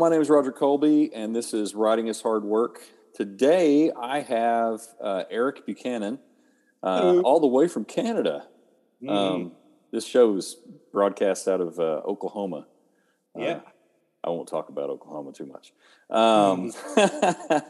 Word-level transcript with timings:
My 0.00 0.08
name 0.08 0.22
is 0.22 0.30
Roger 0.30 0.50
Colby, 0.50 1.10
and 1.14 1.36
this 1.36 1.52
is 1.52 1.74
Writing 1.74 2.06
is 2.06 2.22
Hard 2.22 2.42
Work. 2.42 2.80
Today 3.12 3.92
I 3.92 4.20
have 4.20 4.80
uh, 4.98 5.24
Eric 5.30 5.66
Buchanan, 5.66 6.18
uh, 6.82 7.20
all 7.22 7.38
the 7.38 7.46
way 7.46 7.68
from 7.68 7.84
Canada. 7.84 8.46
Mm. 9.02 9.10
Um, 9.10 9.52
this 9.92 10.06
show 10.06 10.34
is 10.36 10.56
broadcast 10.90 11.46
out 11.48 11.60
of 11.60 11.78
uh, 11.78 12.00
Oklahoma. 12.06 12.66
Uh, 13.36 13.42
Yeah. 13.42 13.60
I 14.24 14.30
won't 14.30 14.48
talk 14.48 14.70
about 14.70 14.88
Oklahoma 14.88 15.34
too 15.34 15.44
much. 15.44 15.74
Um, 16.08 16.72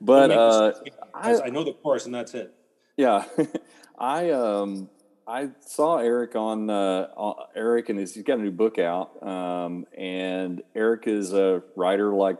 but 0.00 0.30
uh, 0.30 0.72
I, 1.12 1.40
I 1.40 1.50
know 1.50 1.64
the 1.64 1.72
chorus, 1.72 2.06
and 2.06 2.14
that's 2.14 2.34
it. 2.34 2.54
yeah, 2.96 3.24
I 3.98 4.30
um 4.30 4.88
I 5.30 5.50
saw 5.60 5.98
Eric 5.98 6.34
on 6.34 6.68
uh, 6.68 7.06
Eric 7.54 7.88
and 7.88 8.00
his, 8.00 8.14
he's 8.14 8.24
got 8.24 8.40
a 8.40 8.42
new 8.42 8.50
book 8.50 8.80
out. 8.80 9.22
Um, 9.22 9.86
and 9.96 10.60
Eric 10.74 11.06
is 11.06 11.32
a 11.32 11.62
writer 11.76 12.12
like 12.12 12.38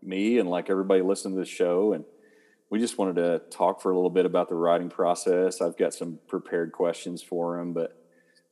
me 0.00 0.38
and 0.38 0.48
like 0.48 0.70
everybody 0.70 1.02
listening 1.02 1.34
to 1.34 1.40
this 1.40 1.48
show, 1.48 1.92
and 1.92 2.04
we 2.70 2.78
just 2.78 2.98
wanted 2.98 3.16
to 3.16 3.42
talk 3.50 3.82
for 3.82 3.90
a 3.90 3.96
little 3.96 4.10
bit 4.10 4.26
about 4.26 4.48
the 4.48 4.54
writing 4.54 4.88
process. 4.90 5.60
I've 5.60 5.76
got 5.76 5.92
some 5.92 6.20
prepared 6.28 6.70
questions 6.70 7.20
for 7.20 7.58
him, 7.58 7.72
but 7.72 8.00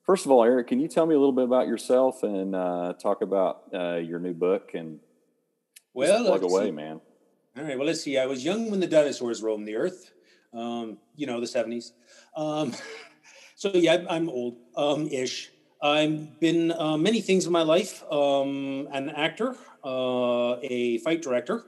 first 0.05 0.27
of 0.27 0.33
all, 0.33 0.43
Eric, 0.43 0.67
can 0.67 0.81
you 0.81 0.89
tell 0.89 1.07
me 1.07 1.15
a 1.15 1.19
little 1.19 1.33
bit 1.33 1.45
about 1.45 1.69
yourself 1.69 2.25
and 2.25 2.57
uh, 2.57 2.95
talk 3.01 3.23
about 3.23 3.63
uh, 3.73 3.97
your 3.97 4.19
new 4.19 4.35
book 4.35 4.73
and 4.75 4.99
Well, 5.95 6.25
plug 6.25 6.43
away, 6.43 6.65
see. 6.67 6.71
man? 6.73 7.01
All 7.57 7.63
right. 7.63 7.79
Well, 7.79 7.87
let's 7.87 8.01
see. 8.01 8.19
I 8.19 8.27
was 8.27 8.45
young 8.45 8.73
when 8.73 8.81
the 8.81 8.89
dinosaurs 8.89 9.41
roamed 9.41 9.69
the 9.69 9.77
earth. 9.77 10.11
Um, 10.53 10.99
you 11.15 11.29
know, 11.29 11.41
the 11.41 11.47
seventies. 11.47 11.93
Um, 12.37 12.73
so 13.59 13.73
yeah, 13.75 14.05
I'm, 14.09 14.29
old, 14.29 14.57
um, 14.77 15.09
ish. 15.09 15.51
I've 15.83 16.39
been 16.39 16.71
uh, 16.71 16.97
many 16.97 17.21
things 17.21 17.45
in 17.45 17.51
my 17.51 17.63
life. 17.63 18.05
Um, 18.09 18.87
an 18.93 19.11
actor, 19.11 19.57
uh, 19.85 20.59
a 20.63 20.99
fight 20.99 21.23
director, 21.23 21.65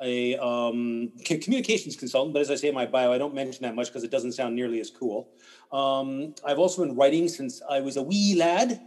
a 0.00 0.36
um, 0.36 1.10
communications 1.26 1.96
consultant. 1.96 2.34
But 2.34 2.42
as 2.42 2.52
I 2.52 2.54
say 2.54 2.68
in 2.68 2.74
my 2.74 2.86
bio, 2.86 3.12
I 3.12 3.18
don't 3.18 3.34
mention 3.34 3.64
that 3.64 3.74
much 3.74 3.88
because 3.88 4.04
it 4.04 4.12
doesn't 4.12 4.30
sound 4.30 4.54
nearly 4.54 4.78
as 4.78 4.90
cool. 4.90 5.28
Um, 5.72 6.36
I've 6.46 6.60
also 6.60 6.86
been 6.86 6.94
writing 6.94 7.26
since 7.26 7.60
I 7.68 7.80
was 7.80 7.96
a 7.96 8.02
wee 8.02 8.36
lad, 8.38 8.80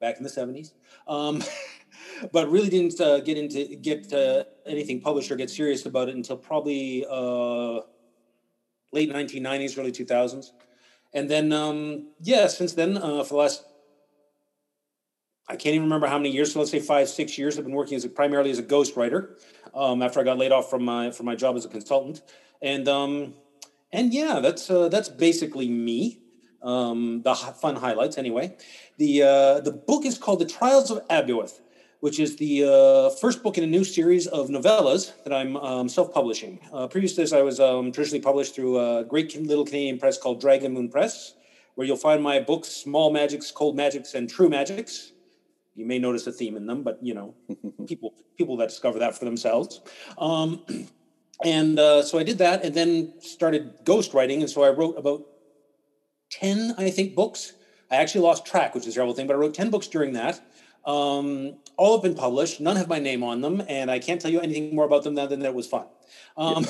back 0.00 0.18
in 0.18 0.22
the 0.22 0.28
seventies. 0.28 0.74
Um, 1.08 1.42
but 2.32 2.48
really 2.52 2.70
didn't 2.70 3.00
uh, 3.00 3.18
get 3.18 3.36
into 3.36 3.74
get 3.74 4.12
uh, 4.12 4.44
anything 4.64 5.00
published 5.00 5.28
or 5.32 5.34
get 5.34 5.50
serious 5.50 5.86
about 5.86 6.08
it 6.08 6.14
until 6.14 6.36
probably 6.36 7.04
uh, 7.10 7.80
late 8.92 9.12
1990s, 9.12 9.76
early 9.76 9.90
2000s, 9.90 10.52
and 11.14 11.30
then 11.30 11.52
um, 11.52 12.08
yeah, 12.20 12.48
since 12.48 12.74
then 12.74 12.98
uh, 12.98 13.22
for 13.24 13.34
the 13.34 13.36
last 13.36 13.64
I 15.46 15.56
can't 15.56 15.74
even 15.74 15.84
remember 15.84 16.06
how 16.06 16.18
many 16.18 16.30
years. 16.30 16.52
So 16.52 16.58
let's 16.58 16.70
say 16.70 16.80
five, 16.80 17.08
six 17.08 17.36
years. 17.36 17.58
I've 17.58 17.64
been 17.64 17.74
working 17.74 17.96
as 17.96 18.04
a, 18.04 18.08
primarily 18.08 18.50
as 18.50 18.58
a 18.58 18.62
ghostwriter 18.62 19.38
um, 19.74 20.02
after 20.02 20.20
I 20.20 20.24
got 20.24 20.38
laid 20.38 20.52
off 20.52 20.70
from 20.70 20.84
my 20.84 21.10
from 21.10 21.26
my 21.26 21.34
job 21.34 21.56
as 21.56 21.64
a 21.64 21.68
consultant, 21.68 22.22
and 22.62 22.88
um, 22.88 23.34
and 23.92 24.12
yeah, 24.12 24.40
that's 24.40 24.70
uh, 24.70 24.88
that's 24.88 25.08
basically 25.08 25.68
me. 25.68 26.20
Um, 26.62 27.20
the 27.22 27.34
fun 27.34 27.76
highlights, 27.76 28.16
anyway. 28.16 28.56
The 28.96 29.22
uh, 29.22 29.60
the 29.60 29.72
book 29.72 30.06
is 30.06 30.16
called 30.16 30.38
The 30.38 30.46
Trials 30.46 30.90
of 30.90 31.06
Abueth, 31.08 31.60
which 32.04 32.20
is 32.20 32.36
the 32.36 32.62
uh, 32.62 33.08
first 33.16 33.42
book 33.42 33.56
in 33.56 33.64
a 33.64 33.66
new 33.66 33.82
series 33.82 34.26
of 34.26 34.48
novellas 34.50 35.12
that 35.24 35.32
I'm 35.32 35.56
um, 35.56 35.88
self-publishing. 35.88 36.60
Uh, 36.70 36.86
previous 36.86 37.14
to 37.14 37.22
this, 37.22 37.32
I 37.32 37.40
was 37.40 37.60
um, 37.60 37.92
traditionally 37.92 38.20
published 38.20 38.54
through 38.54 38.78
a 38.78 39.04
great 39.04 39.34
little 39.40 39.64
Canadian 39.64 39.98
press 39.98 40.18
called 40.18 40.38
Dragon 40.38 40.74
Moon 40.74 40.90
Press, 40.90 41.32
where 41.76 41.86
you'll 41.86 41.96
find 41.96 42.22
my 42.22 42.40
books, 42.40 42.68
Small 42.68 43.10
Magics, 43.10 43.50
Cold 43.50 43.74
Magics, 43.74 44.12
and 44.12 44.28
True 44.28 44.50
Magics. 44.50 45.12
You 45.74 45.86
may 45.86 45.98
notice 45.98 46.26
a 46.26 46.32
theme 46.32 46.58
in 46.58 46.66
them, 46.66 46.82
but 46.82 46.98
you 47.00 47.14
know, 47.14 47.34
people 47.88 48.12
people 48.36 48.58
that 48.58 48.68
discover 48.68 48.98
that 48.98 49.16
for 49.18 49.24
themselves. 49.24 49.80
Um, 50.18 50.62
and 51.42 51.78
uh, 51.78 52.02
so 52.02 52.18
I 52.18 52.22
did 52.22 52.36
that, 52.36 52.66
and 52.66 52.74
then 52.74 53.14
started 53.18 53.82
ghostwriting, 53.86 54.40
and 54.40 54.50
so 54.50 54.62
I 54.62 54.68
wrote 54.68 54.98
about 54.98 55.22
10, 56.32 56.74
I 56.76 56.90
think, 56.90 57.14
books. 57.14 57.54
I 57.90 57.96
actually 57.96 58.20
lost 58.20 58.44
track, 58.44 58.74
which 58.74 58.86
is 58.86 58.92
a 58.92 58.94
terrible 58.96 59.14
thing, 59.14 59.26
but 59.26 59.36
I 59.36 59.38
wrote 59.38 59.54
10 59.54 59.70
books 59.70 59.86
during 59.86 60.12
that. 60.12 60.42
Um, 60.86 61.56
all 61.76 61.96
have 61.96 62.02
been 62.02 62.14
published. 62.14 62.60
None 62.60 62.76
have 62.76 62.88
my 62.88 62.98
name 62.98 63.22
on 63.22 63.40
them, 63.40 63.62
and 63.68 63.90
I 63.90 63.98
can't 63.98 64.20
tell 64.20 64.30
you 64.30 64.40
anything 64.40 64.74
more 64.74 64.84
about 64.84 65.02
them 65.02 65.14
than 65.14 65.40
that 65.40 65.46
it 65.46 65.54
was 65.54 65.66
fun. 65.66 65.86
Um, 66.36 66.66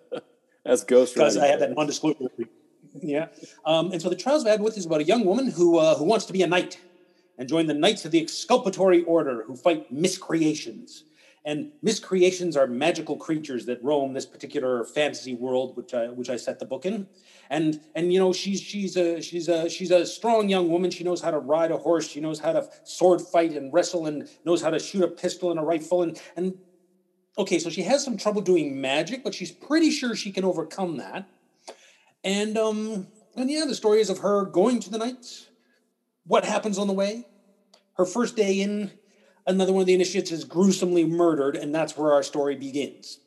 That's 0.64 0.84
Ghost 0.84 1.14
because 1.14 1.36
I 1.36 1.46
had 1.46 1.60
that 1.60 1.74
non-disclosure. 1.74 2.28
Yeah. 3.00 3.28
Um, 3.64 3.92
and 3.92 4.00
so 4.00 4.08
the 4.08 4.16
Trials 4.16 4.44
of 4.44 4.60
Adwith 4.60 4.76
is 4.76 4.86
about 4.86 5.00
a 5.00 5.04
young 5.04 5.24
woman 5.24 5.50
who 5.50 5.78
uh, 5.78 5.96
who 5.96 6.04
wants 6.04 6.24
to 6.26 6.32
be 6.32 6.42
a 6.42 6.46
knight 6.46 6.78
and 7.38 7.48
join 7.48 7.66
the 7.66 7.74
Knights 7.74 8.04
of 8.04 8.10
the 8.10 8.20
Exculpatory 8.20 9.02
Order 9.04 9.44
who 9.44 9.56
fight 9.56 9.90
miscreations. 9.90 11.04
And 11.44 11.72
miscreations 11.82 12.56
are 12.56 12.68
magical 12.68 13.16
creatures 13.16 13.66
that 13.66 13.82
roam 13.82 14.12
this 14.12 14.26
particular 14.26 14.84
fantasy 14.84 15.34
world, 15.34 15.76
which 15.76 15.92
I 15.92 16.06
which 16.06 16.30
I 16.30 16.36
set 16.36 16.60
the 16.60 16.66
book 16.66 16.86
in. 16.86 17.08
And 17.50 17.80
and 17.96 18.12
you 18.12 18.20
know 18.20 18.32
she's 18.32 18.60
she's 18.60 18.96
a 18.96 19.20
she's 19.20 19.48
a 19.48 19.68
she's 19.68 19.90
a 19.90 20.06
strong 20.06 20.48
young 20.48 20.68
woman. 20.68 20.90
She 20.90 21.02
knows 21.02 21.20
how 21.20 21.32
to 21.32 21.38
ride 21.38 21.72
a 21.72 21.78
horse. 21.78 22.08
She 22.08 22.20
knows 22.20 22.38
how 22.38 22.52
to 22.52 22.68
sword 22.84 23.20
fight 23.20 23.52
and 23.52 23.72
wrestle, 23.72 24.06
and 24.06 24.28
knows 24.44 24.62
how 24.62 24.70
to 24.70 24.78
shoot 24.78 25.02
a 25.02 25.08
pistol 25.08 25.50
and 25.50 25.58
a 25.58 25.62
rifle. 25.62 26.02
And 26.02 26.20
and 26.36 26.54
okay, 27.36 27.58
so 27.58 27.70
she 27.70 27.82
has 27.82 28.04
some 28.04 28.16
trouble 28.16 28.42
doing 28.42 28.80
magic, 28.80 29.24
but 29.24 29.34
she's 29.34 29.50
pretty 29.50 29.90
sure 29.90 30.14
she 30.14 30.30
can 30.30 30.44
overcome 30.44 30.98
that. 30.98 31.28
And 32.22 32.56
um, 32.56 33.08
and 33.36 33.50
yeah, 33.50 33.64
the 33.66 33.74
story 33.74 34.00
is 34.00 34.10
of 34.10 34.18
her 34.18 34.44
going 34.44 34.80
to 34.80 34.90
the 34.90 34.98
knights. 34.98 35.48
What 36.24 36.44
happens 36.44 36.78
on 36.78 36.86
the 36.86 36.92
way? 36.92 37.26
Her 37.94 38.04
first 38.04 38.36
day 38.36 38.60
in, 38.60 38.92
another 39.46 39.72
one 39.72 39.82
of 39.82 39.86
the 39.86 39.94
initiates 39.94 40.30
is 40.30 40.44
gruesomely 40.44 41.04
murdered, 41.04 41.56
and 41.56 41.74
that's 41.74 41.96
where 41.96 42.12
our 42.12 42.22
story 42.22 42.56
begins. 42.56 43.18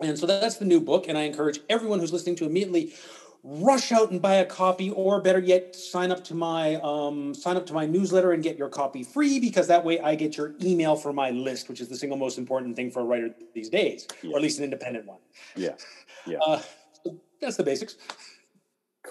And 0.00 0.18
so 0.18 0.26
that's 0.26 0.56
the 0.56 0.64
new 0.64 0.80
book, 0.80 1.08
and 1.08 1.18
I 1.18 1.22
encourage 1.22 1.60
everyone 1.68 1.98
who's 1.98 2.12
listening 2.12 2.36
to 2.36 2.46
immediately 2.46 2.94
rush 3.42 3.90
out 3.92 4.10
and 4.10 4.20
buy 4.20 4.34
a 4.34 4.44
copy, 4.44 4.90
or 4.90 5.20
better 5.20 5.38
yet, 5.38 5.74
sign 5.74 6.10
up 6.10 6.22
to 6.24 6.34
my 6.34 6.76
um, 6.76 7.34
sign 7.34 7.56
up 7.56 7.66
to 7.66 7.72
my 7.72 7.86
newsletter 7.86 8.32
and 8.32 8.42
get 8.42 8.58
your 8.58 8.68
copy 8.68 9.02
free 9.02 9.40
because 9.40 9.66
that 9.68 9.84
way 9.84 10.00
I 10.00 10.14
get 10.14 10.36
your 10.36 10.54
email 10.62 10.96
for 10.96 11.12
my 11.12 11.30
list, 11.30 11.68
which 11.68 11.80
is 11.80 11.88
the 11.88 11.96
single 11.96 12.18
most 12.18 12.38
important 12.38 12.76
thing 12.76 12.90
for 12.90 13.00
a 13.00 13.04
writer 13.04 13.34
these 13.54 13.68
days, 13.68 14.06
or 14.24 14.36
at 14.36 14.42
least 14.42 14.58
an 14.58 14.64
independent 14.64 15.06
one. 15.06 15.18
Yeah. 15.56 15.74
Yeah. 16.26 16.38
Uh, 16.38 16.62
so 17.02 17.18
that's 17.40 17.56
the 17.56 17.62
basics. 17.62 17.96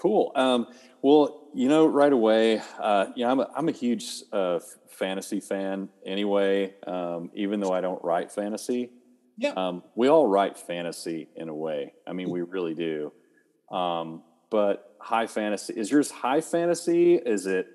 Cool. 0.00 0.32
Um, 0.34 0.66
well, 1.02 1.48
you 1.52 1.68
know, 1.68 1.86
right 1.86 2.12
away, 2.12 2.62
uh, 2.78 3.06
you 3.14 3.24
know, 3.24 3.30
I'm 3.30 3.40
a, 3.40 3.50
I'm 3.54 3.68
a 3.68 3.72
huge 3.72 4.22
uh, 4.32 4.60
fantasy 4.88 5.40
fan 5.40 5.90
anyway, 6.06 6.74
um, 6.86 7.30
even 7.34 7.60
though 7.60 7.72
I 7.72 7.82
don't 7.82 8.02
write 8.02 8.32
fantasy. 8.32 8.90
Yeah. 9.36 9.52
Um, 9.56 9.82
we 9.94 10.08
all 10.08 10.26
write 10.26 10.56
fantasy 10.56 11.28
in 11.36 11.50
a 11.50 11.54
way. 11.54 11.92
I 12.06 12.14
mean, 12.14 12.30
we 12.30 12.40
really 12.40 12.74
do. 12.74 13.12
Um, 13.70 14.22
but 14.48 14.96
high 15.00 15.26
fantasy, 15.26 15.74
is 15.74 15.90
yours 15.90 16.10
high 16.10 16.40
fantasy? 16.40 17.16
Is 17.16 17.46
it, 17.46 17.66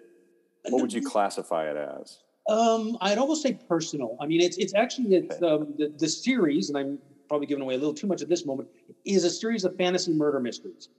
what 0.69 0.81
would 0.81 0.93
you 0.93 1.01
classify 1.07 1.69
it 1.69 1.77
as? 1.77 2.23
Um, 2.49 2.97
I'd 3.01 3.19
almost 3.19 3.43
say 3.43 3.53
personal. 3.67 4.17
I 4.19 4.25
mean, 4.25 4.41
it's 4.41 4.57
it's 4.57 4.75
actually 4.75 5.15
it's 5.15 5.41
um, 5.41 5.73
the 5.77 5.91
the 5.97 6.07
series, 6.07 6.69
and 6.69 6.77
I'm 6.77 6.99
probably 7.27 7.47
giving 7.47 7.63
away 7.63 7.73
a 7.73 7.77
little 7.77 7.93
too 7.93 8.05
much 8.05 8.21
at 8.21 8.29
this 8.29 8.45
moment. 8.45 8.69
Is 9.03 9.23
a 9.23 9.31
series 9.31 9.65
of 9.65 9.75
fantasy 9.77 10.13
murder 10.13 10.39
mysteries, 10.39 10.89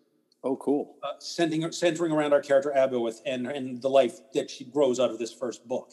Oh, 0.46 0.56
cool. 0.56 0.94
uh, 1.02 1.18
centering 1.18 1.72
centering 1.72 2.12
around 2.12 2.32
our 2.32 2.40
character 2.40 2.72
Abueth 2.74 3.20
and 3.26 3.48
and 3.48 3.82
the 3.82 3.90
life 3.90 4.20
that 4.32 4.48
she 4.48 4.64
grows 4.64 5.00
out 5.00 5.10
of 5.10 5.18
this 5.18 5.32
first 5.32 5.66
book. 5.66 5.92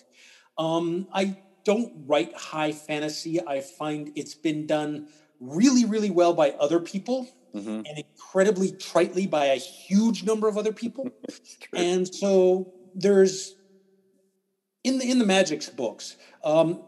Um, 0.59 1.07
I 1.11 1.37
don't 1.65 1.91
write 2.05 2.35
high 2.35 2.71
fantasy. 2.71 3.41
I 3.45 3.61
find 3.61 4.11
it's 4.15 4.35
been 4.35 4.67
done 4.67 5.07
really, 5.39 5.85
really 5.85 6.11
well 6.11 6.33
by 6.33 6.51
other 6.51 6.79
people, 6.79 7.27
hmm 7.51 7.81
and 7.85 7.97
incredibly 7.97 8.71
tritely 8.73 9.25
by 9.25 9.45
a 9.45 9.55
huge 9.55 10.23
number 10.23 10.47
of 10.47 10.55
other 10.55 10.71
people. 10.71 11.09
and 11.73 12.07
so 12.13 12.71
there's 12.93 13.55
in 14.83 14.99
the 14.99 15.09
in 15.09 15.17
the 15.17 15.25
magics 15.25 15.67
books 15.69 16.17
um 16.43 16.83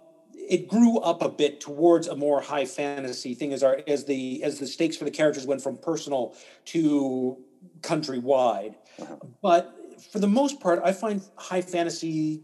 it 0.48 0.68
grew 0.68 1.00
up 1.00 1.22
a 1.22 1.30
bit 1.30 1.60
towards 1.60 2.08
a 2.08 2.16
more 2.16 2.42
high 2.42 2.66
fantasy 2.66 3.34
thing 3.34 3.52
as 3.54 3.64
our 3.64 3.82
as 3.88 4.06
the 4.06 4.44
as 4.44 4.60
the 4.60 4.68
stakes 4.68 4.96
for 4.96 5.06
the 5.06 5.12
characters 5.12 5.46
went 5.48 5.62
from 5.62 5.78
personal 5.78 6.36
to 6.66 7.38
countrywide 7.82 8.76
Uh-huh. 9.00 9.16
but 9.42 9.76
for 10.12 10.20
the 10.20 10.28
most 10.28 10.60
part 10.60 10.82
i 10.84 10.92
find 10.92 11.22
high 11.38 11.62
fantasy 11.62 12.44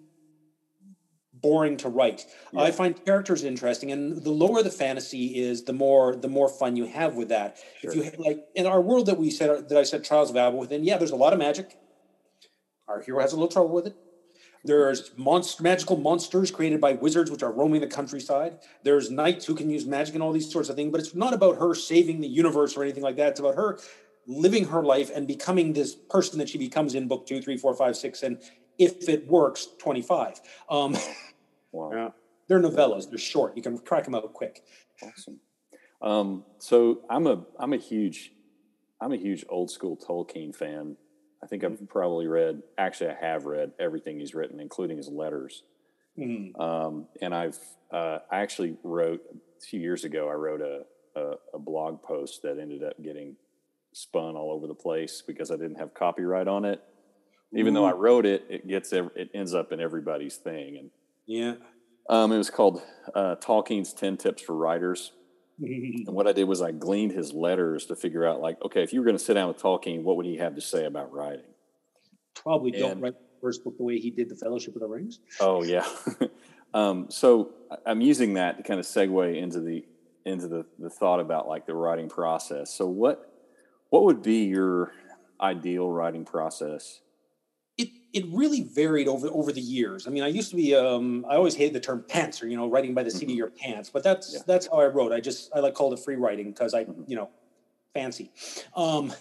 boring 1.34 1.76
to 1.78 1.90
write 1.90 2.26
i 2.56 2.70
find 2.70 3.04
characters 3.04 3.44
interesting 3.44 3.92
and 3.92 4.24
the 4.24 4.30
lower 4.30 4.62
the 4.62 4.70
fantasy 4.70 5.40
is 5.40 5.64
the 5.64 5.74
more 5.74 6.16
the 6.16 6.28
more 6.28 6.48
fun 6.48 6.76
you 6.76 6.86
have 6.86 7.16
with 7.16 7.30
that 7.30 7.58
if 7.82 7.96
you 7.96 8.12
like 8.20 8.46
in 8.56 8.66
our 8.68 8.80
world 8.80 9.08
that 9.08 9.18
we 9.18 9.32
said 9.32 9.68
that 9.70 9.78
i 9.78 9.84
said 9.84 10.04
trials 10.04 10.30
of 10.30 10.36
Abueth 10.36 10.72
in 10.72 10.84
yeah 10.84 10.98
there's 10.98 11.12
a 11.12 11.16
lot 11.16 11.34
of 11.34 11.40
magic 11.40 11.78
our 12.88 13.02
hero 13.02 13.20
has 13.20 13.34
a 13.34 13.36
little 13.36 13.48
trouble 13.50 13.70
with 13.70 13.88
it 13.88 13.96
there's 14.64 15.12
monster, 15.18 15.64
magical 15.64 15.98
monsters 15.98 16.52
created 16.52 16.80
by 16.80 16.94
wizards, 16.94 17.32
which 17.32 17.42
are 17.42 17.52
roaming 17.52 17.82
the 17.82 17.88
countryside. 17.88 18.60
There's 18.84 19.10
knights 19.10 19.46
who 19.46 19.56
can 19.56 19.70
use 19.70 19.86
magic 19.86 20.14
and 20.14 20.22
all 20.22 20.32
these 20.32 20.52
sorts 20.52 20.70
of 20.70 20.76
things. 20.76 20.92
But 20.92 21.00
it's 21.02 21.16
not 21.16 21.34
about 21.34 21.58
her 21.58 21.74
saving 21.74 22.22
the 22.22 22.28
universe 22.28 22.78
or 22.78 22.84
anything 22.84 23.02
like 23.02 23.16
that. 23.16 23.30
It's 23.30 23.40
about 23.40 23.56
her 23.56 23.80
living 24.28 24.66
her 24.66 24.84
life 24.84 25.12
and 25.14 25.28
becoming 25.28 25.74
this 25.74 25.96
person 25.96 26.40
that 26.40 26.50
she 26.50 26.58
becomes 26.58 26.96
in 26.96 27.08
book 27.08 27.26
two, 27.26 27.42
three, 27.42 27.58
four, 27.58 27.74
five, 27.76 27.96
six, 27.96 28.24
and 28.24 28.38
if 28.78 29.08
it 29.10 29.28
works, 29.28 29.68
25. 29.80 30.42
Um, 30.70 30.96
Wow. 31.72 31.92
yeah. 31.94 32.10
They're 32.48 32.60
novellas. 32.60 33.10
They're 33.10 33.18
short. 33.18 33.56
You 33.56 33.64
can 33.64 33.78
crack 33.78 34.04
them 34.04 34.16
out 34.16 34.34
quick. 34.34 34.62
Awesome. 35.02 35.40
Um, 36.02 36.44
so 36.60 37.02
I'm 37.10 37.28
a 37.28 37.46
I'm 37.58 37.74
a 37.74 37.78
huge 37.78 38.34
I'm 39.00 39.14
a 39.14 39.18
huge 39.18 39.46
old 39.48 39.72
school 39.72 39.96
Tolkien 39.98 40.54
fan. 40.54 40.98
I 41.44 41.48
think 41.48 41.64
I've 41.64 41.88
probably 41.88 42.28
read 42.28 42.62
actually 42.78 43.12
I 43.12 43.16
have 43.22 43.46
read 43.46 43.72
everything 43.80 44.20
he's 44.20 44.36
written, 44.36 44.60
including 44.60 44.98
his 44.98 45.08
letters. 45.08 45.64
Mm. 46.20 46.60
Um, 46.60 47.06
and 47.22 47.34
I've 47.34 47.58
uh, 47.92 48.20
I 48.30 48.40
actually 48.42 48.76
wrote 48.84 49.22
a 49.58 49.66
few 49.66 49.80
years 49.80 50.04
ago. 50.04 50.28
I 50.28 50.34
wrote 50.34 50.62
a, 50.62 50.82
a 51.18 51.36
a 51.54 51.60
blog 51.60 52.02
post 52.02 52.42
that 52.42 52.60
ended 52.60 52.84
up 52.84 53.02
getting 53.02 53.38
spun 53.94 54.36
all 54.36 54.52
over 54.52 54.68
the 54.68 54.76
place 54.76 55.22
because 55.26 55.52
I 55.52 55.56
didn't 55.56 55.76
have 55.76 55.94
copyright 55.94 56.48
on 56.48 56.66
it. 56.66 56.82
Even 57.54 57.74
though 57.74 57.86
I 57.86 57.92
wrote 57.92 58.26
it, 58.26 58.46
it 58.50 58.68
gets 58.68 58.94
it 58.94 59.30
ends 59.34 59.54
up 59.54 59.74
in 59.74 59.82
everybody's 59.82 60.38
thing, 60.38 60.78
and 60.78 60.90
Yeah. 61.26 61.56
um, 62.10 62.32
it 62.32 62.38
was 62.38 62.50
called 62.50 62.82
uh, 63.14 63.36
Tolkien's 63.42 63.94
Ten 63.94 64.16
Tips 64.18 64.42
for 64.42 64.56
Writers. 64.56 65.12
And 65.64 66.16
what 66.16 66.28
I 66.28 66.32
did 66.32 66.46
was 66.46 66.62
I 66.62 66.72
gleaned 66.72 67.12
his 67.12 67.34
letters 67.34 67.86
to 67.88 67.96
figure 67.96 68.26
out, 68.26 68.40
like, 68.42 68.58
okay, 68.66 68.82
if 68.82 68.94
you 68.94 69.00
were 69.00 69.06
going 69.06 69.18
to 69.18 69.24
sit 69.24 69.36
down 69.36 69.48
with 69.48 69.58
Tolkien, 69.60 70.02
what 70.02 70.18
would 70.18 70.26
he 70.26 70.38
have 70.38 70.56
to 70.56 70.62
say 70.62 70.86
about 70.86 71.14
writing? 71.14 71.46
Probably 72.34 72.72
don't 72.72 73.00
write 73.00 73.14
the 73.14 73.40
first 73.42 73.64
book 73.64 73.78
the 73.78 73.84
way 73.84 74.00
he 74.00 74.10
did 74.10 74.28
the 74.30 74.36
Fellowship 74.36 74.74
of 74.76 74.82
the 74.82 74.88
Rings. 74.88 75.20
Oh 75.40 75.62
yeah. 75.64 75.86
um, 76.74 77.12
so 77.12 77.52
I'm 77.86 78.02
using 78.02 78.34
that 78.36 78.58
to 78.58 78.64
kind 78.64 78.80
of 78.80 78.88
segue 78.88 79.38
into 79.38 79.60
the 79.60 79.86
into 80.26 80.48
the 80.48 80.66
the 80.80 80.90
thought 80.90 81.20
about 81.20 81.48
like 81.48 81.68
the 81.68 81.76
writing 81.76 82.10
process. 82.10 82.74
So 82.74 82.88
what 82.88 83.31
what 83.92 84.04
would 84.06 84.24
be 84.24 84.46
your 84.46 84.92
ideal 85.40 85.90
writing 85.92 86.26
process? 86.26 87.02
It 87.78 87.90
it 88.14 88.26
really 88.32 88.64
varied 88.64 89.08
over 89.08 89.28
over 89.28 89.52
the 89.52 89.62
years. 89.62 90.08
I 90.08 90.10
mean, 90.12 90.24
I 90.24 90.28
used 90.28 90.50
to 90.50 90.56
be 90.56 90.74
um, 90.76 91.26
I 91.30 91.36
always 91.36 91.56
hated 91.56 91.74
the 91.74 91.80
term 91.80 92.04
pants 92.08 92.42
or 92.42 92.48
you 92.48 92.58
know, 92.58 92.68
writing 92.70 92.94
by 92.94 93.04
the 93.04 93.12
seat 93.12 93.30
of 93.30 93.36
your 93.36 93.50
pants. 93.52 93.90
But 93.90 94.04
that's 94.04 94.28
Mm-hmm. 94.30 94.38
Yeah. 94.38 94.44
that's 94.48 94.68
how 94.68 94.80
I 94.80 94.88
wrote. 94.88 95.12
I 95.12 95.20
just 95.20 95.52
I 95.56 95.60
like 95.60 95.76
called 95.76 95.94
it 95.94 96.00
free 96.00 96.16
writing 96.16 96.52
because 96.52 96.74
I 96.74 96.86
Mhm. 96.86 97.04
you 97.08 97.16
know 97.18 97.30
fancy. 97.94 98.32
Um, 98.76 99.14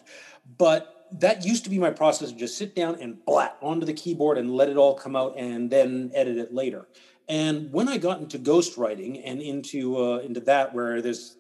but 0.58 1.08
that 1.18 1.44
used 1.44 1.64
to 1.64 1.70
be 1.70 1.78
my 1.78 1.90
process 1.90 2.30
of 2.30 2.36
just 2.36 2.56
sit 2.56 2.76
down 2.76 2.96
and 3.00 3.24
blat 3.24 3.56
onto 3.60 3.84
the 3.84 3.92
keyboard 3.92 4.38
and 4.38 4.54
let 4.54 4.68
it 4.68 4.76
all 4.76 4.94
come 4.94 5.16
out 5.16 5.34
and 5.36 5.68
then 5.68 6.12
edit 6.14 6.38
it 6.38 6.54
later. 6.54 6.86
And 7.28 7.72
when 7.72 7.88
I 7.88 7.98
got 7.98 8.20
into 8.20 8.38
ghostwriting 8.38 9.20
and 9.24 9.42
into 9.42 9.96
uh, 9.98 10.18
into 10.18 10.40
that 10.40 10.72
where 10.74 11.02
there's 11.02 11.36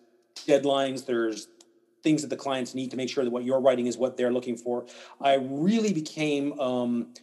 deadlines, 0.46 1.06
there's 1.06 1.46
things 2.02 2.22
that 2.22 2.28
the 2.28 2.36
clients 2.36 2.74
need 2.74 2.90
to 2.90 2.96
make 2.96 3.08
sure 3.08 3.24
that 3.24 3.30
what 3.30 3.44
you're 3.44 3.60
writing 3.60 3.86
is 3.86 3.96
what 3.96 4.16
they're 4.16 4.32
looking 4.32 4.56
for, 4.56 4.86
I 5.20 5.34
really 5.34 5.92
became 5.92 6.58
um, 6.60 7.14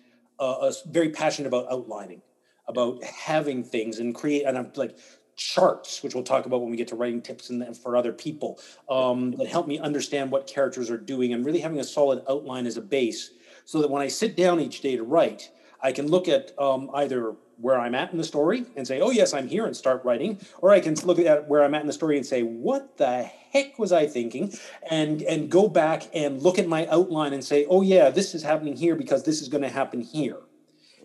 very 0.87 1.09
passionate 1.09 1.47
about 1.47 1.71
outlining, 1.71 2.21
about 2.67 3.03
having 3.03 3.63
things 3.63 3.99
and 3.99 4.13
create 4.13 4.45
and 4.45 4.57
I'm 4.57 4.71
like 4.75 4.97
charts, 5.37 6.01
which 6.01 6.15
we'll 6.15 6.23
talk 6.23 6.45
about 6.47 6.61
when 6.61 6.71
we 6.71 6.77
get 6.77 6.87
to 6.89 6.95
writing 6.95 7.21
tips 7.21 7.49
and 7.49 7.61
and 7.61 7.77
for 7.77 7.95
other 7.95 8.11
people 8.11 8.59
um, 8.89 9.31
that 9.33 9.47
help 9.47 9.67
me 9.67 9.79
understand 9.79 10.31
what 10.31 10.47
characters 10.47 10.89
are 10.89 10.97
doing 10.97 11.31
and 11.31 11.45
really 11.45 11.59
having 11.59 11.79
a 11.79 11.83
solid 11.83 12.23
outline 12.27 12.65
as 12.65 12.75
a 12.75 12.81
base, 12.81 13.31
so 13.63 13.81
that 13.81 13.89
when 13.89 14.01
I 14.01 14.07
sit 14.07 14.35
down 14.35 14.59
each 14.59 14.81
day 14.81 14.97
to 14.97 15.03
write, 15.03 15.51
I 15.81 15.91
can 15.91 16.07
look 16.07 16.27
at 16.27 16.57
um, 16.59 16.89
either 16.93 17.35
where 17.59 17.79
I'm 17.79 17.95
at 17.95 18.11
in 18.11 18.17
the 18.17 18.23
story 18.23 18.65
and 18.75 18.87
say, 18.87 18.99
"Oh 18.99 19.11
yes, 19.11 19.33
I'm 19.33 19.47
here," 19.47 19.65
and 19.65 19.75
start 19.75 20.03
writing, 20.03 20.39
or 20.59 20.71
I 20.71 20.79
can 20.79 20.95
look 21.05 21.19
at 21.19 21.47
where 21.47 21.63
I'm 21.63 21.75
at 21.75 21.81
in 21.81 21.87
the 21.87 21.93
story 21.93 22.17
and 22.17 22.25
say, 22.25 22.41
"What 22.41 22.97
the 22.97 23.29
heck 23.57 23.79
was 23.79 23.91
I 23.91 24.07
thinking?" 24.07 24.53
and 24.89 25.21
and 25.23 25.49
go 25.49 25.67
back 25.67 26.03
and 26.13 26.41
look 26.41 26.59
at 26.59 26.67
my 26.67 26.85
outline 26.87 27.33
and 27.33 27.43
say, 27.43 27.65
"Oh 27.69 27.81
yeah, 27.81 28.09
this 28.09 28.33
is 28.35 28.43
happening 28.43 28.75
here 28.75 28.95
because 28.95 29.23
this 29.23 29.41
is 29.41 29.47
going 29.49 29.63
to 29.63 29.69
happen 29.69 30.01
here." 30.01 30.37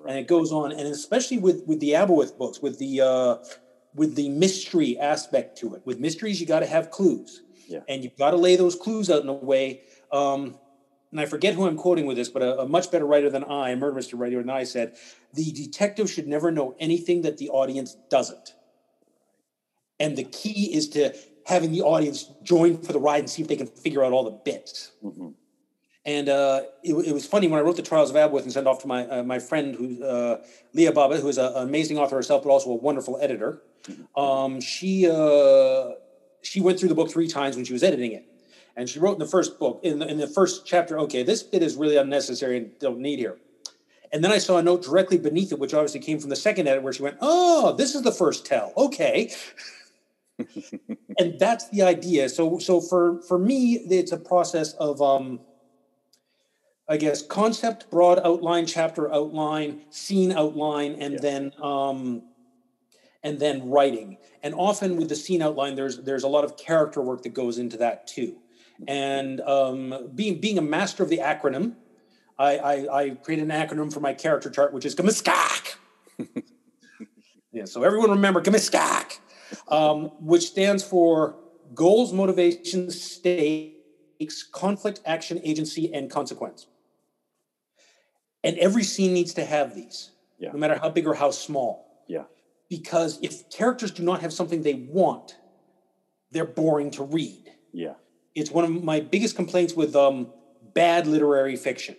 and 0.07 0.19
it 0.19 0.27
goes 0.27 0.53
on 0.53 0.73
and 0.73 0.81
especially 0.81 1.39
with 1.39 1.63
with 1.67 1.81
the 1.81 1.91
abowith 1.91 2.37
books 2.37 2.61
with 2.61 2.79
the 2.79 3.01
uh 3.01 3.37
with 3.95 4.15
the 4.17 4.29
mystery 4.31 4.99
aspect 4.99 5.57
to 5.59 5.75
it 5.75 5.83
with 5.85 5.99
mysteries 6.01 6.41
you 6.41 6.47
got 6.47 6.61
to 6.61 6.67
have 6.67 6.91
clues 6.91 7.43
Yeah. 7.69 7.81
and 7.89 8.03
you've 8.03 8.17
got 8.17 8.33
to 8.33 8.37
lay 8.37 8.57
those 8.57 8.75
clues 8.75 9.11
out 9.11 9.23
in 9.23 9.29
a 9.29 9.33
way 9.33 9.83
um 10.11 10.59
and 11.11 11.21
i 11.21 11.27
forget 11.27 11.55
who 11.55 11.67
i'm 11.67 11.77
quoting 11.77 12.07
with 12.07 12.17
this 12.17 12.29
but 12.29 12.43
a, 12.43 12.61
a 12.61 12.69
much 12.69 12.91
better 12.91 13.07
writer 13.07 13.31
than 13.31 13.45
i 13.45 13.71
a 13.71 13.77
murder 13.77 13.95
mystery 13.95 14.19
writer 14.19 14.39
than 14.39 14.51
i 14.51 14.65
said 14.65 14.95
the 15.35 15.53
detective 15.53 16.11
should 16.11 16.27
never 16.27 16.51
know 16.51 16.75
anything 16.81 17.23
that 17.23 17.39
the 17.39 17.49
audience 17.51 17.97
doesn't 18.11 18.55
and 20.01 20.17
the 20.17 20.25
key 20.25 20.75
is 20.75 20.89
to 20.89 21.15
having 21.47 21.73
the 21.73 21.83
audience 21.83 22.31
join 22.43 22.79
for 22.79 22.93
the 22.93 22.99
ride 22.99 23.21
and 23.21 23.31
see 23.31 23.43
if 23.43 23.49
they 23.49 23.57
can 23.57 23.67
figure 23.67 24.05
out 24.05 24.13
all 24.13 24.25
the 24.25 24.31
bits 24.31 24.93
Mhm. 25.05 25.35
and 26.05 26.29
uh, 26.29 26.63
it, 26.83 26.95
it 26.95 27.13
was 27.13 27.27
funny 27.27 27.47
when 27.49 27.59
I 27.61 27.63
wrote 27.63 27.77
the 27.77 27.83
Trials 27.83 28.11
of 28.11 28.17
Abwith 28.17 28.43
and 28.43 28.53
sent 28.53 28.67
off 28.67 28.81
to 28.83 28.87
my 28.89 29.07
uh, 29.07 29.23
my 29.23 29.39
friend 29.39 29.75
who 29.75 30.03
uh, 30.05 30.43
Leah 30.75 30.93
Baba, 30.93 31.17
who 31.19 31.29
is 31.29 31.39
a, 31.39 31.49
an 31.57 31.69
amazing 31.69 31.99
author 31.99 32.17
herself, 32.17 32.43
but 32.43 32.51
also 32.51 32.71
a 32.71 32.75
wonderful 32.77 33.19
editor. 33.21 33.63
Um, 34.17 34.61
she 34.61 35.09
uh, 35.11 35.91
she 36.43 36.61
went 36.61 36.79
through 36.79 36.89
the 36.89 36.95
book 36.95 37.11
three 37.11 37.29
times 37.29 37.57
when 37.57 37.65
she 37.65 37.73
was 37.73 37.83
editing 37.83 38.13
it, 38.13 38.25
and 38.77 38.89
she 38.89 38.99
wrote 38.99 39.13
in 39.15 39.19
the 39.21 39.27
first 39.27 39.59
book 39.61 39.81
in 39.85 39.99
the, 40.01 40.07
in 40.09 40.19
the 40.19 40.27
first 40.27 40.67
chapter, 40.67 40.99
okay, 41.01 41.23
this 41.23 41.43
bit 41.43 41.63
is 41.63 41.77
really 41.77 41.97
unnecessary 41.97 42.57
and 42.59 42.77
don't 42.81 42.99
need 42.99 43.19
here. 43.19 43.39
And 44.13 44.23
then 44.23 44.31
I 44.31 44.39
saw 44.39 44.59
a 44.59 44.63
note 44.63 44.83
directly 44.83 45.19
beneath 45.19 45.53
it, 45.53 45.59
which 45.59 45.73
obviously 45.73 46.01
came 46.01 46.19
from 46.19 46.31
the 46.31 46.37
second 46.37 46.67
edit, 46.69 46.83
where 46.83 46.93
she 46.93 47.03
went, 47.03 47.17
"Oh, 47.21 47.73
this 47.73 47.95
is 47.95 48.03
the 48.03 48.13
first 48.13 48.45
tell." 48.45 48.73
Okay, 48.77 49.33
and 51.19 51.39
that's 51.39 51.69
the 51.71 51.83
idea. 51.83 52.29
So, 52.29 52.59
so 52.59 52.81
for 52.81 53.21
for 53.23 53.39
me, 53.39 53.75
it's 53.91 54.13
a 54.13 54.17
process 54.19 54.73
of, 54.75 55.01
um, 55.03 55.41
I 56.89 56.97
guess, 56.97 57.23
concept, 57.23 57.91
broad 57.91 58.21
outline, 58.25 58.67
chapter 58.67 59.13
outline, 59.13 59.83
scene 59.91 60.33
outline, 60.33 60.97
and 60.99 61.15
Yeah. 61.15 61.21
then 61.21 61.53
um, 61.63 62.23
and 63.23 63.39
then 63.39 63.69
writing. 63.71 64.19
And 64.43 64.55
often 64.55 64.97
with 64.97 65.09
the 65.09 65.17
scene 65.17 65.43
outline, 65.43 65.75
there's 65.77 65.99
there's 65.99 66.25
a 66.25 66.29
lot 66.29 66.45
of 66.45 66.57
character 66.57 67.01
work 67.01 67.23
that 67.23 67.35
goes 67.35 67.59
into 67.59 67.77
that 67.79 68.07
too. 68.07 68.37
And 68.89 69.41
um, 69.43 70.11
being 70.15 70.41
being 70.41 70.59
a 70.59 70.63
master 70.63 71.03
of 71.03 71.09
the 71.09 71.19
acronym, 71.19 71.75
I, 72.39 72.57
I, 72.59 73.01
I 73.03 73.11
created 73.11 73.49
an 73.49 73.51
acronym 73.51 73.93
for 73.93 74.01
my 74.01 74.13
character 74.13 74.51
chart, 74.51 74.73
which 74.73 74.85
is 74.85 74.97
GMISCAC. 74.97 75.77
yeah, 77.53 77.65
so 77.65 77.85
everyone 77.85 78.11
remember 78.11 78.41
GMISCAC, 78.43 79.19
um, 79.69 80.07
which 80.21 80.47
stands 80.47 80.83
for 80.85 81.37
goals, 81.75 82.13
motivations, 82.13 83.01
stakes, 83.01 84.43
conflict, 84.53 85.01
action, 85.05 85.41
agency, 85.45 85.93
and 85.93 86.11
consequence. 86.11 86.67
And 88.45 88.59
every 88.59 88.83
scene 88.83 89.13
needs 89.15 89.35
to 89.35 89.45
have 89.45 89.75
these, 89.75 90.11
Yeah. 90.39 90.53
no 90.53 90.59
matter 90.59 90.77
how 90.77 90.89
big 90.89 91.07
or 91.07 91.15
how 91.15 91.31
small. 91.31 92.05
Yeah. 92.09 92.25
Because 92.69 93.19
if 93.23 93.49
characters 93.51 93.91
do 93.91 94.03
not 94.03 94.21
have 94.21 94.33
something 94.33 94.63
they 94.63 94.75
want, 94.75 95.37
they're 96.31 96.45
boring 96.47 96.91
to 96.93 97.05
read 97.05 97.53
Yeah. 97.73 97.95
it's 98.35 98.51
one 98.51 98.65
of 98.65 98.83
my 98.83 99.01
biggest 99.01 99.37
complaints 99.37 99.75
with 99.75 99.95
um, 99.95 100.33
bad 100.75 101.07
literary 101.07 101.57
fiction. 101.57 101.97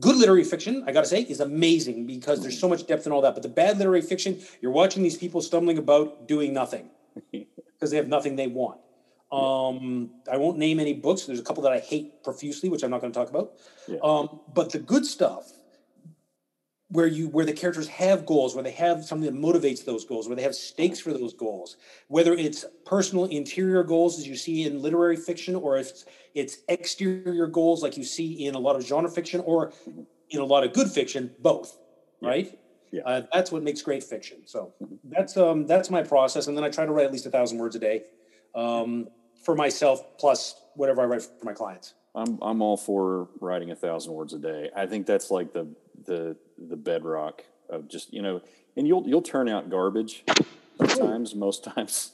Good 0.00 0.16
literary 0.16 0.44
fiction, 0.44 0.84
I 0.86 0.92
gotta 0.92 1.06
say, 1.06 1.22
is 1.22 1.40
amazing 1.40 2.06
because 2.06 2.40
there's 2.40 2.58
so 2.58 2.68
much 2.68 2.86
depth 2.86 3.04
and 3.04 3.12
all 3.12 3.20
that. 3.22 3.34
But 3.34 3.42
the 3.42 3.50
bad 3.50 3.76
literary 3.76 4.00
fiction, 4.02 4.40
you're 4.60 4.72
watching 4.72 5.02
these 5.02 5.18
people 5.18 5.42
stumbling 5.42 5.76
about 5.76 6.26
doing 6.26 6.54
nothing 6.54 6.88
because 7.32 7.90
they 7.90 7.98
have 7.98 8.08
nothing 8.08 8.36
they 8.36 8.46
want. 8.46 8.78
Um, 9.30 10.10
I 10.30 10.36
won't 10.36 10.58
name 10.58 10.78
any 10.78 10.92
books. 10.92 11.22
There's 11.22 11.40
a 11.40 11.42
couple 11.42 11.62
that 11.62 11.72
I 11.72 11.78
hate 11.78 12.22
profusely, 12.22 12.68
which 12.68 12.82
I'm 12.82 12.90
not 12.90 13.00
going 13.00 13.12
to 13.12 13.18
talk 13.18 13.30
about. 13.30 13.52
Yeah. 13.88 13.98
Um, 14.02 14.40
but 14.54 14.70
the 14.70 14.78
good 14.78 15.06
stuff, 15.06 15.50
where 16.92 17.06
you 17.06 17.28
where 17.28 17.46
the 17.46 17.52
characters 17.54 17.88
have 17.88 18.26
goals, 18.26 18.54
where 18.54 18.62
they 18.62 18.70
have 18.72 19.04
something 19.04 19.32
that 19.32 19.40
motivates 19.40 19.84
those 19.84 20.04
goals, 20.04 20.28
where 20.28 20.36
they 20.36 20.42
have 20.42 20.54
stakes 20.54 21.00
for 21.00 21.12
those 21.12 21.32
goals, 21.34 21.76
whether 22.08 22.34
it's 22.34 22.64
personal 22.84 23.24
interior 23.24 23.82
goals 23.82 24.18
as 24.18 24.28
you 24.28 24.36
see 24.36 24.64
in 24.64 24.80
literary 24.82 25.16
fiction, 25.16 25.54
or 25.56 25.78
if 25.78 25.88
it's, 25.90 26.04
it's 26.34 26.58
exterior 26.68 27.46
goals 27.46 27.82
like 27.82 27.96
you 27.96 28.04
see 28.04 28.44
in 28.46 28.54
a 28.54 28.58
lot 28.58 28.76
of 28.76 28.82
genre 28.82 29.10
fiction, 29.10 29.40
or 29.40 29.72
in 30.30 30.40
a 30.40 30.44
lot 30.44 30.64
of 30.64 30.72
good 30.74 30.90
fiction, 30.90 31.34
both, 31.38 31.78
Yeah. 32.20 32.30
right? 32.30 32.58
Yeah. 32.90 33.02
Uh, 33.04 33.22
that's 33.32 33.50
what 33.50 33.62
makes 33.62 33.82
great 33.82 34.04
fiction. 34.04 34.46
So 34.46 34.74
Mhm. 34.80 34.98
that's 35.10 35.36
um 35.36 35.66
that's 35.66 35.90
my 35.90 36.02
process, 36.02 36.46
and 36.46 36.56
then 36.56 36.64
I 36.64 36.68
try 36.70 36.86
to 36.86 36.92
write 36.92 37.06
at 37.06 37.12
least 37.12 37.26
a 37.26 37.30
thousand 37.30 37.58
words 37.58 37.74
a 37.76 37.80
day 37.80 38.04
um, 38.54 39.08
for 39.44 39.54
myself, 39.54 40.02
plus 40.18 40.54
whatever 40.74 41.00
I 41.02 41.06
write 41.06 41.22
for 41.22 41.44
my 41.44 41.54
clients. 41.54 41.94
I'm 42.14 42.38
I'm 42.42 42.60
all 42.60 42.76
for 42.76 43.30
writing 43.40 43.70
a 43.70 43.76
thousand 43.76 44.12
words 44.12 44.34
a 44.34 44.38
day. 44.38 44.70
I 44.76 44.86
think 44.86 45.06
that's 45.06 45.30
like 45.30 45.52
the 45.52 45.74
the 46.04 46.36
the 46.68 46.76
bedrock 46.76 47.44
of 47.68 47.88
just 47.88 48.12
you 48.12 48.22
know, 48.22 48.40
and 48.76 48.86
you'll 48.86 49.06
you'll 49.08 49.22
turn 49.22 49.48
out 49.48 49.70
garbage 49.70 50.24
sometimes, 50.78 51.34
most 51.34 51.64
times, 51.76 52.12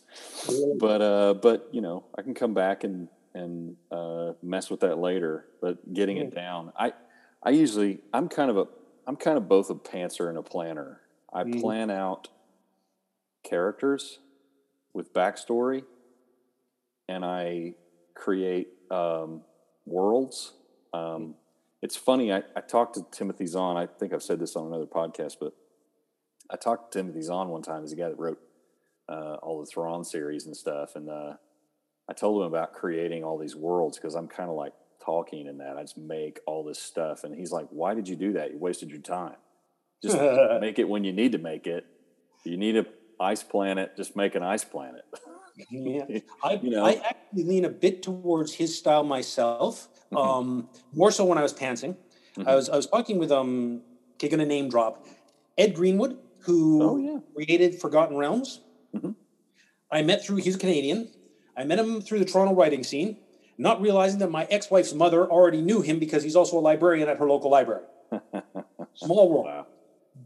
but 0.78 1.00
uh, 1.02 1.34
but 1.34 1.68
you 1.72 1.80
know, 1.80 2.04
I 2.16 2.22
can 2.22 2.34
come 2.34 2.54
back 2.54 2.84
and 2.84 3.08
and 3.34 3.76
uh, 3.90 4.32
mess 4.42 4.70
with 4.70 4.80
that 4.80 4.98
later. 4.98 5.46
But 5.60 5.92
getting 5.94 6.16
it 6.18 6.34
down, 6.34 6.72
I 6.78 6.92
I 7.42 7.50
usually 7.50 8.00
I'm 8.12 8.28
kind 8.28 8.50
of 8.50 8.56
a 8.56 8.66
I'm 9.06 9.16
kind 9.16 9.36
of 9.38 9.48
both 9.48 9.70
a 9.70 9.74
pantser 9.74 10.28
and 10.28 10.38
a 10.38 10.42
planner. 10.42 11.00
I 11.32 11.44
Mm. 11.44 11.60
plan 11.60 11.90
out 11.90 12.28
characters 13.42 14.18
with 14.92 15.12
backstory, 15.12 15.84
and 17.08 17.24
I 17.24 17.74
create 18.14 18.68
um, 18.90 19.42
worlds. 19.86 20.52
Um, 20.92 21.34
it's 21.82 21.96
funny. 21.96 22.32
I, 22.32 22.42
I 22.56 22.60
talked 22.60 22.94
to 22.94 23.06
Timothy 23.10 23.46
Zahn. 23.46 23.76
I 23.76 23.86
think 23.86 24.12
I've 24.12 24.22
said 24.22 24.40
this 24.40 24.56
on 24.56 24.66
another 24.66 24.86
podcast, 24.86 25.36
but 25.40 25.54
I 26.50 26.56
talked 26.56 26.92
to 26.92 26.98
Timothy 26.98 27.22
Zahn 27.22 27.48
one 27.48 27.62
time. 27.62 27.82
He's 27.82 27.92
a 27.92 27.96
guy 27.96 28.08
that 28.08 28.18
wrote 28.18 28.40
uh, 29.08 29.34
all 29.42 29.60
the 29.60 29.66
Thrawn 29.66 30.04
series 30.04 30.46
and 30.46 30.56
stuff, 30.56 30.96
and 30.96 31.08
uh, 31.08 31.34
I 32.08 32.12
told 32.14 32.42
him 32.42 32.48
about 32.48 32.72
creating 32.72 33.22
all 33.22 33.38
these 33.38 33.54
worlds 33.54 33.98
because 33.98 34.14
I'm 34.14 34.28
kind 34.28 34.50
of 34.50 34.56
like 34.56 34.72
talking 35.04 35.46
in 35.46 35.58
that. 35.58 35.76
I 35.76 35.82
just 35.82 35.98
make 35.98 36.40
all 36.46 36.64
this 36.64 36.78
stuff, 36.78 37.24
and 37.24 37.34
he's 37.34 37.52
like, 37.52 37.66
"Why 37.70 37.94
did 37.94 38.08
you 38.08 38.16
do 38.16 38.32
that? 38.32 38.52
You 38.52 38.58
wasted 38.58 38.90
your 38.90 39.00
time. 39.00 39.36
Just 40.02 40.16
make 40.60 40.78
it 40.78 40.88
when 40.88 41.04
you 41.04 41.12
need 41.12 41.32
to 41.32 41.38
make 41.38 41.66
it. 41.66 41.86
You 42.44 42.56
need 42.56 42.76
a 42.76 42.86
ice 43.20 43.42
planet. 43.42 43.96
Just 43.96 44.16
make 44.16 44.34
an 44.34 44.42
ice 44.42 44.64
planet." 44.64 45.04
yeah, 45.70 46.04
I, 46.42 46.54
you 46.54 46.70
know, 46.70 46.84
I 46.84 46.92
actually 47.04 47.44
lean 47.44 47.64
a 47.64 47.68
bit 47.68 48.02
towards 48.02 48.54
his 48.54 48.76
style 48.76 49.04
myself. 49.04 49.88
Mm-hmm. 50.12 50.16
Um, 50.16 50.68
more 50.94 51.10
so 51.10 51.24
when 51.24 51.38
I 51.38 51.42
was 51.42 51.52
pantsing. 51.52 51.96
Mm-hmm. 52.36 52.48
I 52.48 52.54
was 52.54 52.68
I 52.68 52.76
was 52.76 52.86
talking 52.86 53.18
with 53.18 53.32
um, 53.32 53.82
okay, 54.14 54.28
gonna 54.28 54.46
name 54.46 54.68
drop 54.68 55.06
Ed 55.56 55.74
Greenwood, 55.74 56.18
who 56.40 56.82
oh, 56.82 56.96
yeah. 56.96 57.18
created 57.34 57.80
Forgotten 57.80 58.16
Realms. 58.16 58.60
Mm-hmm. 58.94 59.10
I 59.90 60.02
met 60.02 60.24
through 60.24 60.36
he's 60.36 60.56
Canadian. 60.56 61.10
I 61.56 61.64
met 61.64 61.78
him 61.78 62.00
through 62.00 62.20
the 62.20 62.24
Toronto 62.24 62.54
writing 62.54 62.84
scene, 62.84 63.18
not 63.56 63.80
realizing 63.80 64.20
that 64.20 64.30
my 64.30 64.44
ex-wife's 64.44 64.94
mother 64.94 65.28
already 65.28 65.60
knew 65.60 65.80
him 65.80 65.98
because 65.98 66.22
he's 66.22 66.36
also 66.36 66.56
a 66.56 66.60
librarian 66.60 67.08
at 67.08 67.18
her 67.18 67.28
local 67.28 67.50
library. 67.50 67.82
Small 68.94 69.28
world. 69.28 69.46
Wow. 69.46 69.66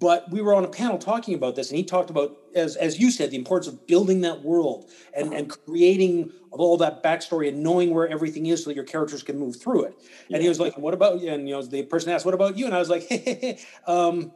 But 0.03 0.29
we 0.33 0.43
were 0.43 0.53
on 0.53 0.65
a 0.65 0.69
panel 0.69 0.99
talking 0.99 1.33
about 1.33 1.55
this, 1.55 1.71
and 1.71 1.79
he 1.79 1.85
talked 1.85 2.11
about, 2.11 2.37
as, 2.57 2.75
as 2.75 2.99
you 2.99 3.13
said, 3.13 3.31
the 3.31 3.37
importance 3.37 3.69
of 3.69 3.87
building 3.87 4.23
that 4.23 4.43
world 4.43 4.91
and, 5.15 5.29
uh-huh. 5.29 5.37
and 5.37 5.49
creating 5.49 6.33
all 6.51 6.77
that 6.79 7.05
backstory 7.05 7.47
and 7.47 7.63
knowing 7.63 7.95
where 7.95 8.09
everything 8.09 8.47
is 8.47 8.65
so 8.65 8.71
that 8.71 8.75
your 8.75 8.85
characters 8.85 9.23
can 9.23 9.39
move 9.39 9.63
through 9.63 9.85
it. 9.85 9.95
Yeah. 10.27 10.37
And 10.37 10.43
he 10.43 10.49
was 10.49 10.59
like, 10.59 10.77
"What 10.77 10.93
about 10.93 11.21
you?" 11.21 11.31
And 11.31 11.49
you 11.49 11.55
know, 11.55 11.63
the 11.63 11.85
person 11.85 12.11
asked, 12.11 12.25
"What 12.25 12.35
about 12.35 12.59
you?" 12.59 12.67
And 12.67 12.75
I 12.75 12.81
was 12.81 12.91
like, 12.91 13.07
hey, 13.07 13.19
hey, 13.19 13.39
hey, 13.41 13.59
um, 13.87 14.33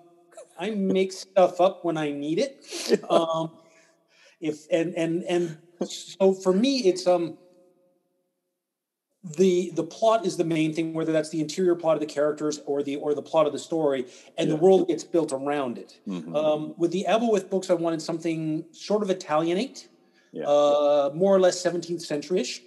"I 0.57 0.71
make 0.71 1.13
stuff 1.13 1.61
up 1.61 1.85
when 1.85 1.97
I 1.97 2.13
need 2.13 2.39
it." 2.39 3.03
Um, 3.11 3.51
if 4.41 4.69
and 4.71 4.95
and 4.95 5.25
and 5.25 5.59
so 5.85 6.33
for 6.33 6.53
me, 6.53 6.85
it's 6.85 7.09
um 7.09 7.39
the 9.35 9.73
the 9.75 9.83
plot 9.83 10.25
is 10.25 10.37
the 10.37 10.45
main 10.45 10.73
thing 10.73 10.95
whether 10.95 11.13
that's 11.13 11.31
the 11.31 11.41
interior 11.41 11.75
plot 11.75 11.95
of 11.95 12.01
the 12.01 12.07
characters 12.07 12.61
or 12.65 12.83
the 12.83 12.97
or 12.97 13.15
the 13.15 13.23
plot 13.23 13.47
of 13.47 13.53
the 13.53 13.59
story 13.59 14.07
and 14.39 14.49
yeah. 14.49 14.55
the 14.55 14.61
world 14.61 14.87
gets 14.87 15.03
built 15.03 15.33
around 15.33 15.79
it 15.79 15.99
mm-hmm. 16.07 16.35
um, 16.37 16.75
with 16.77 16.93
the 16.93 17.05
books 17.51 17.69
i 17.71 17.75
wanted 17.75 18.01
something 18.01 18.65
sort 18.71 19.03
of 19.03 19.11
italianate 19.11 19.89
yeah. 20.33 20.45
uh, 20.45 21.11
more 21.15 21.35
or 21.35 21.41
less 21.41 21.61
17th 21.63 22.03
century-ish 22.03 22.63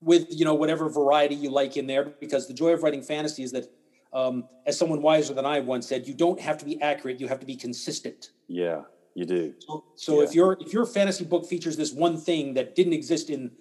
with 0.00 0.26
you 0.30 0.44
know 0.44 0.54
whatever 0.54 0.88
variety 0.88 1.34
you 1.34 1.50
like 1.50 1.76
in 1.76 1.86
there 1.86 2.04
because 2.20 2.48
the 2.48 2.54
joy 2.54 2.70
of 2.70 2.82
writing 2.82 3.02
fantasy 3.02 3.42
is 3.42 3.52
that 3.52 3.70
um, 4.12 4.48
as 4.66 4.76
someone 4.76 5.00
wiser 5.00 5.32
than 5.32 5.46
i 5.46 5.60
once 5.60 5.86
said 5.86 6.08
you 6.08 6.14
don't 6.14 6.40
have 6.40 6.58
to 6.58 6.64
be 6.64 6.80
accurate 6.82 7.20
you 7.20 7.28
have 7.28 7.38
to 7.38 7.46
be 7.46 7.54
consistent 7.54 8.30
yeah 8.48 8.82
you 9.14 9.24
do 9.24 9.54
so, 9.60 9.84
so 9.94 10.18
yeah. 10.18 10.26
if 10.26 10.34
your 10.34 10.56
if 10.60 10.72
your 10.72 10.86
fantasy 10.86 11.24
book 11.24 11.46
features 11.46 11.76
this 11.76 11.92
one 11.92 12.16
thing 12.16 12.54
that 12.54 12.74
didn't 12.74 12.94
exist 12.94 13.30
in 13.30 13.52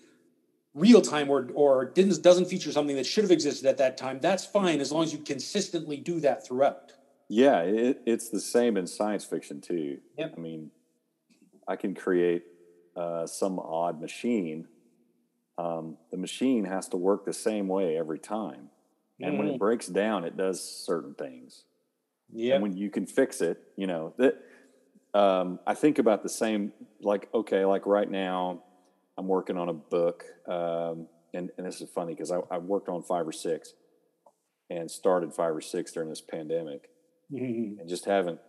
real 0.73 1.01
time 1.01 1.29
or 1.29 1.49
or 1.53 1.85
didn't 1.85 2.21
doesn't 2.21 2.45
feature 2.45 2.71
something 2.71 2.95
that 2.95 3.05
should 3.05 3.23
have 3.23 3.31
existed 3.31 3.67
at 3.67 3.77
that 3.77 3.97
time, 3.97 4.19
that's 4.21 4.45
fine 4.45 4.79
as 4.79 4.91
long 4.91 5.03
as 5.03 5.13
you 5.13 5.19
consistently 5.19 5.97
do 5.97 6.19
that 6.19 6.45
throughout. 6.45 6.93
Yeah, 7.27 7.61
it, 7.61 8.01
it's 8.05 8.29
the 8.29 8.39
same 8.39 8.77
in 8.77 8.87
science 8.87 9.23
fiction 9.23 9.61
too. 9.61 9.99
Yep. 10.17 10.33
I 10.37 10.39
mean, 10.39 10.71
I 11.67 11.75
can 11.75 11.93
create 11.93 12.43
uh, 12.95 13.27
some 13.27 13.59
odd 13.59 14.01
machine. 14.01 14.67
Um, 15.57 15.97
the 16.09 16.17
machine 16.17 16.65
has 16.65 16.87
to 16.89 16.97
work 16.97 17.25
the 17.25 17.33
same 17.33 17.67
way 17.67 17.97
every 17.97 18.19
time, 18.19 18.69
and 19.19 19.35
mm. 19.35 19.37
when 19.37 19.47
it 19.47 19.55
mm. 19.55 19.59
breaks 19.59 19.87
down, 19.87 20.23
it 20.23 20.37
does 20.37 20.61
certain 20.61 21.13
things. 21.13 21.63
Yeah. 22.31 22.55
And 22.55 22.63
when 22.63 22.77
you 22.77 22.89
can 22.89 23.05
fix 23.05 23.41
it, 23.41 23.61
you 23.75 23.87
know 23.87 24.13
that. 24.17 24.35
Um, 25.11 25.59
I 25.65 25.73
think 25.73 25.97
about 25.97 26.21
the 26.21 26.29
same, 26.29 26.71
like 27.01 27.29
okay, 27.33 27.65
like 27.65 27.87
right 27.87 28.09
now, 28.09 28.61
I'm 29.19 29.27
working 29.27 29.57
on 29.57 29.67
a 29.67 29.73
book, 29.73 30.23
um, 30.47 31.07
and, 31.33 31.51
and 31.57 31.67
this 31.67 31.81
is 31.81 31.89
funny 31.89 32.13
because 32.13 32.31
I, 32.31 32.39
I, 32.49 32.57
worked 32.57 32.87
on 32.87 33.03
five 33.03 33.27
or 33.27 33.33
six 33.33 33.73
and 34.69 34.89
started 34.89 35.33
five 35.33 35.53
or 35.53 35.59
six 35.59 35.91
during 35.91 36.07
this 36.07 36.21
pandemic 36.21 36.89
mm-hmm. 37.29 37.81
and 37.81 37.89
just 37.89 38.05
haven't 38.05 38.39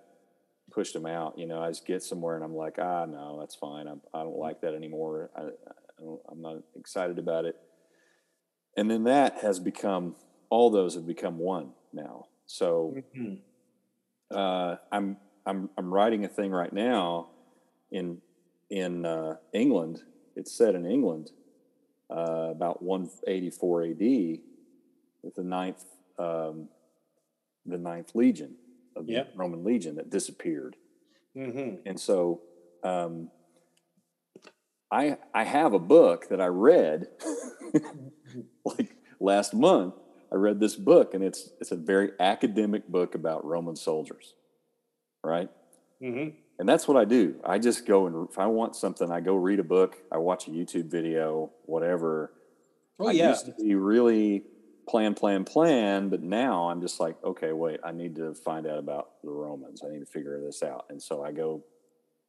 pushed 0.70 0.94
them 0.94 1.06
out. 1.06 1.36
You 1.36 1.48
know, 1.48 1.60
I 1.60 1.70
just 1.70 1.88
get 1.88 2.04
somewhere 2.04 2.36
and 2.36 2.44
I'm 2.44 2.54
like, 2.54 2.76
ah, 2.78 3.04
no, 3.04 3.38
that's 3.40 3.56
fine. 3.56 3.88
I'm, 3.88 4.00
I 4.14 4.20
do 4.22 4.26
not 4.26 4.38
like 4.38 4.60
that 4.60 4.74
anymore. 4.74 5.30
I, 5.36 5.40
I 5.40 6.30
am 6.30 6.40
not 6.40 6.58
excited 6.76 7.18
about 7.18 7.46
it. 7.46 7.56
And 8.76 8.88
then 8.88 9.02
that 9.04 9.38
has 9.38 9.58
become, 9.58 10.14
all 10.50 10.70
those 10.70 10.94
have 10.94 11.06
become 11.06 11.38
one 11.38 11.72
now. 11.92 12.26
So 12.46 12.94
mm-hmm. 12.96 13.34
uh, 14.30 14.76
I'm, 14.92 15.16
I'm, 15.44 15.68
I'm 15.76 15.92
writing 15.92 16.24
a 16.24 16.28
thing 16.28 16.52
right 16.52 16.72
now 16.72 17.30
in, 17.90 18.18
in 18.70 19.04
uh, 19.04 19.34
England 19.52 20.04
it's 20.36 20.52
said 20.52 20.74
in 20.74 20.86
England 20.86 21.30
uh, 22.10 22.48
about 22.50 22.82
184 22.82 23.82
AD 23.84 23.98
with 25.22 25.34
the 25.34 25.44
ninth 25.44 25.84
um, 26.18 26.68
the 27.66 27.78
ninth 27.78 28.14
legion 28.14 28.54
of 28.96 29.06
the 29.06 29.12
yep. 29.12 29.32
Roman 29.34 29.64
legion 29.64 29.96
that 29.96 30.10
disappeared. 30.10 30.76
Mm-hmm. 31.36 31.76
And 31.86 32.00
so 32.00 32.40
um, 32.82 33.30
I 34.90 35.18
I 35.32 35.44
have 35.44 35.72
a 35.72 35.78
book 35.78 36.28
that 36.28 36.40
I 36.40 36.46
read 36.46 37.08
like 38.64 38.96
last 39.20 39.54
month. 39.54 39.94
I 40.32 40.36
read 40.36 40.60
this 40.60 40.76
book 40.76 41.14
and 41.14 41.24
it's 41.24 41.50
it's 41.60 41.70
a 41.72 41.76
very 41.76 42.12
academic 42.18 42.88
book 42.88 43.14
about 43.14 43.44
Roman 43.44 43.76
soldiers, 43.76 44.34
right? 45.22 45.50
Mm-hmm 46.02 46.36
and 46.60 46.68
that's 46.68 46.86
what 46.86 46.98
I 46.98 47.06
do. 47.06 47.36
I 47.42 47.58
just 47.58 47.86
go 47.86 48.06
and 48.06 48.28
if 48.28 48.38
I 48.38 48.46
want 48.46 48.76
something, 48.76 49.10
I 49.10 49.20
go 49.20 49.34
read 49.34 49.60
a 49.60 49.64
book, 49.64 49.96
I 50.12 50.18
watch 50.18 50.46
a 50.46 50.50
YouTube 50.50 50.90
video, 50.90 51.50
whatever. 51.64 52.34
Oh 52.98 53.08
I 53.08 53.12
yeah. 53.12 53.30
used 53.30 53.46
to 53.46 53.52
be 53.52 53.74
really 53.74 54.44
plan, 54.86 55.14
plan, 55.14 55.44
plan, 55.44 56.10
but 56.10 56.22
now 56.22 56.68
I'm 56.68 56.82
just 56.82 57.00
like, 57.00 57.16
okay, 57.24 57.52
wait, 57.52 57.80
I 57.82 57.92
need 57.92 58.14
to 58.16 58.34
find 58.34 58.66
out 58.66 58.76
about 58.76 59.22
the 59.24 59.30
Romans. 59.30 59.80
I 59.82 59.90
need 59.90 60.00
to 60.00 60.06
figure 60.06 60.38
this 60.38 60.62
out, 60.62 60.84
and 60.90 61.02
so 61.02 61.24
I 61.24 61.32
go 61.32 61.64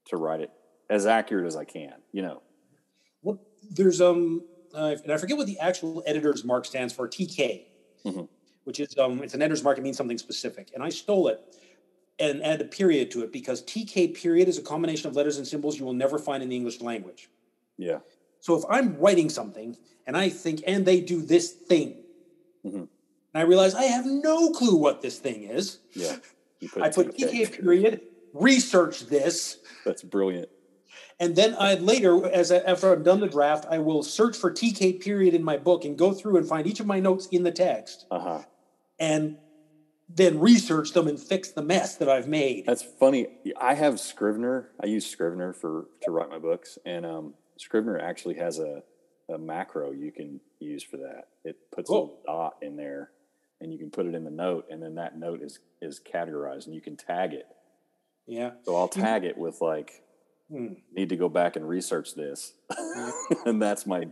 to 0.06 0.16
write 0.16 0.40
it 0.40 0.52
as 0.90 1.06
accurate 1.06 1.46
as 1.46 1.58
I 1.58 1.66
can. 1.66 1.96
You 2.14 2.22
know. 2.22 2.42
Well, 3.24 3.42
there's 3.70 4.00
um, 4.00 4.44
uh, 4.74 4.96
and 5.04 5.12
I 5.12 5.18
forget 5.18 5.36
what 5.36 5.48
the 5.48 5.60
actual 5.60 6.04
editor's 6.08 6.46
mark 6.46 6.64
stands 6.64 6.94
for. 6.94 7.06
TK, 7.10 7.64
mm-hmm. 8.06 8.24
which 8.64 8.80
is 8.80 8.98
um, 8.98 9.22
it's 9.24 9.34
an 9.34 9.42
editor's 9.42 9.62
mark. 9.62 9.78
It 9.78 9.82
means 9.82 9.98
something 9.98 10.18
specific, 10.18 10.72
and 10.74 10.82
I 10.82 10.88
stole 10.88 11.28
it 11.28 11.42
and 12.22 12.44
add 12.44 12.62
a 12.62 12.66
period 12.66 13.10
to 13.12 13.24
it 13.24 13.32
because 13.34 13.64
TK 13.64 14.14
period 14.14 14.48
is 14.48 14.58
a 14.58 14.62
combination 14.62 15.10
of 15.10 15.16
letters 15.16 15.38
and 15.38 15.48
symbols 15.48 15.80
you 15.80 15.86
will 15.86 15.94
never 15.94 16.20
find 16.20 16.44
in 16.44 16.50
the 16.50 16.56
English 16.56 16.80
language. 16.80 17.30
Yeah. 17.78 18.00
So 18.40 18.56
if 18.56 18.64
I'm 18.70 18.98
writing 18.98 19.30
something 19.30 19.76
and 20.06 20.16
I 20.16 20.30
think, 20.30 20.64
and 20.68 20.86
they 20.86 21.02
do 21.02 21.22
this 21.22 21.52
thing, 21.52 21.98
mm-hmm. 22.66 22.78
and 22.78 22.88
I 23.34 23.42
realize 23.42 23.74
I 23.74 23.84
have 23.84 24.06
no 24.06 24.52
clue 24.52 24.76
what 24.76 25.02
this 25.02 25.18
thing 25.20 25.44
is. 25.44 25.80
Yeah. 25.94 26.18
Put 26.72 26.84
I 26.84 26.90
put 26.90 27.18
TK 27.18 27.60
period, 27.60 28.02
research 28.34 29.08
this. 29.08 29.58
That's 29.84 30.04
brilliant. 30.04 30.50
And 31.20 31.36
then 31.36 31.56
I 31.60 31.76
later, 31.76 32.26
as 32.26 32.52
I, 32.52 32.58
after 32.58 32.92
I've 32.92 33.04
done 33.04 33.20
the 33.20 33.28
draft, 33.28 33.66
I 33.70 33.80
will 33.80 34.04
search 34.04 34.38
for 34.38 34.52
TK 34.52 35.02
period 35.02 35.34
in 35.34 35.44
my 35.44 35.58
book 35.58 35.86
and 35.86 35.98
go 35.98 36.14
through 36.14 36.38
and 36.38 36.48
find 36.48 36.68
each 36.68 36.80
of 36.80 36.86
my 36.86 37.00
notes 37.00 37.28
in 37.28 37.44
the 37.44 37.52
text. 37.52 38.06
Uh-huh. 38.12 38.42
And 39.00 39.38
then 40.16 40.40
research 40.40 40.94
them 40.94 41.08
and 41.08 41.20
fix 41.20 41.52
the 41.52 41.62
mess 41.62 41.96
that 41.98 42.10
I've 42.10 42.28
made. 42.28 42.66
That's 42.66 42.84
funny. 42.84 43.28
I 43.60 43.76
have 43.76 44.00
Scrivener. 44.00 44.70
I 44.82 44.88
use 44.88 45.06
Scrivener 45.06 45.54
for 45.54 45.86
to 46.04 46.12
write 46.12 46.30
my 46.30 46.40
books, 46.40 46.78
and 46.86 47.06
um, 47.06 47.34
Scrivener 47.58 48.00
actually 48.00 48.36
has 48.36 48.60
a, 48.60 48.84
a 49.30 49.38
macro 49.38 49.92
you 49.92 50.12
can 50.12 50.40
use 50.60 50.84
for 50.84 50.98
that. 50.98 51.26
It 51.44 51.58
puts 51.72 51.90
cool. 51.90 52.20
a 52.24 52.28
dot 52.28 52.58
in 52.62 52.76
there, 52.76 53.12
and 53.60 53.72
you 53.72 53.80
can 53.80 53.92
put 53.92 54.06
it 54.06 54.16
in 54.16 54.24
the 54.24 54.32
note, 54.32 54.66
and 54.70 54.82
then 54.82 54.96
that 54.96 55.18
note 55.18 55.42
is 55.42 55.60
is 55.82 56.00
categorized, 56.00 56.66
and 56.66 56.76
you 56.76 56.82
can 56.82 56.98
tag 56.98 57.34
it. 57.34 57.48
Yeah. 58.28 58.52
So 58.64 58.76
I'll 58.76 58.88
tag 58.88 59.24
it 59.24 59.38
with 59.38 59.62
like, 59.62 60.04
hmm. 60.50 60.74
need 60.94 61.10
to 61.10 61.16
go 61.16 61.30
back 61.30 61.56
and 61.56 61.68
research 61.68 62.16
this, 62.16 62.54
and 63.46 63.62
that's 63.62 63.86
my 63.86 64.08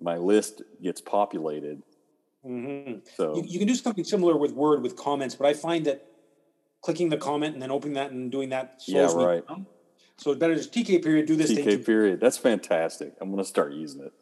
my 0.00 0.16
list 0.16 0.62
gets 0.82 1.00
populated 1.00 1.82
Mm-hmm. 2.46 2.98
So 3.16 3.36
you, 3.36 3.42
you, 3.46 3.58
can 3.58 3.68
do 3.68 3.74
something 3.74 4.04
similar 4.04 4.36
with 4.36 4.52
Word 4.52 4.82
with 4.82 4.96
comments, 4.96 5.34
but 5.34 5.46
I 5.46 5.54
find 5.54 5.86
that 5.86 6.06
clicking 6.82 7.08
the 7.08 7.16
comment 7.16 7.54
and 7.54 7.62
then 7.62 7.70
opening 7.70 7.94
that 7.94 8.10
and 8.10 8.30
doing 8.30 8.50
that 8.50 8.82
slows 8.82 9.14
yeah, 9.14 9.24
right. 9.24 9.48
Down. 9.48 9.66
So 10.16 10.30
it's 10.30 10.38
better 10.38 10.54
just 10.54 10.72
TK 10.72 11.02
period. 11.02 11.26
Do 11.26 11.36
this 11.36 11.50
TK 11.50 11.64
thing. 11.64 11.84
period. 11.84 12.20
That's 12.20 12.38
fantastic. 12.38 13.14
I'm 13.20 13.30
going 13.30 13.42
to 13.42 13.48
start 13.48 13.72
using 13.72 14.02
it. 14.02 14.12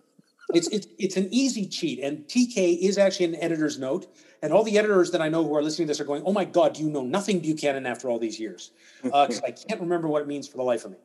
it's 0.54 0.68
it's 0.68 0.86
it's 0.98 1.16
an 1.16 1.28
easy 1.30 1.66
cheat, 1.66 2.00
and 2.00 2.24
TK 2.26 2.78
is 2.78 2.96
actually 2.98 3.26
an 3.26 3.36
editor's 3.36 3.78
note. 3.78 4.06
And 4.42 4.52
all 4.52 4.64
the 4.64 4.76
editors 4.76 5.12
that 5.12 5.22
I 5.22 5.28
know 5.28 5.44
who 5.44 5.54
are 5.54 5.62
listening 5.62 5.86
to 5.86 5.90
this 5.90 6.00
are 6.00 6.04
going, 6.04 6.22
"Oh 6.24 6.32
my 6.32 6.44
God, 6.44 6.74
do 6.74 6.82
you 6.82 6.90
know 6.90 7.02
nothing 7.02 7.40
Buchanan 7.40 7.86
after 7.86 8.08
all 8.08 8.18
these 8.18 8.40
years?" 8.40 8.70
Because 9.02 9.40
uh, 9.40 9.46
I 9.46 9.50
can't 9.68 9.80
remember 9.80 10.08
what 10.08 10.22
it 10.22 10.28
means 10.28 10.48
for 10.48 10.56
the 10.56 10.62
life 10.62 10.84
of 10.84 10.92
me. 10.92 10.98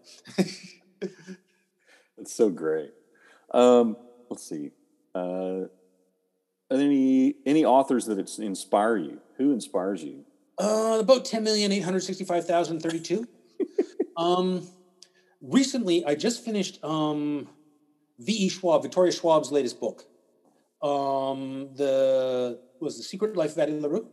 That's 2.17 2.33
so 2.33 2.49
great. 2.49 2.93
Um, 3.51 3.97
let's 4.29 4.47
see. 4.47 4.71
Uh, 5.13 5.65
any 6.71 7.35
any 7.45 7.65
authors 7.65 8.05
that 8.05 8.39
inspire 8.39 8.97
you? 8.97 9.19
Who 9.37 9.51
inspires 9.51 10.03
you? 10.03 10.25
Uh, 10.59 10.97
about 10.99 11.25
ten 11.25 11.43
million 11.43 11.71
eight 11.71 11.83
hundred 11.83 12.01
sixty 12.01 12.23
five 12.23 12.45
thousand 12.45 12.81
thirty 12.81 12.99
two. 12.99 13.27
um, 14.17 14.67
recently, 15.41 16.05
I 16.05 16.15
just 16.15 16.43
finished 16.43 16.83
um, 16.83 17.47
V.E. 18.19 18.49
Schwab, 18.49 18.81
Victoria 18.81 19.11
Schwab's 19.11 19.51
latest 19.51 19.79
book. 19.79 20.05
Um, 20.81 21.69
the 21.75 22.59
was 22.79 22.97
the 22.97 23.03
Secret 23.03 23.35
Life 23.35 23.51
of 23.53 23.59
Addie 23.59 23.79
LaRue. 23.79 24.07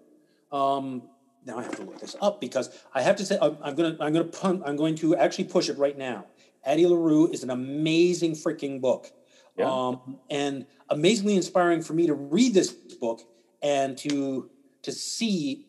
Um, 0.52 1.02
now 1.44 1.58
I 1.58 1.62
have 1.62 1.76
to 1.76 1.82
look 1.82 2.00
this 2.00 2.16
up 2.20 2.40
because 2.40 2.70
I 2.94 3.02
have 3.02 3.16
to 3.16 3.26
say 3.26 3.38
I'm, 3.40 3.58
I'm 3.62 3.74
gonna 3.74 3.96
I'm 4.00 4.12
gonna 4.12 4.24
punt, 4.24 4.62
I'm 4.64 4.76
going 4.76 4.94
to 4.96 5.16
actually 5.16 5.44
push 5.44 5.68
it 5.68 5.78
right 5.78 5.96
now. 5.96 6.26
Addie 6.64 6.86
LaRue 6.86 7.30
is 7.30 7.42
an 7.42 7.50
amazing 7.50 8.32
freaking 8.32 8.80
book. 8.80 9.12
Yeah. 9.56 9.70
Um, 9.70 10.18
and 10.30 10.66
amazingly 10.88 11.36
inspiring 11.36 11.82
for 11.82 11.92
me 11.92 12.06
to 12.06 12.14
read 12.14 12.54
this 12.54 12.72
book 12.72 13.22
and 13.62 13.96
to 13.98 14.50
to 14.82 14.92
see 14.92 15.66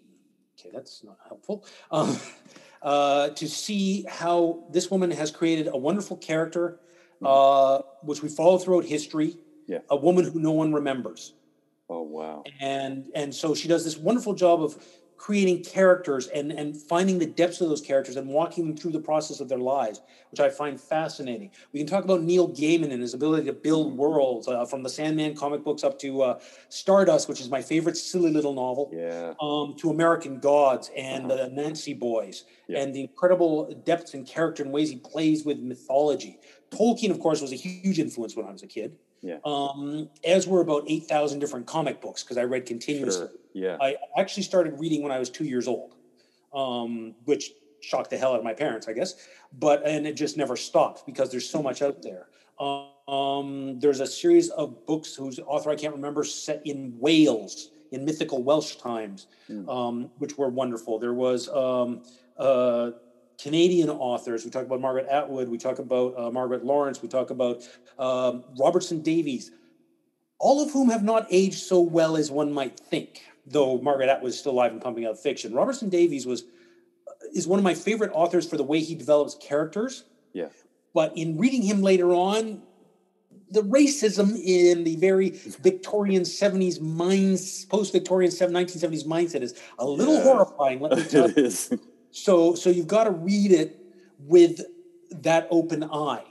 okay 0.59 0.69
that's 0.73 1.03
not 1.03 1.17
helpful 1.27 1.65
um, 1.91 2.17
uh, 2.81 3.29
to 3.29 3.47
see 3.47 4.05
how 4.09 4.63
this 4.71 4.91
woman 4.91 5.11
has 5.11 5.31
created 5.31 5.67
a 5.67 5.77
wonderful 5.77 6.17
character 6.17 6.79
mm-hmm. 7.21 7.27
uh, 7.27 7.81
which 8.01 8.21
we 8.21 8.29
follow 8.29 8.57
throughout 8.57 8.85
history 8.85 9.37
yeah. 9.67 9.79
a 9.89 9.95
woman 9.95 10.25
who 10.25 10.39
no 10.39 10.51
one 10.51 10.73
remembers 10.73 11.33
oh 11.89 12.01
wow 12.01 12.43
and 12.59 13.09
and 13.15 13.33
so 13.33 13.53
she 13.53 13.67
does 13.67 13.83
this 13.83 13.97
wonderful 13.97 14.33
job 14.33 14.63
of 14.63 14.83
creating 15.17 15.63
characters 15.63 16.27
and, 16.27 16.51
and 16.51 16.75
finding 16.75 17.17
the 17.19 17.25
depths 17.25 17.62
of 17.62 17.69
those 17.69 17.81
characters 17.81 18.15
and 18.15 18.27
walking 18.27 18.67
them 18.67 18.77
through 18.77 18.91
the 18.91 19.00
process 19.00 19.39
of 19.39 19.50
their 19.50 19.57
lives, 19.57 20.01
which 20.31 20.39
I 20.39 20.50
find 20.50 20.79
fascinating. 20.79 21.51
We 21.72 21.79
can 21.79 21.88
talk 21.88 22.03
about 22.03 22.22
Neil 22.22 22.50
Gaiman 22.50 22.91
and 22.91 23.01
his 23.01 23.13
ability 23.13 23.45
to 23.48 23.53
build 23.53 23.89
mm-hmm. 23.89 23.98
worlds 23.98 24.48
uh, 24.48 24.65
from 24.65 24.84
the 24.84 24.89
Sandman 24.89 25.36
comic 25.36 25.63
books 25.63 25.84
up 25.84 25.98
to 26.00 26.22
uh, 26.22 26.39
Stardust, 26.69 27.29
which 27.29 27.41
is 27.41 27.50
my 27.50 27.62
favorite 27.62 27.98
silly 27.98 28.31
little 28.31 28.53
novel, 28.53 28.91
yeah. 28.93 29.34
um, 29.41 29.75
to 29.77 29.89
American 29.89 30.39
Gods 30.39 30.91
and 30.95 31.31
uh-huh. 31.31 31.50
the 31.50 31.50
Anansi 31.50 31.98
Boys, 31.98 32.45
yeah. 32.67 32.79
and 32.79 32.93
the 32.93 33.01
incredible 33.01 33.74
depths 33.86 34.13
and 34.13 34.27
character 34.27 34.63
and 34.63 34.72
ways 34.72 34.89
he 34.89 34.98
plays 34.98 35.45
with 35.45 35.60
mythology. 35.60 36.39
Tolkien, 36.72 37.12
of 37.12 37.19
course, 37.19 37.41
was 37.41 37.51
a 37.51 37.55
huge 37.55 38.00
influence 38.00 38.36
when 38.36 38.45
I 38.45 38.51
was 38.51 38.63
a 38.63 38.67
kid. 38.67 38.98
Yeah. 39.25 39.38
Um, 39.44 40.08
as 40.24 40.48
were 40.48 40.62
about 40.62 40.84
8,000 40.88 41.39
different 41.39 41.65
comic 41.65 42.00
books 42.00 42.24
because 42.24 42.38
I 42.38 42.44
read 42.44 42.67
continuously. 42.67 43.27
Sure. 43.27 43.32
Yeah. 43.53 43.77
I 43.82 43.96
actually 44.17 44.44
started 44.44 44.79
reading 44.79 45.01
when 45.01 45.12
I 45.12 45.17
was 45.17 45.32
two 45.32 45.46
years 45.46 45.67
old, 45.67 45.96
um, 46.53 47.15
which 47.25 47.51
shocked 47.82 48.12
the 48.12 48.17
hell 48.17 48.34
out 48.34 48.39
of 48.39 48.44
my 48.44 48.53
parents, 48.53 48.88
I 48.88 48.94
guess. 48.94 49.15
But, 49.58 49.86
and 49.86 50.05
it 50.05 50.15
just 50.15 50.38
never 50.38 50.55
stopped 50.55 51.08
because 51.08 51.32
there's 51.32 51.50
so 51.50 51.63
much 51.63 51.82
out 51.82 52.03
there. 52.03 52.27
Um, 52.60 53.79
there's 53.79 54.00
a 54.00 54.08
series 54.08 54.50
of 54.50 54.86
books 54.86 55.15
whose 55.15 55.39
author 55.39 55.72
I 55.72 55.75
can't 55.75 55.96
remember 55.96 56.24
set 56.24 56.62
in 56.65 56.96
Wales 57.00 57.72
in 57.91 58.05
mythical 58.05 58.44
Welsh 58.44 58.75
times, 58.75 59.25
mm. 59.50 59.67
um, 59.67 60.12
which 60.20 60.38
were 60.38 60.50
wonderful. 60.50 61.00
There 61.00 61.13
was 61.13 61.50
um, 61.50 62.03
uh, 62.38 62.91
Canadian 63.41 63.89
authors. 63.89 64.45
We 64.45 64.51
talk 64.51 64.65
about 64.65 64.81
Margaret 64.81 65.07
Atwood. 65.07 65.49
We 65.49 65.57
talk 65.57 65.79
about 65.79 66.17
uh, 66.17 66.31
Margaret 66.31 66.65
Laurence. 66.65 67.01
We 67.01 67.07
talk 67.07 67.29
about 67.29 67.63
um, 67.99 68.43
Robertson 68.59 69.01
Davies, 69.01 69.51
all 70.39 70.63
of 70.63 70.71
whom 70.71 70.89
have 70.89 71.03
not 71.03 71.27
aged 71.29 71.59
so 71.59 71.81
well 71.81 72.17
as 72.17 72.31
one 72.31 72.51
might 72.51 72.79
think. 72.79 73.21
Though 73.47 73.79
Margaret 73.79 74.09
Atwood 74.09 74.29
is 74.29 74.39
still 74.39 74.53
alive 74.53 74.71
and 74.71 74.81
pumping 74.81 75.05
out 75.05 75.19
fiction, 75.19 75.53
Robertson 75.53 75.89
Davies 75.89 76.25
was 76.25 76.43
uh, 77.07 77.11
is 77.33 77.48
one 77.48 77.59
of 77.59 77.63
my 77.63 77.75
favorite 77.75 78.11
authors 78.13 78.50
for 78.50 78.57
the 78.57 78.63
way 78.63 78.79
he 78.79 78.95
develops 78.95 79.35
characters. 79.35 80.05
Yeah. 80.33 80.50
But 80.93 81.15
in 81.17 81.37
reading 81.37 81.61
him 81.61 81.81
later 81.81 82.13
on, 82.13 82.63
the 83.51 83.61
racism 83.61 84.39
in 84.43 84.83
the 84.83 84.95
very 84.95 85.29
Victorian 85.61 86.24
70s 86.24 86.79
minds, 86.81 87.65
post-Victorian 87.65 88.31
1970s 88.31 89.05
mindset 89.05 89.41
is 89.41 89.59
a 89.77 89.85
little 89.85 90.15
yeah. 90.15 90.24
horrifying. 90.24 90.79
Let 90.79 90.98
me 90.98 91.03
tell 91.09 91.29
you. 91.31 91.51
So, 92.15 92.55
so 92.55 92.69
you've 92.69 92.87
got 92.87 93.03
to 93.03 93.11
read 93.11 93.51
it 93.51 93.77
with 94.19 94.61
that 95.11 95.47
open 95.51 95.83
eye. 95.83 96.23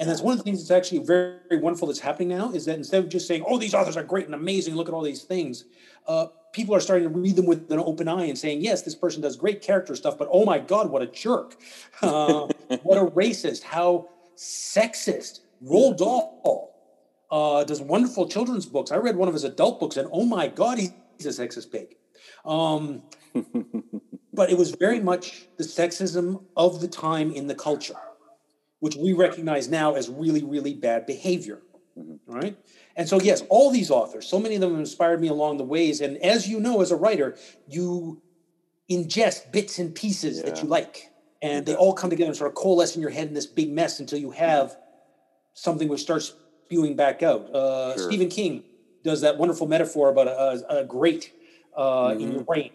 And 0.00 0.10
that's 0.10 0.20
one 0.20 0.32
of 0.32 0.38
the 0.38 0.42
things 0.42 0.58
that's 0.58 0.76
actually 0.76 1.04
very, 1.04 1.36
very 1.48 1.60
wonderful 1.60 1.86
that's 1.86 2.00
happening 2.00 2.28
now 2.28 2.50
is 2.50 2.64
that 2.64 2.76
instead 2.76 3.04
of 3.04 3.08
just 3.08 3.28
saying, 3.28 3.44
oh, 3.46 3.56
these 3.56 3.72
authors 3.72 3.96
are 3.96 4.02
great 4.02 4.26
and 4.26 4.34
amazing, 4.34 4.74
look 4.74 4.88
at 4.88 4.94
all 4.94 5.02
these 5.02 5.22
things, 5.22 5.64
uh, 6.08 6.26
people 6.52 6.74
are 6.74 6.80
starting 6.80 7.12
to 7.12 7.18
read 7.18 7.36
them 7.36 7.46
with 7.46 7.70
an 7.70 7.78
open 7.78 8.08
eye 8.08 8.24
and 8.24 8.36
saying, 8.36 8.62
yes, 8.62 8.82
this 8.82 8.96
person 8.96 9.22
does 9.22 9.36
great 9.36 9.62
character 9.62 9.94
stuff, 9.94 10.18
but 10.18 10.28
oh 10.30 10.44
my 10.44 10.58
God, 10.58 10.90
what 10.90 11.02
a 11.02 11.06
jerk. 11.06 11.56
Uh, 12.02 12.48
what 12.82 12.98
a 12.98 13.06
racist, 13.06 13.62
how 13.62 14.08
sexist. 14.36 15.40
Roald 15.64 15.96
Dahl 15.96 16.74
uh, 17.30 17.64
does 17.64 17.80
wonderful 17.80 18.28
children's 18.28 18.66
books. 18.66 18.92
I 18.92 18.96
read 18.96 19.16
one 19.16 19.26
of 19.26 19.34
his 19.34 19.44
adult 19.44 19.80
books 19.80 19.96
and 19.96 20.08
oh 20.12 20.24
my 20.24 20.48
God, 20.48 20.78
he's 20.78 20.90
a 21.26 21.28
sexist 21.28 21.72
pig. 21.72 21.96
Um, 22.44 23.02
but 24.32 24.50
it 24.50 24.58
was 24.58 24.70
very 24.72 25.00
much 25.00 25.46
the 25.56 25.64
sexism 25.64 26.42
of 26.56 26.80
the 26.80 26.88
time 26.88 27.32
in 27.32 27.46
the 27.46 27.54
culture, 27.54 27.96
which 28.80 28.96
we 28.96 29.12
recognize 29.12 29.68
now 29.68 29.94
as 29.94 30.08
really, 30.08 30.42
really 30.42 30.74
bad 30.74 31.06
behavior. 31.06 31.62
Mm-hmm. 31.98 32.32
Right. 32.32 32.56
And 32.94 33.08
so, 33.08 33.20
yes, 33.20 33.42
all 33.48 33.70
these 33.70 33.90
authors, 33.90 34.26
so 34.26 34.38
many 34.38 34.54
of 34.54 34.60
them 34.60 34.78
inspired 34.78 35.20
me 35.20 35.28
along 35.28 35.56
the 35.56 35.64
ways. 35.64 36.00
And 36.00 36.16
as 36.18 36.48
you 36.48 36.60
know, 36.60 36.80
as 36.80 36.90
a 36.90 36.96
writer, 36.96 37.36
you 37.66 38.22
ingest 38.90 39.50
bits 39.50 39.78
and 39.78 39.94
pieces 39.94 40.38
yeah. 40.38 40.44
that 40.44 40.62
you 40.62 40.68
like, 40.68 41.10
and 41.42 41.66
they 41.66 41.74
all 41.74 41.92
come 41.92 42.10
together 42.10 42.28
and 42.28 42.36
sort 42.36 42.50
of 42.50 42.54
coalesce 42.54 42.96
in 42.96 43.02
your 43.02 43.10
head 43.10 43.28
in 43.28 43.34
this 43.34 43.46
big 43.46 43.72
mess 43.72 44.00
until 44.00 44.18
you 44.18 44.30
have 44.30 44.76
something 45.54 45.88
which 45.88 46.00
starts 46.00 46.34
spewing 46.64 46.94
back 46.94 47.22
out. 47.22 47.52
Uh, 47.54 47.96
sure. 47.96 48.10
Stephen 48.10 48.28
King 48.28 48.62
does 49.02 49.22
that 49.22 49.38
wonderful 49.38 49.66
metaphor 49.66 50.10
about 50.10 50.28
a, 50.28 50.80
a 50.80 50.84
grate 50.84 51.32
uh, 51.76 52.08
mm-hmm. 52.08 52.20
in 52.20 52.32
your 52.32 52.42
brain 52.42 52.70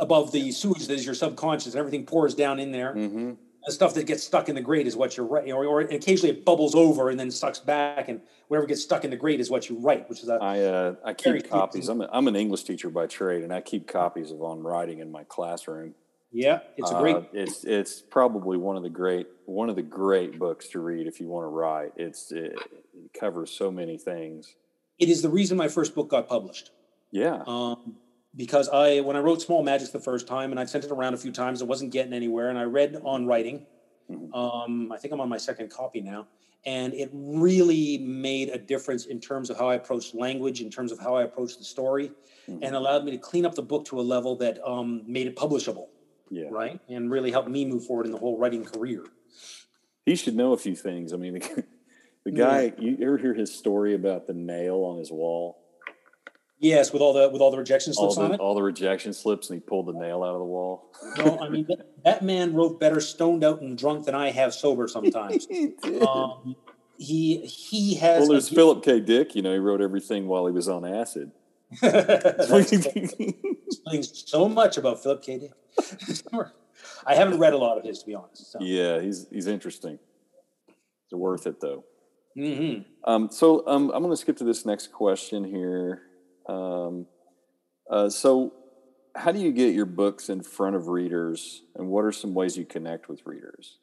above 0.00 0.32
the 0.32 0.52
sewage 0.52 0.86
that 0.86 0.94
is 0.94 1.04
your 1.04 1.14
subconscious, 1.14 1.74
and 1.74 1.76
everything 1.76 2.06
pours 2.06 2.34
down 2.34 2.58
in 2.58 2.72
there. 2.72 2.94
Mm-hmm. 2.94 3.32
The 3.66 3.72
stuff 3.72 3.94
that 3.94 4.06
gets 4.06 4.22
stuck 4.22 4.48
in 4.48 4.54
the 4.54 4.62
grate 4.62 4.86
is 4.86 4.96
what 4.96 5.16
you're 5.16 5.26
writing, 5.26 5.52
or, 5.52 5.66
or 5.66 5.80
occasionally 5.80 6.30
it 6.30 6.44
bubbles 6.44 6.74
over 6.74 7.10
and 7.10 7.20
then 7.20 7.30
sucks 7.30 7.58
back, 7.58 8.08
and 8.08 8.20
whatever 8.46 8.66
gets 8.66 8.82
stuck 8.82 9.04
in 9.04 9.10
the 9.10 9.16
grate 9.16 9.40
is 9.40 9.50
what 9.50 9.68
you 9.68 9.78
write, 9.78 10.08
which 10.08 10.22
is 10.22 10.28
a. 10.28 10.34
I 10.34 10.60
uh, 10.60 10.94
I 11.04 11.12
keep 11.12 11.50
copies. 11.50 11.88
I'm 11.88 12.00
a, 12.00 12.08
I'm 12.10 12.28
an 12.28 12.36
English 12.36 12.62
teacher 12.62 12.88
by 12.88 13.06
trade, 13.06 13.42
and 13.42 13.52
I 13.52 13.60
keep 13.60 13.86
copies 13.86 14.30
of 14.30 14.42
On 14.42 14.62
Writing 14.62 15.00
in 15.00 15.12
my 15.12 15.24
classroom. 15.24 15.94
Yeah, 16.30 16.60
it's 16.76 16.90
a 16.90 16.94
great. 16.94 17.16
Uh, 17.16 17.22
it's 17.32 17.64
it's 17.64 18.00
probably 18.00 18.56
one 18.56 18.76
of 18.76 18.82
the 18.82 18.90
great 18.90 19.26
one 19.46 19.68
of 19.68 19.76
the 19.76 19.82
great 19.82 20.38
books 20.38 20.68
to 20.68 20.80
read 20.80 21.06
if 21.06 21.20
you 21.20 21.26
want 21.26 21.44
to 21.44 21.48
write. 21.48 21.92
It's 21.96 22.32
it, 22.32 22.52
it 22.52 23.18
covers 23.18 23.50
so 23.50 23.70
many 23.70 23.98
things. 23.98 24.54
It 24.98 25.08
is 25.08 25.22
the 25.22 25.30
reason 25.30 25.56
my 25.56 25.68
first 25.68 25.94
book 25.94 26.08
got 26.08 26.28
published. 26.28 26.70
Yeah. 27.10 27.42
Um, 27.46 27.96
because 28.36 28.68
I 28.68 29.00
when 29.00 29.16
I 29.16 29.20
wrote 29.20 29.42
Small 29.42 29.62
Magics 29.62 29.90
the 29.90 30.00
first 30.00 30.26
time 30.26 30.50
and 30.50 30.60
I 30.60 30.64
sent 30.64 30.84
it 30.84 30.90
around 30.90 31.14
a 31.14 31.16
few 31.16 31.32
times, 31.32 31.62
it 31.62 31.68
wasn't 31.68 31.92
getting 31.92 32.12
anywhere. 32.12 32.50
And 32.50 32.58
I 32.58 32.64
read 32.64 33.00
on 33.04 33.26
writing. 33.26 33.66
Mm-hmm. 34.10 34.32
Um, 34.34 34.92
I 34.92 34.96
think 34.96 35.12
I'm 35.12 35.20
on 35.20 35.28
my 35.28 35.36
second 35.36 35.70
copy 35.70 36.00
now, 36.00 36.28
and 36.64 36.94
it 36.94 37.10
really 37.12 37.98
made 37.98 38.48
a 38.48 38.58
difference 38.58 39.06
in 39.06 39.20
terms 39.20 39.50
of 39.50 39.58
how 39.58 39.68
I 39.68 39.74
approached 39.74 40.14
language, 40.14 40.62
in 40.62 40.70
terms 40.70 40.92
of 40.92 40.98
how 40.98 41.14
I 41.14 41.24
approached 41.24 41.58
the 41.58 41.64
story, 41.64 42.10
mm-hmm. 42.48 42.62
and 42.62 42.74
allowed 42.74 43.04
me 43.04 43.10
to 43.10 43.18
clean 43.18 43.44
up 43.44 43.54
the 43.54 43.62
book 43.62 43.84
to 43.86 44.00
a 44.00 44.02
level 44.02 44.34
that 44.36 44.58
um, 44.66 45.02
made 45.06 45.26
it 45.26 45.36
publishable. 45.36 45.88
Yeah. 46.30 46.48
Right, 46.50 46.78
and 46.88 47.10
really 47.10 47.30
helped 47.30 47.48
me 47.48 47.64
move 47.64 47.86
forward 47.86 48.06
in 48.06 48.12
the 48.12 48.18
whole 48.18 48.38
writing 48.38 48.64
career. 48.64 49.04
He 50.04 50.14
should 50.14 50.36
know 50.36 50.52
a 50.52 50.58
few 50.58 50.74
things. 50.74 51.12
I 51.12 51.16
mean, 51.16 51.34
the, 51.38 51.64
the 52.24 52.30
guy. 52.30 52.72
Yeah. 52.78 52.90
You 52.96 53.06
ever 53.06 53.18
hear 53.18 53.34
his 53.34 53.54
story 53.54 53.94
about 53.94 54.26
the 54.26 54.34
nail 54.34 54.84
on 54.84 54.98
his 54.98 55.10
wall? 55.10 55.58
Yes, 56.60 56.92
with 56.92 57.02
all 57.02 57.12
the 57.12 57.28
with 57.28 57.40
all 57.40 57.52
the 57.52 57.58
rejection 57.58 57.94
slips 57.94 58.16
all 58.16 58.22
the, 58.22 58.28
on 58.28 58.34
it. 58.34 58.40
All 58.40 58.54
the 58.54 58.62
rejection 58.62 59.12
slips, 59.12 59.48
and 59.48 59.56
he 59.56 59.60
pulled 59.60 59.86
the 59.86 59.92
nail 59.92 60.24
out 60.24 60.32
of 60.32 60.40
the 60.40 60.44
wall. 60.44 60.90
no, 61.16 61.38
I 61.40 61.48
mean 61.48 61.66
that, 61.68 61.86
that, 62.04 62.22
man 62.22 62.52
wrote 62.52 62.80
better 62.80 63.00
stoned 63.00 63.44
out 63.44 63.60
and 63.60 63.78
drunk 63.78 64.06
than 64.06 64.16
I 64.16 64.30
have 64.30 64.52
sober 64.52 64.88
sometimes. 64.88 65.46
he, 65.50 65.74
um, 66.00 66.56
he 66.96 67.46
he 67.46 67.94
has. 67.96 68.20
Well, 68.20 68.30
there's 68.30 68.50
a, 68.50 68.54
Philip 68.54 68.82
K. 68.82 68.98
Dick. 68.98 69.36
You 69.36 69.42
know, 69.42 69.52
he 69.52 69.58
wrote 69.58 69.80
everything 69.80 70.26
while 70.26 70.46
he 70.46 70.52
was 70.52 70.68
on 70.68 70.84
acid. 70.84 71.30
explains 71.82 72.88
so 74.26 74.48
much 74.48 74.78
about 74.78 75.00
Philip 75.00 75.22
K. 75.22 75.38
Dick. 75.38 75.52
I 77.06 77.14
haven't 77.14 77.38
read 77.38 77.52
a 77.52 77.58
lot 77.58 77.78
of 77.78 77.84
his, 77.84 78.00
to 78.00 78.06
be 78.06 78.16
honest. 78.16 78.50
So. 78.50 78.58
Yeah, 78.60 79.00
he's 79.00 79.28
he's 79.30 79.46
interesting. 79.46 80.00
It's 80.66 81.14
worth 81.14 81.46
it 81.46 81.60
though. 81.60 81.84
Mm-hmm. 82.36 83.10
Um, 83.10 83.30
so 83.30 83.66
um, 83.66 83.90
I'm 83.94 84.02
going 84.02 84.12
to 84.12 84.16
skip 84.16 84.36
to 84.38 84.44
this 84.44 84.66
next 84.66 84.92
question 84.92 85.44
here. 85.44 86.02
Um, 86.48 87.06
uh, 87.90 88.08
so, 88.10 88.54
how 89.14 89.32
do 89.32 89.40
you 89.40 89.52
get 89.52 89.74
your 89.74 89.86
books 89.86 90.28
in 90.28 90.42
front 90.42 90.76
of 90.76 90.88
readers, 90.88 91.62
and 91.74 91.88
what 91.88 92.04
are 92.04 92.12
some 92.12 92.34
ways 92.34 92.56
you 92.56 92.64
connect 92.64 93.08
with 93.08 93.22
readers? 93.26 93.78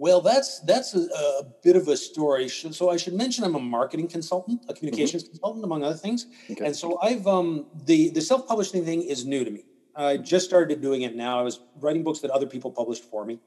Well, 0.00 0.22
that's 0.22 0.60
that's 0.60 0.94
a, 0.94 1.00
a 1.00 1.42
bit 1.62 1.76
of 1.76 1.86
a 1.88 1.96
story. 1.96 2.48
So 2.48 2.88
I 2.88 2.96
should 2.96 3.12
mention 3.12 3.44
I'm 3.44 3.54
a 3.54 3.60
marketing 3.60 4.08
consultant, 4.08 4.62
a 4.66 4.72
communications 4.72 5.24
mm-hmm. 5.24 5.32
consultant, 5.32 5.62
among 5.62 5.84
other 5.84 5.94
things. 5.94 6.26
Okay. 6.50 6.64
And 6.64 6.74
so 6.74 6.98
I've 7.02 7.26
um, 7.26 7.66
the 7.84 8.08
the 8.08 8.22
self 8.22 8.48
publishing 8.48 8.82
thing 8.82 9.02
is 9.02 9.26
new 9.26 9.44
to 9.44 9.50
me. 9.50 9.64
I 9.94 10.16
just 10.16 10.46
started 10.46 10.80
doing 10.80 11.02
it 11.02 11.14
now. 11.16 11.38
I 11.38 11.42
was 11.42 11.60
writing 11.76 12.02
books 12.02 12.20
that 12.20 12.30
other 12.30 12.46
people 12.46 12.70
published 12.70 13.04
for 13.04 13.26
me, 13.26 13.40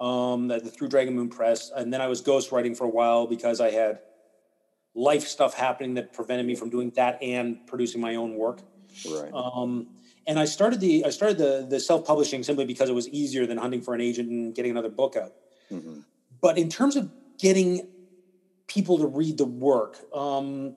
um, 0.00 0.48
that, 0.48 0.60
through 0.74 0.88
Dragon 0.88 1.14
Moon 1.14 1.28
Press, 1.28 1.70
and 1.76 1.92
then 1.92 2.00
I 2.00 2.08
was 2.08 2.20
ghostwriting 2.20 2.76
for 2.76 2.84
a 2.84 2.90
while 2.90 3.28
because 3.28 3.60
I 3.60 3.70
had 3.70 4.00
life 4.94 5.26
stuff 5.26 5.54
happening 5.54 5.94
that 5.94 6.12
prevented 6.12 6.46
me 6.46 6.54
from 6.54 6.70
doing 6.70 6.90
that 6.96 7.22
and 7.22 7.66
producing 7.66 8.00
my 8.00 8.16
own 8.16 8.34
work. 8.34 8.60
Right. 9.08 9.30
Um, 9.32 9.88
and 10.26 10.38
I 10.38 10.44
started 10.44 10.80
the 10.80 11.04
I 11.04 11.10
started 11.10 11.38
the 11.38 11.66
the 11.68 11.80
self 11.80 12.06
publishing 12.06 12.42
simply 12.42 12.64
because 12.64 12.88
it 12.88 12.94
was 12.94 13.08
easier 13.08 13.46
than 13.46 13.58
hunting 13.58 13.82
for 13.82 13.94
an 13.94 14.00
agent 14.00 14.28
and 14.30 14.54
getting 14.54 14.70
another 14.70 14.90
book 14.90 15.16
out. 15.16 15.32
Mm-hmm. 15.70 16.00
but 16.40 16.58
in 16.58 16.68
terms 16.68 16.96
of 16.96 17.08
getting 17.38 17.86
people 18.66 18.98
to 18.98 19.06
read 19.06 19.38
the 19.38 19.44
work, 19.44 19.98
um, 20.12 20.76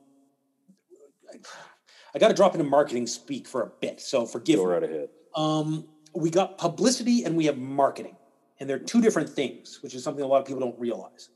I 2.13 2.19
got 2.19 2.27
to 2.27 2.35
drop 2.35 2.53
into 2.53 2.63
marketing 2.63 3.07
speak 3.07 3.47
for 3.47 3.63
a 3.63 3.71
bit. 3.81 3.99
So 3.99 4.27
forgive 4.27 4.57
Go 4.57 4.65
me. 4.65 4.71
right 4.71 4.83
ahead. 4.83 5.09
Um, 5.35 5.87
we 6.15 6.29
got 6.29 6.59
publicity 6.59 7.23
and 7.23 7.35
we 7.35 7.45
have 7.45 7.57
marketing, 7.57 8.15
and 8.59 8.69
they're 8.69 8.77
two 8.77 9.01
different 9.01 9.29
things, 9.29 9.79
which 9.81 9.95
is 9.95 10.03
something 10.03 10.23
a 10.23 10.27
lot 10.27 10.41
of 10.41 10.45
people 10.45 10.61
don't 10.61 10.79
realize. 10.79 11.29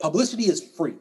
Publicity 0.00 0.44
is 0.44 0.62
free. 0.76 0.94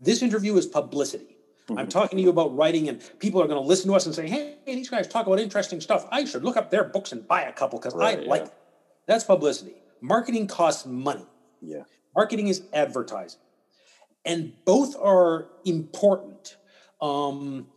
This 0.00 0.22
interview 0.22 0.56
is 0.56 0.66
publicity. 0.66 1.36
I'm 1.70 1.86
Mhm. 1.86 1.90
talking 1.90 2.16
to 2.18 2.22
you 2.22 2.28
about 2.28 2.54
writing, 2.54 2.88
and 2.90 3.00
people 3.20 3.40
are 3.40 3.46
going 3.46 3.60
to 3.60 3.66
listen 3.66 3.88
to 3.88 3.94
us 3.96 4.04
and 4.04 4.14
say, 4.14 4.28
"Hey, 4.28 4.58
these 4.66 4.90
guys 4.90 5.08
talk 5.08 5.26
about 5.26 5.40
interesting 5.40 5.80
stuff. 5.80 6.06
I 6.10 6.24
should 6.26 6.44
look 6.44 6.56
up 6.58 6.70
their 6.70 6.84
books 6.84 7.10
and 7.12 7.26
buy 7.26 7.42
a 7.42 7.52
couple 7.52 7.78
because 7.78 7.94
I 7.94 7.98
Right, 7.98 8.26
like." 8.26 8.42
yeah. 8.42 8.46
It. 8.48 8.54
That's 9.06 9.24
publicity. 9.24 9.74
Marketing 10.00 10.46
costs 10.46 10.84
money. 10.84 11.26
Yeah. 11.62 11.84
Marketing 12.14 12.48
is 12.48 12.62
advertising, 12.72 13.40
and 14.26 14.52
both 14.66 14.94
are 15.00 15.48
important. 15.64 16.56
Um, 17.00 17.68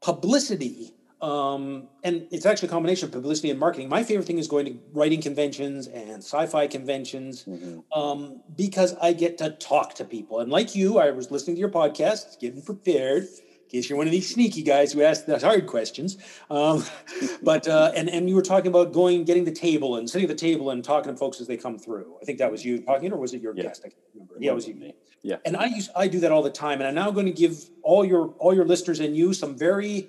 publicity, 0.00 0.94
um, 1.22 1.88
and 2.02 2.26
it's 2.32 2.44
actually 2.44 2.68
a 2.68 2.72
combination 2.72 3.06
of 3.06 3.12
publicity 3.12 3.50
and 3.50 3.58
marketing. 3.60 3.88
My 3.88 4.02
favorite 4.02 4.26
thing 4.26 4.38
is 4.38 4.48
going 4.48 4.66
to 4.66 4.78
writing 4.92 5.20
conventions 5.22 5.86
and 5.86 6.18
sci-fi 6.18 6.66
conventions 6.66 7.44
Mhm. 7.44 7.84
um, 7.94 8.42
because 8.56 8.94
I 9.00 9.12
get 9.12 9.38
to 9.38 9.50
talk 9.50 9.94
to 9.94 10.04
people. 10.04 10.40
And 10.40 10.50
like 10.50 10.74
you, 10.74 10.98
I 10.98 11.10
was 11.12 11.30
listening 11.30 11.56
to 11.56 11.60
your 11.60 11.68
podcast, 11.70 12.40
getting 12.40 12.60
prepared. 12.62 13.24
In 13.24 13.78
case 13.80 13.88
you're 13.88 13.96
one 13.96 14.06
of 14.06 14.12
these 14.12 14.28
sneaky 14.28 14.62
guys 14.62 14.92
who 14.92 15.00
ask 15.00 15.24
the 15.24 15.38
hard 15.38 15.66
questions, 15.66 16.18
um, 16.50 16.84
but 17.42 17.66
uh, 17.66 17.90
and 17.96 18.10
and 18.10 18.28
you 18.28 18.34
were 18.34 18.42
talking 18.42 18.66
about 18.66 18.92
going, 18.92 19.24
getting 19.24 19.44
the 19.44 19.50
table 19.52 19.96
and 19.96 20.10
sitting 20.10 20.28
at 20.28 20.36
the 20.36 20.38
table 20.48 20.68
and 20.68 20.84
talking 20.84 21.10
to 21.10 21.16
folks 21.16 21.40
as 21.40 21.46
they 21.46 21.56
come 21.56 21.78
through. 21.78 22.14
I 22.20 22.26
think 22.26 22.38
that 22.38 22.50
was 22.52 22.62
you 22.66 22.82
talking, 22.82 23.10
or 23.12 23.16
was 23.16 23.32
it 23.32 23.40
your 23.40 23.54
Yeah. 23.56 23.62
guest? 23.62 23.80
I 23.86 23.88
can't 23.88 24.02
remember. 24.12 24.34
Yeah, 24.40 24.50
it 24.50 24.54
was 24.56 24.68
you. 24.68 24.74
Me. 24.74 24.94
Yeah. 25.22 25.36
And 25.46 25.56
I 25.56 25.66
use 25.66 25.88
I 25.96 26.06
do 26.08 26.20
that 26.20 26.30
all 26.32 26.42
the 26.42 26.50
time, 26.50 26.80
and 26.82 26.88
I'm 26.88 26.94
now 26.94 27.10
going 27.12 27.24
to 27.24 27.32
give 27.32 27.70
all 27.82 28.04
your 28.04 28.34
all 28.38 28.52
your 28.54 28.66
listeners 28.66 29.00
and 29.00 29.16
you 29.16 29.32
some 29.32 29.56
very 29.56 30.08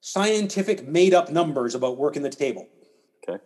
scientific, 0.00 0.86
made 0.86 1.14
up 1.14 1.30
numbers 1.30 1.74
about 1.74 1.98
working 1.98 2.22
the 2.22 2.30
table. 2.30 2.68
Okay. 3.28 3.42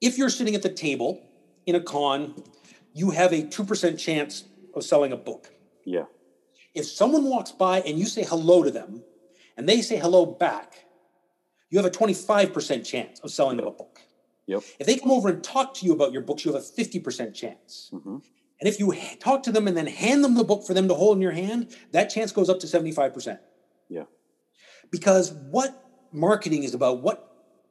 If 0.00 0.18
you're 0.18 0.30
sitting 0.30 0.54
at 0.54 0.62
the 0.62 0.68
table 0.72 1.22
in 1.66 1.74
a 1.74 1.80
con, 1.80 2.42
you 2.94 3.10
have 3.10 3.32
a 3.32 3.42
two 3.42 3.64
percent 3.64 3.98
chance 3.98 4.44
of 4.74 4.84
selling 4.84 5.12
a 5.12 5.16
book. 5.16 5.50
Yeah. 5.84 6.04
If 6.74 6.86
someone 6.86 7.24
walks 7.24 7.52
by 7.52 7.80
and 7.80 7.98
you 7.98 8.06
say 8.06 8.24
hello 8.24 8.62
to 8.62 8.70
them, 8.70 9.02
and 9.56 9.68
they 9.68 9.82
say 9.82 9.96
hello 9.96 10.24
back, 10.24 10.84
you 11.70 11.78
have 11.78 11.86
a 11.86 11.90
twenty 11.90 12.14
five 12.14 12.52
percent 12.52 12.84
chance 12.84 13.20
of 13.20 13.30
selling 13.30 13.56
them 13.56 13.66
a 13.66 13.70
book. 13.72 14.00
Yep. 14.46 14.62
If 14.78 14.86
they 14.86 14.96
come 14.96 15.10
over 15.10 15.28
and 15.28 15.42
talk 15.44 15.74
to 15.74 15.86
you 15.86 15.92
about 15.92 16.12
your 16.12 16.22
books, 16.22 16.44
you 16.44 16.52
have 16.52 16.60
a 16.62 16.64
fifty 16.64 17.00
percent 17.00 17.34
chance. 17.34 17.90
hmm 17.92 18.18
And 18.60 18.68
if 18.68 18.78
you 18.78 18.94
talk 19.20 19.42
to 19.44 19.52
them 19.52 19.68
and 19.68 19.76
then 19.76 19.86
hand 19.86 20.24
them 20.24 20.34
the 20.34 20.44
book 20.44 20.66
for 20.66 20.74
them 20.74 20.88
to 20.88 20.94
hold 20.94 21.16
in 21.18 21.22
your 21.22 21.32
hand, 21.32 21.74
that 21.92 22.06
chance 22.06 22.32
goes 22.32 22.48
up 22.48 22.58
to 22.60 22.66
75%. 22.66 23.38
Yeah. 23.88 24.04
Because 24.90 25.32
what 25.32 25.84
marketing 26.12 26.64
is 26.64 26.74
about, 26.74 27.02
what 27.02 27.24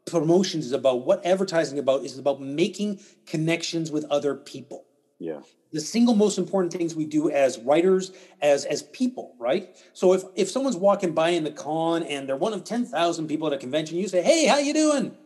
promotions 0.06 0.66
is 0.66 0.72
about, 0.72 1.06
what 1.06 1.26
advertising 1.26 1.80
about 1.80 2.04
is 2.04 2.18
about 2.18 2.42
making 2.42 3.00
connections 3.26 3.92
with 3.92 4.06
other 4.06 4.36
people. 4.36 4.86
Yeah. 5.20 5.42
The 5.74 5.82
single 5.82 6.16
most 6.16 6.38
important 6.38 6.72
things 6.72 6.96
we 6.96 7.06
do 7.06 7.30
as 7.30 7.58
writers, 7.60 8.14
as 8.42 8.66
as 8.66 8.84
people, 8.84 9.36
right? 9.38 9.76
So 9.94 10.14
if 10.14 10.24
if 10.36 10.50
someone's 10.50 10.78
walking 10.78 11.14
by 11.14 11.30
in 11.30 11.44
the 11.44 11.52
con 11.52 12.04
and 12.04 12.28
they're 12.28 12.38
one 12.38 12.54
of 12.54 12.64
10,000 12.64 13.28
people 13.28 13.48
at 13.48 13.54
a 13.54 13.58
convention, 13.58 13.98
you 13.98 14.08
say, 14.08 14.22
"Hey, 14.22 14.46
how 14.46 14.60
you 14.60 14.74
doing?" 14.74 15.18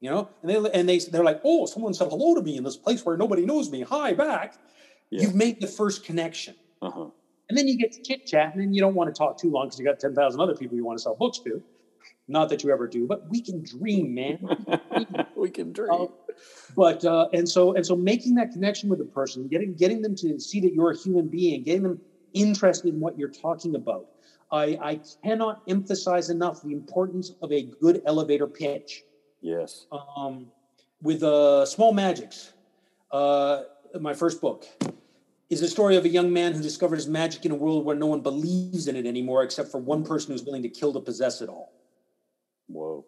You 0.00 0.10
know, 0.10 0.28
and 0.42 0.50
they 0.50 0.70
and 0.72 0.88
they 0.88 0.98
they're 1.00 1.24
like, 1.24 1.40
"Oh, 1.44 1.66
someone 1.66 1.92
said 1.92 2.08
hello 2.08 2.34
to 2.34 2.42
me 2.42 2.56
in 2.56 2.64
this 2.64 2.76
place 2.76 3.04
where 3.04 3.16
nobody 3.16 3.44
knows 3.44 3.70
me. 3.70 3.82
Hi 3.82 4.14
back." 4.14 4.56
Yeah. 5.10 5.22
You've 5.22 5.34
made 5.34 5.60
the 5.60 5.66
first 5.66 6.04
connection. 6.04 6.54
Uh 6.80 6.90
huh. 6.90 7.06
And 7.48 7.56
then 7.56 7.68
you 7.68 7.78
get 7.78 7.92
to 7.92 8.02
chit 8.02 8.26
chat, 8.26 8.52
and 8.52 8.60
then 8.60 8.74
you 8.74 8.80
don't 8.80 8.94
want 8.94 9.14
to 9.14 9.16
talk 9.16 9.38
too 9.38 9.50
long 9.50 9.66
because 9.66 9.78
you 9.78 9.84
got 9.84 10.00
10,000 10.00 10.40
other 10.40 10.56
people 10.56 10.76
you 10.76 10.84
want 10.84 10.98
to 10.98 11.02
sell 11.02 11.14
books 11.14 11.38
to. 11.40 11.62
Not 12.28 12.48
that 12.48 12.64
you 12.64 12.72
ever 12.72 12.88
do, 12.88 13.06
but 13.06 13.28
we 13.30 13.40
can 13.40 13.62
dream, 13.62 14.14
man. 14.14 14.38
we 15.36 15.50
can 15.50 15.72
dream. 15.72 15.90
Uh, 15.96 16.06
but 16.76 17.02
uh, 17.06 17.28
and 17.32 17.48
so 17.48 17.74
and 17.74 17.86
so 17.86 17.96
making 17.96 18.34
that 18.34 18.50
connection 18.50 18.90
with 18.90 18.98
the 18.98 19.06
person, 19.06 19.48
getting 19.48 19.74
getting 19.74 20.02
them 20.02 20.14
to 20.16 20.38
see 20.38 20.60
that 20.60 20.74
you're 20.74 20.90
a 20.90 20.96
human 20.96 21.28
being, 21.28 21.62
getting 21.62 21.82
them 21.82 21.98
interested 22.34 22.92
in 22.92 23.00
what 23.00 23.18
you're 23.18 23.30
talking 23.30 23.74
about. 23.74 24.06
I, 24.50 24.78
I 24.80 25.00
cannot 25.24 25.62
emphasize 25.66 26.30
enough 26.30 26.62
the 26.62 26.72
importance 26.72 27.32
of 27.42 27.50
a 27.52 27.62
good 27.62 28.02
elevator 28.06 28.46
pitch. 28.46 29.02
yes. 29.40 29.86
Um, 29.90 30.48
with 31.02 31.22
uh, 31.22 31.66
Small 31.66 31.92
Magics, 31.92 32.52
uh, 33.12 33.62
my 34.00 34.14
first 34.14 34.40
book, 34.40 34.66
is 35.48 35.62
a 35.62 35.68
story 35.68 35.96
of 35.96 36.04
a 36.04 36.08
young 36.08 36.32
man 36.32 36.52
who 36.54 36.62
discovered 36.62 36.96
his 36.96 37.06
magic 37.06 37.44
in 37.44 37.52
a 37.52 37.54
world 37.54 37.84
where 37.84 37.96
no 37.96 38.06
one 38.06 38.20
believes 38.20 38.88
in 38.88 38.96
it 38.96 39.06
anymore, 39.06 39.42
except 39.42 39.70
for 39.70 39.78
one 39.78 40.04
person 40.04 40.32
who's 40.32 40.42
willing 40.44 40.62
to 40.62 40.68
kill 40.68 40.92
to 40.92 41.00
possess 41.00 41.40
it 41.40 41.48
all. 41.48 41.72
Whoa. 42.66 43.04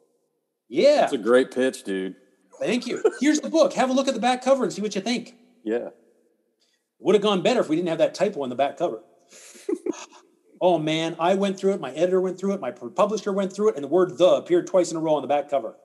Yeah, 0.68 1.00
That's 1.02 1.14
a 1.14 1.18
great 1.18 1.50
pitch, 1.50 1.82
dude. 1.82 2.14
thank 2.60 2.86
you. 2.86 3.02
Here's 3.20 3.40
the 3.40 3.48
book. 3.50 3.72
Have 3.72 3.90
a 3.90 3.92
look 3.92 4.06
at 4.06 4.14
the 4.14 4.20
back 4.20 4.42
cover 4.42 4.62
and 4.62 4.72
see 4.72 4.82
what 4.82 4.94
you 4.94 5.00
think. 5.00 5.34
Yeah. 5.64 5.88
Would 7.00 7.14
have 7.14 7.22
gone 7.22 7.42
better 7.42 7.60
if 7.60 7.68
we 7.68 7.76
didn't 7.76 7.88
have 7.88 7.98
that 7.98 8.14
typo 8.14 8.42
on 8.42 8.48
the 8.50 8.54
back 8.54 8.76
cover. 8.76 9.02
oh 10.60 10.78
man, 10.78 11.16
I 11.18 11.34
went 11.34 11.58
through 11.58 11.72
it. 11.74 11.80
My 11.80 11.90
editor 11.92 12.20
went 12.20 12.38
through 12.38 12.52
it. 12.54 12.60
My 12.60 12.70
publisher 12.70 13.32
went 13.32 13.52
through 13.52 13.70
it, 13.70 13.74
and 13.76 13.84
the 13.84 13.88
word 13.88 14.18
"the" 14.18 14.26
appeared 14.34 14.66
twice 14.66 14.90
in 14.90 14.96
a 14.96 15.00
row 15.00 15.14
on 15.14 15.22
the 15.22 15.28
back 15.28 15.48
cover. 15.48 15.76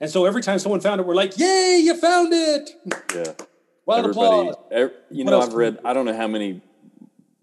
And 0.00 0.10
so 0.10 0.24
every 0.24 0.42
time 0.42 0.58
someone 0.58 0.80
found 0.80 1.00
it, 1.00 1.06
we're 1.06 1.14
like, 1.14 1.38
"Yay, 1.38 1.80
you 1.82 1.94
found 1.96 2.32
it!" 2.32 2.70
Yeah. 3.14 3.32
Round 3.86 4.04
of 4.06 4.10
applause. 4.12 4.54
ev- 4.70 4.92
you 5.10 5.24
What 5.24 5.30
know, 5.30 5.40
I've 5.40 5.54
read, 5.54 5.78
I 5.84 5.92
don't 5.92 6.06
know 6.06 6.16
how 6.16 6.26
many 6.26 6.60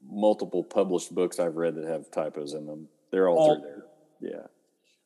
multiple 0.05 0.63
published 0.63 1.13
books 1.15 1.39
I've 1.39 1.55
read 1.55 1.75
that 1.75 1.85
have 1.85 2.11
typos 2.11 2.53
in 2.53 2.65
them. 2.65 2.87
They're 3.11 3.27
all, 3.29 3.37
All- 3.37 3.55
through 3.55 3.63
there. 3.63 3.85
Yeah. 4.33 4.47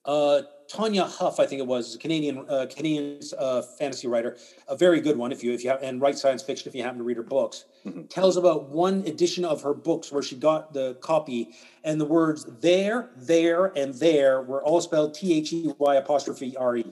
Uh, 0.06 0.41
Tanya 0.69 1.04
Huff, 1.04 1.38
I 1.39 1.45
think 1.45 1.60
it 1.60 1.67
was, 1.67 1.89
is 1.89 1.95
a 1.95 1.97
Canadian 1.97 2.45
uh, 2.50 2.65
Canadian 2.73 3.19
uh, 3.38 3.62
fantasy 3.62 4.08
writer, 4.08 4.38
a 4.69 4.76
very 4.76 5.02
good 5.02 5.17
one. 5.17 5.32
If 5.34 5.43
you 5.43 5.52
if 5.52 5.63
you 5.65 5.69
have, 5.69 5.82
and 5.84 6.00
write 6.02 6.17
science 6.17 6.41
fiction, 6.41 6.67
if 6.69 6.76
you 6.76 6.82
happen 6.82 6.97
to 7.00 7.04
read 7.04 7.17
her 7.17 7.23
books, 7.23 7.65
Mhm. 7.86 8.10
tells 8.10 8.38
about 8.38 8.69
one 8.69 9.04
edition 9.06 9.43
of 9.43 9.62
her 9.63 9.73
books 9.73 10.10
where 10.12 10.21
she 10.23 10.36
got 10.38 10.71
the 10.73 10.95
copy 10.95 11.50
and 11.84 12.00
the 12.00 12.06
words 12.06 12.45
there, 12.62 13.10
there, 13.17 13.65
and 13.78 13.93
there 13.95 14.41
were 14.43 14.63
all 14.63 14.80
spelled 14.80 15.13
T 15.13 15.34
H 15.38 15.52
E 15.52 15.73
Y 15.78 15.95
apostrophe 15.95 16.56
R 16.56 16.78
E 16.78 16.86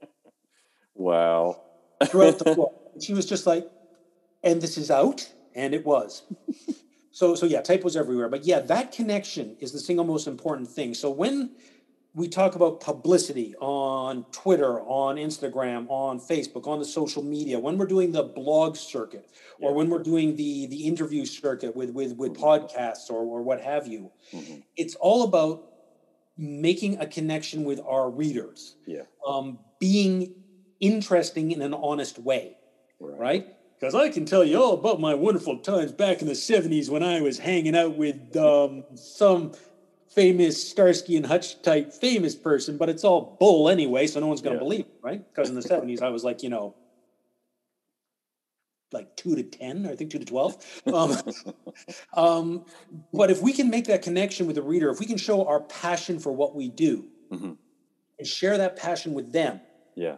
Wow. 0.94 1.60
throughout 2.06 2.38
the 2.38 2.54
book. 2.56 2.87
She 3.00 3.14
was 3.14 3.26
just 3.26 3.46
like, 3.46 3.68
and 4.42 4.60
this 4.60 4.78
is 4.78 4.90
out, 4.90 5.32
and 5.54 5.74
it 5.74 5.84
was. 5.84 6.22
So, 7.10 7.34
so 7.34 7.46
yeah, 7.46 7.62
typos 7.62 7.96
everywhere. 7.96 8.28
But 8.28 8.44
yeah, 8.44 8.60
that 8.60 8.92
connection 8.92 9.56
is 9.60 9.72
the 9.72 9.80
single 9.80 10.04
most 10.04 10.26
important 10.28 10.68
thing. 10.68 10.94
So 10.94 11.10
when 11.10 11.50
we 12.14 12.28
talk 12.28 12.54
about 12.54 12.80
publicity 12.80 13.54
on 13.60 14.24
Twitter, 14.30 14.80
on 14.82 15.16
Instagram, 15.16 15.86
on 15.88 16.20
Facebook, 16.20 16.66
on 16.68 16.78
the 16.78 16.84
social 16.84 17.22
media, 17.24 17.58
when 17.58 17.76
we're 17.78 17.86
doing 17.86 18.12
the 18.12 18.22
blog 18.22 18.76
circuit, 18.76 19.28
or 19.60 19.70
Yeah. 19.70 19.76
when 19.76 19.90
we're 19.90 20.02
doing 20.02 20.36
the 20.36 20.66
the 20.66 20.86
interview 20.86 21.24
circuit 21.24 21.74
with 21.74 21.90
with 21.90 22.12
with 22.16 22.34
podcasts 22.34 23.10
or 23.10 23.22
or 23.24 23.42
what 23.42 23.60
have 23.60 23.86
you, 23.88 24.10
Mhm. 24.32 24.62
it's 24.76 24.94
all 24.96 25.22
about 25.24 25.64
making 26.36 26.98
a 27.00 27.06
connection 27.06 27.64
with 27.64 27.80
our 27.80 28.08
readers, 28.10 28.76
Yeah. 28.86 29.02
um, 29.26 29.58
being 29.80 30.34
interesting 30.80 31.50
in 31.50 31.62
an 31.62 31.74
honest 31.74 32.18
way 32.20 32.57
Right. 33.00 33.18
right? 33.18 33.46
Because 33.78 33.94
I 33.94 34.08
can 34.08 34.24
tell 34.24 34.44
you 34.44 34.60
all 34.60 34.74
about 34.74 35.00
my 35.00 35.14
wonderful 35.14 35.58
times 35.58 35.92
back 35.92 36.20
in 36.20 36.26
the 36.26 36.34
70s 36.34 36.90
when 36.90 37.02
I 37.02 37.20
was 37.20 37.38
hanging 37.38 37.76
out 37.76 37.96
with 37.96 38.36
um, 38.36 38.84
some 38.96 39.52
famous 40.08 40.68
Starsky 40.68 41.16
and 41.16 41.24
Hutch 41.26 41.62
type 41.62 41.92
famous 41.92 42.34
person, 42.34 42.76
but 42.76 42.88
it's 42.88 43.04
all 43.04 43.36
bull 43.38 43.68
anyway, 43.68 44.06
so 44.08 44.18
no 44.18 44.26
one's 44.26 44.40
going 44.40 44.56
to 44.56 44.58
Yeah. 44.58 44.68
believe 44.68 44.80
it, 44.80 44.94
right? 45.02 45.22
Because 45.32 45.48
in 45.48 45.54
the 45.54 45.60
70s, 45.62 46.02
I 46.02 46.08
was 46.08 46.24
like, 46.24 46.42
you 46.42 46.48
know, 46.48 46.74
like 48.90 49.14
two 49.16 49.36
to 49.36 49.42
10, 49.44 49.86
or 49.86 49.90
I 49.90 49.96
think 49.96 50.10
two 50.10 50.18
to 50.18 50.24
12. 50.24 50.82
Um, 50.86 51.16
um, 52.14 52.64
but 53.12 53.30
if 53.30 53.40
we 53.42 53.52
can 53.52 53.70
make 53.70 53.84
that 53.84 54.02
connection 54.02 54.46
with 54.46 54.56
the 54.56 54.62
reader, 54.62 54.90
if 54.90 54.98
we 54.98 55.06
can 55.06 55.18
show 55.18 55.46
our 55.46 55.60
passion 55.60 56.18
for 56.18 56.32
what 56.32 56.54
we 56.56 56.68
do 56.68 57.06
Mhm. 57.30 57.58
and 58.18 58.26
share 58.26 58.58
that 58.58 58.76
passion 58.76 59.14
with 59.14 59.30
them, 59.32 59.60
Yeah. 59.94 60.16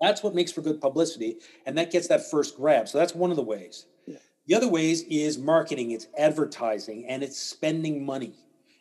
That's 0.00 0.22
what 0.22 0.34
makes 0.34 0.52
for 0.52 0.60
good 0.60 0.80
publicity, 0.80 1.38
and 1.66 1.76
that 1.78 1.90
gets 1.90 2.08
that 2.08 2.30
first 2.30 2.56
grab. 2.56 2.88
So 2.88 2.98
that's 2.98 3.14
one 3.14 3.30
of 3.30 3.36
the 3.36 3.42
ways. 3.42 3.86
Yeah. 4.06 4.18
The 4.46 4.54
other 4.54 4.68
ways 4.68 5.02
is 5.04 5.38
marketing, 5.38 5.90
it's 5.92 6.08
advertising, 6.18 7.06
and 7.08 7.22
it's 7.22 7.38
spending 7.38 8.04
money. 8.04 8.34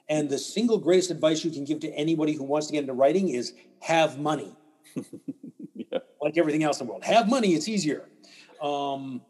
And 0.09 0.29
the 0.29 0.37
single 0.37 0.77
greatest 0.77 1.09
advice 1.11 1.43
you 1.45 1.51
can 1.51 1.63
give 1.63 1.79
to 1.81 1.89
anybody 1.93 2.33
who 2.33 2.43
wants 2.43 2.67
to 2.67 2.73
get 2.73 2.81
into 2.81 2.93
writing 2.93 3.29
is 3.29 3.53
have 3.81 4.19
money. 4.19 4.55
Yeah. 5.91 5.99
Like 6.21 6.37
everything 6.37 6.63
else 6.63 6.79
in 6.79 6.85
the 6.87 6.91
world, 6.93 7.03
have 7.03 7.27
money. 7.27 7.53
It's 7.53 7.67
easier. 7.67 8.07
Um, 8.61 9.21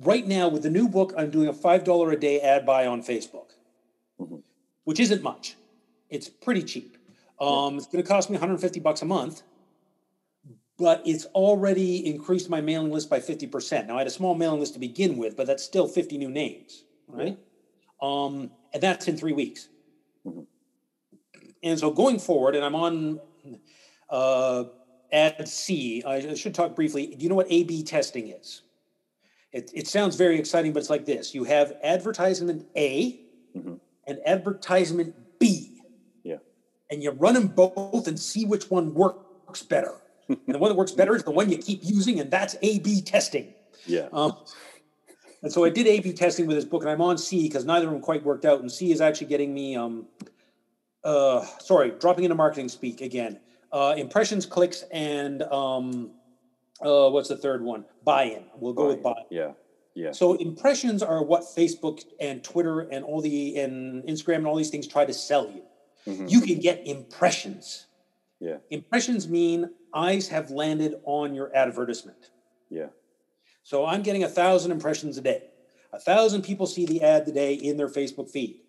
right 0.00 0.26
now, 0.26 0.48
with 0.48 0.62
the 0.64 0.70
new 0.70 0.88
book, 0.88 1.12
I'm 1.16 1.30
doing 1.30 1.46
a 1.48 1.52
five 1.52 1.84
dollar 1.84 2.10
a 2.10 2.18
day 2.18 2.40
ad 2.40 2.66
buy 2.66 2.86
on 2.86 3.02
Facebook, 3.02 3.50
Mhm. 4.20 4.42
which 4.84 4.98
isn't 4.98 5.22
much. 5.22 5.54
It's 6.10 6.28
pretty 6.28 6.62
cheap. 6.64 6.96
Um, 7.38 7.76
It's 7.76 7.86
going 7.86 8.02
to 8.02 8.08
cost 8.08 8.28
me 8.30 8.34
150 8.36 8.80
bucks 8.80 9.02
a 9.02 9.04
month, 9.04 9.42
but 10.78 11.02
it's 11.06 11.24
already 11.26 12.06
increased 12.06 12.50
my 12.50 12.60
mailing 12.60 12.92
list 12.92 13.08
by 13.08 13.18
50%. 13.18 13.86
Now 13.86 13.96
I 13.96 13.98
had 13.98 14.06
a 14.06 14.10
small 14.10 14.34
mailing 14.34 14.60
list 14.60 14.74
to 14.74 14.78
begin 14.78 15.16
with, 15.16 15.36
but 15.36 15.46
that's 15.46 15.62
still 15.62 15.88
50 15.88 16.18
new 16.18 16.28
names, 16.28 16.84
right? 17.08 17.38
Um, 18.02 18.50
and 18.74 18.82
that's 18.82 19.08
in 19.08 19.16
three 19.16 19.32
weeks. 19.32 19.68
Mm-hmm. 20.26 20.42
And 21.62 21.78
so 21.78 21.90
going 21.90 22.18
forward, 22.18 22.54
and 22.54 22.64
I'm 22.64 22.74
on 22.74 23.20
uh, 24.10 24.64
ad 25.10 25.48
C, 25.48 26.02
I 26.06 26.34
should 26.34 26.54
talk 26.54 26.76
briefly. 26.76 27.06
Do 27.06 27.22
you 27.22 27.28
know 27.28 27.34
what 27.34 27.46
A 27.50 27.64
B 27.64 27.82
testing 27.82 28.28
is? 28.28 28.62
It, 29.52 29.70
it 29.74 29.88
sounds 29.88 30.16
very 30.16 30.38
exciting, 30.38 30.72
but 30.72 30.80
it's 30.80 30.90
like 30.90 31.06
this 31.06 31.34
you 31.34 31.44
have 31.44 31.72
advertisement 31.82 32.66
A 32.76 33.20
mm-hmm. 33.56 33.74
and 34.06 34.18
advertisement 34.26 35.14
B. 35.38 35.80
Yeah. 36.22 36.36
And 36.90 37.02
you 37.02 37.12
run 37.12 37.34
them 37.34 37.48
both 37.48 38.06
and 38.06 38.20
see 38.20 38.44
which 38.44 38.70
one 38.70 38.92
works 38.92 39.62
better. 39.62 39.94
And 40.28 40.38
the 40.46 40.58
one 40.58 40.70
that 40.70 40.76
works 40.76 40.92
better 40.92 41.14
is 41.14 41.22
the 41.22 41.30
one 41.30 41.50
you 41.50 41.58
keep 41.58 41.80
using, 41.82 42.20
and 42.20 42.30
that's 42.30 42.56
A 42.62 42.78
B 42.80 43.00
testing. 43.00 43.54
Yeah. 43.86 44.08
Um, 44.12 44.36
and 45.42 45.52
so 45.52 45.64
I 45.64 45.70
did 45.70 45.86
A 45.86 46.00
B 46.00 46.12
testing 46.12 46.46
with 46.46 46.56
this 46.56 46.64
book, 46.64 46.82
and 46.82 46.90
I'm 46.90 47.00
on 47.00 47.18
C 47.18 47.42
because 47.42 47.64
neither 47.64 47.86
of 47.86 47.92
them 47.92 48.00
quite 48.00 48.24
worked 48.24 48.44
out. 48.44 48.60
And 48.60 48.70
C 48.70 48.90
is 48.90 49.00
actually 49.00 49.28
getting 49.28 49.54
me, 49.54 49.76
um, 49.76 50.06
uh, 51.04 51.44
sorry, 51.60 51.92
dropping 52.00 52.24
into 52.24 52.34
marketing 52.34 52.68
speak 52.68 53.00
again. 53.00 53.38
Uh, 53.72 53.94
impressions, 53.96 54.46
clicks, 54.46 54.84
and 54.90 55.42
um, 55.44 56.10
uh, 56.80 57.10
what's 57.10 57.28
the 57.28 57.36
third 57.36 57.62
one? 57.62 57.84
Buy-in. 58.04 58.44
We'll 58.56 58.72
go 58.72 58.84
buy-in. 58.84 58.96
with 58.96 59.02
buy-in. 59.02 59.26
Yeah. 59.30 59.52
Yeah. 59.94 60.12
So 60.12 60.34
impressions 60.34 61.02
are 61.02 61.22
what 61.22 61.42
Facebook 61.42 62.02
and 62.20 62.44
Twitter 62.44 62.80
and 62.80 63.02
all 63.02 63.22
the 63.22 63.58
and 63.58 64.04
Instagram 64.04 64.36
and 64.36 64.46
all 64.46 64.56
these 64.56 64.68
things 64.68 64.86
try 64.86 65.06
to 65.06 65.12
sell 65.14 65.50
you. 65.50 65.62
Mm-hmm. 66.06 66.26
You 66.28 66.40
can 66.42 66.60
get 66.60 66.86
impressions. 66.86 67.86
Yeah. 68.38 68.58
Impressions 68.70 69.26
mean 69.26 69.70
eyes 69.96 70.28
have 70.28 70.50
landed 70.50 70.96
on 71.04 71.34
your 71.34 71.54
advertisement. 71.56 72.30
Yeah. 72.70 72.88
So 73.62 73.86
I'm 73.86 74.02
getting 74.02 74.22
a 74.22 74.28
thousand 74.28 74.70
impressions 74.70 75.16
a 75.16 75.22
day. 75.22 75.44
A 75.92 75.98
thousand 75.98 76.42
people 76.42 76.66
see 76.66 76.84
the 76.84 77.02
ad 77.02 77.24
today 77.24 77.54
in 77.54 77.76
their 77.76 77.88
Facebook 77.88 78.30
feed. 78.30 78.60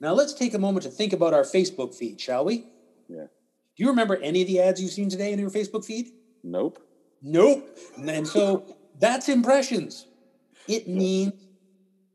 Now 0.00 0.12
let's 0.12 0.34
take 0.34 0.52
a 0.54 0.58
moment 0.58 0.84
to 0.84 0.90
think 0.90 1.12
about 1.12 1.32
our 1.32 1.42
Facebook 1.42 1.94
feed, 1.94 2.20
shall 2.20 2.44
we? 2.44 2.66
Yeah. 3.08 3.26
Do 3.76 3.82
you 3.82 3.88
remember 3.88 4.16
any 4.16 4.42
of 4.42 4.48
the 4.48 4.60
ads 4.60 4.82
you've 4.82 4.92
seen 4.92 5.08
today 5.08 5.32
in 5.32 5.38
your 5.38 5.50
Facebook 5.50 5.84
feed? 5.84 6.10
Nope. 6.44 6.78
Nope. 7.22 7.78
And 7.98 8.26
so 8.26 8.76
that's 8.98 9.28
impressions. 9.28 10.06
It 10.68 10.88
means 10.88 11.32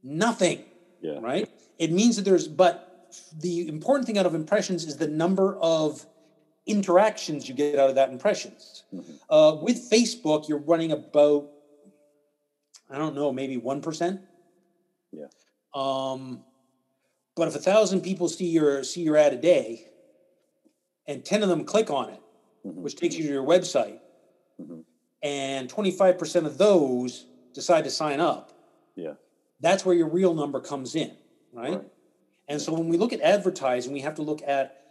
nothing. 0.03 0.65
Yeah. 1.01 1.19
Right? 1.19 1.49
It 1.79 1.91
means 1.91 2.17
that 2.17 2.23
there's, 2.25 2.47
but 2.47 3.13
the 3.39 3.67
important 3.67 4.05
thing 4.05 4.17
out 4.17 4.25
of 4.25 4.35
impressions 4.35 4.85
is 4.85 4.97
the 4.97 5.07
number 5.07 5.57
of 5.59 6.05
interactions 6.67 7.47
you 7.47 7.55
get 7.55 7.79
out 7.79 7.89
of 7.89 7.95
that 7.95 8.09
impressions. 8.09 8.83
Mm-hmm. 8.93 9.13
Uh, 9.29 9.55
with 9.55 9.89
Facebook, 9.89 10.47
you're 10.47 10.59
running 10.59 10.91
about, 10.91 11.49
I 12.89 12.97
don't 12.97 13.15
know, 13.15 13.31
maybe 13.31 13.57
1%. 13.57 14.19
Yeah. 15.11 15.25
Um, 15.73 16.43
but 17.37 17.47
if 17.47 17.55
a 17.55 17.59
thousand 17.59 18.01
people 18.01 18.27
see 18.27 18.49
your 18.49 18.83
see 18.83 19.01
your 19.01 19.15
ad 19.15 19.31
a 19.31 19.37
day, 19.37 19.87
and 21.05 21.23
ten 21.23 21.43
of 21.43 21.49
them 21.49 21.63
click 21.63 21.91
on 21.91 22.09
it, 22.09 22.19
mm-hmm. 22.65 22.81
which 22.81 22.95
takes 22.95 23.15
you 23.15 23.23
to 23.27 23.29
your 23.31 23.45
website, 23.45 23.99
mm-hmm. 24.59 24.79
and 25.21 25.69
twenty 25.69 25.91
five 25.91 26.17
percent 26.17 26.47
of 26.47 26.57
those 26.57 27.27
decide 27.53 27.83
to 27.83 27.91
sign 27.91 28.19
up, 28.19 28.53
yeah, 28.95 29.13
that's 29.61 29.85
where 29.85 29.95
your 29.95 30.09
real 30.09 30.33
number 30.33 30.59
comes 30.59 30.95
in, 30.95 31.15
right? 31.53 31.73
right. 31.73 31.85
And 32.47 32.59
so 32.59 32.73
when 32.73 32.87
we 32.89 32.97
look 32.97 33.13
at 33.13 33.21
advertising, 33.21 33.93
we 33.93 34.01
have 34.01 34.15
to 34.15 34.23
look 34.23 34.41
at 34.41 34.86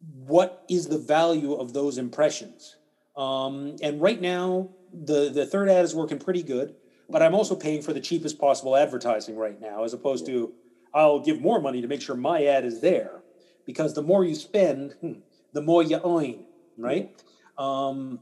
what 0.00 0.64
is 0.68 0.88
the 0.88 0.98
value 0.98 1.54
of 1.54 1.72
those 1.72 1.98
impressions. 1.98 2.76
Um, 3.16 3.76
and 3.82 4.00
right 4.00 4.20
now, 4.20 4.70
the 4.92 5.30
the 5.30 5.46
third 5.46 5.68
ad 5.68 5.84
is 5.84 5.94
working 5.94 6.18
pretty 6.18 6.42
good, 6.42 6.74
but 7.08 7.22
I'm 7.22 7.34
also 7.34 7.54
paying 7.54 7.82
for 7.82 7.92
the 7.92 8.00
cheapest 8.00 8.38
possible 8.38 8.76
advertising 8.76 9.36
right 9.36 9.60
now, 9.60 9.84
as 9.84 9.94
opposed 9.94 10.28
yeah. 10.28 10.34
to 10.34 10.52
I'll 10.94 11.20
give 11.20 11.40
more 11.40 11.60
money 11.60 11.80
to 11.82 11.88
make 11.88 12.02
sure 12.02 12.16
my 12.16 12.44
ad 12.44 12.64
is 12.64 12.80
there 12.80 13.22
because 13.64 13.94
the 13.94 14.02
more 14.02 14.24
you 14.24 14.34
spend, 14.34 14.92
hmm, 15.00 15.12
the 15.52 15.60
more 15.60 15.82
you 15.82 16.00
earn, 16.04 16.44
right? 16.78 17.10
Um, 17.58 18.20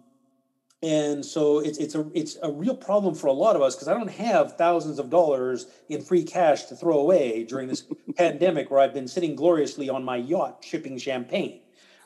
and 0.82 1.24
so 1.24 1.60
it's 1.60 1.78
it's 1.78 1.94
a 1.94 2.06
it's 2.14 2.36
a 2.42 2.50
real 2.50 2.76
problem 2.76 3.14
for 3.14 3.28
a 3.28 3.32
lot 3.32 3.56
of 3.56 3.62
us 3.62 3.74
because 3.74 3.88
I 3.88 3.94
don't 3.94 4.10
have 4.10 4.56
thousands 4.58 4.98
of 4.98 5.08
dollars 5.08 5.66
in 5.88 6.02
free 6.02 6.24
cash 6.24 6.64
to 6.64 6.76
throw 6.76 6.98
away 6.98 7.44
during 7.44 7.68
this 7.68 7.86
pandemic 8.16 8.70
where 8.70 8.80
I've 8.80 8.92
been 8.92 9.08
sitting 9.08 9.34
gloriously 9.34 9.88
on 9.88 10.04
my 10.04 10.16
yacht 10.16 10.62
shipping 10.62 10.98
champagne. 10.98 11.60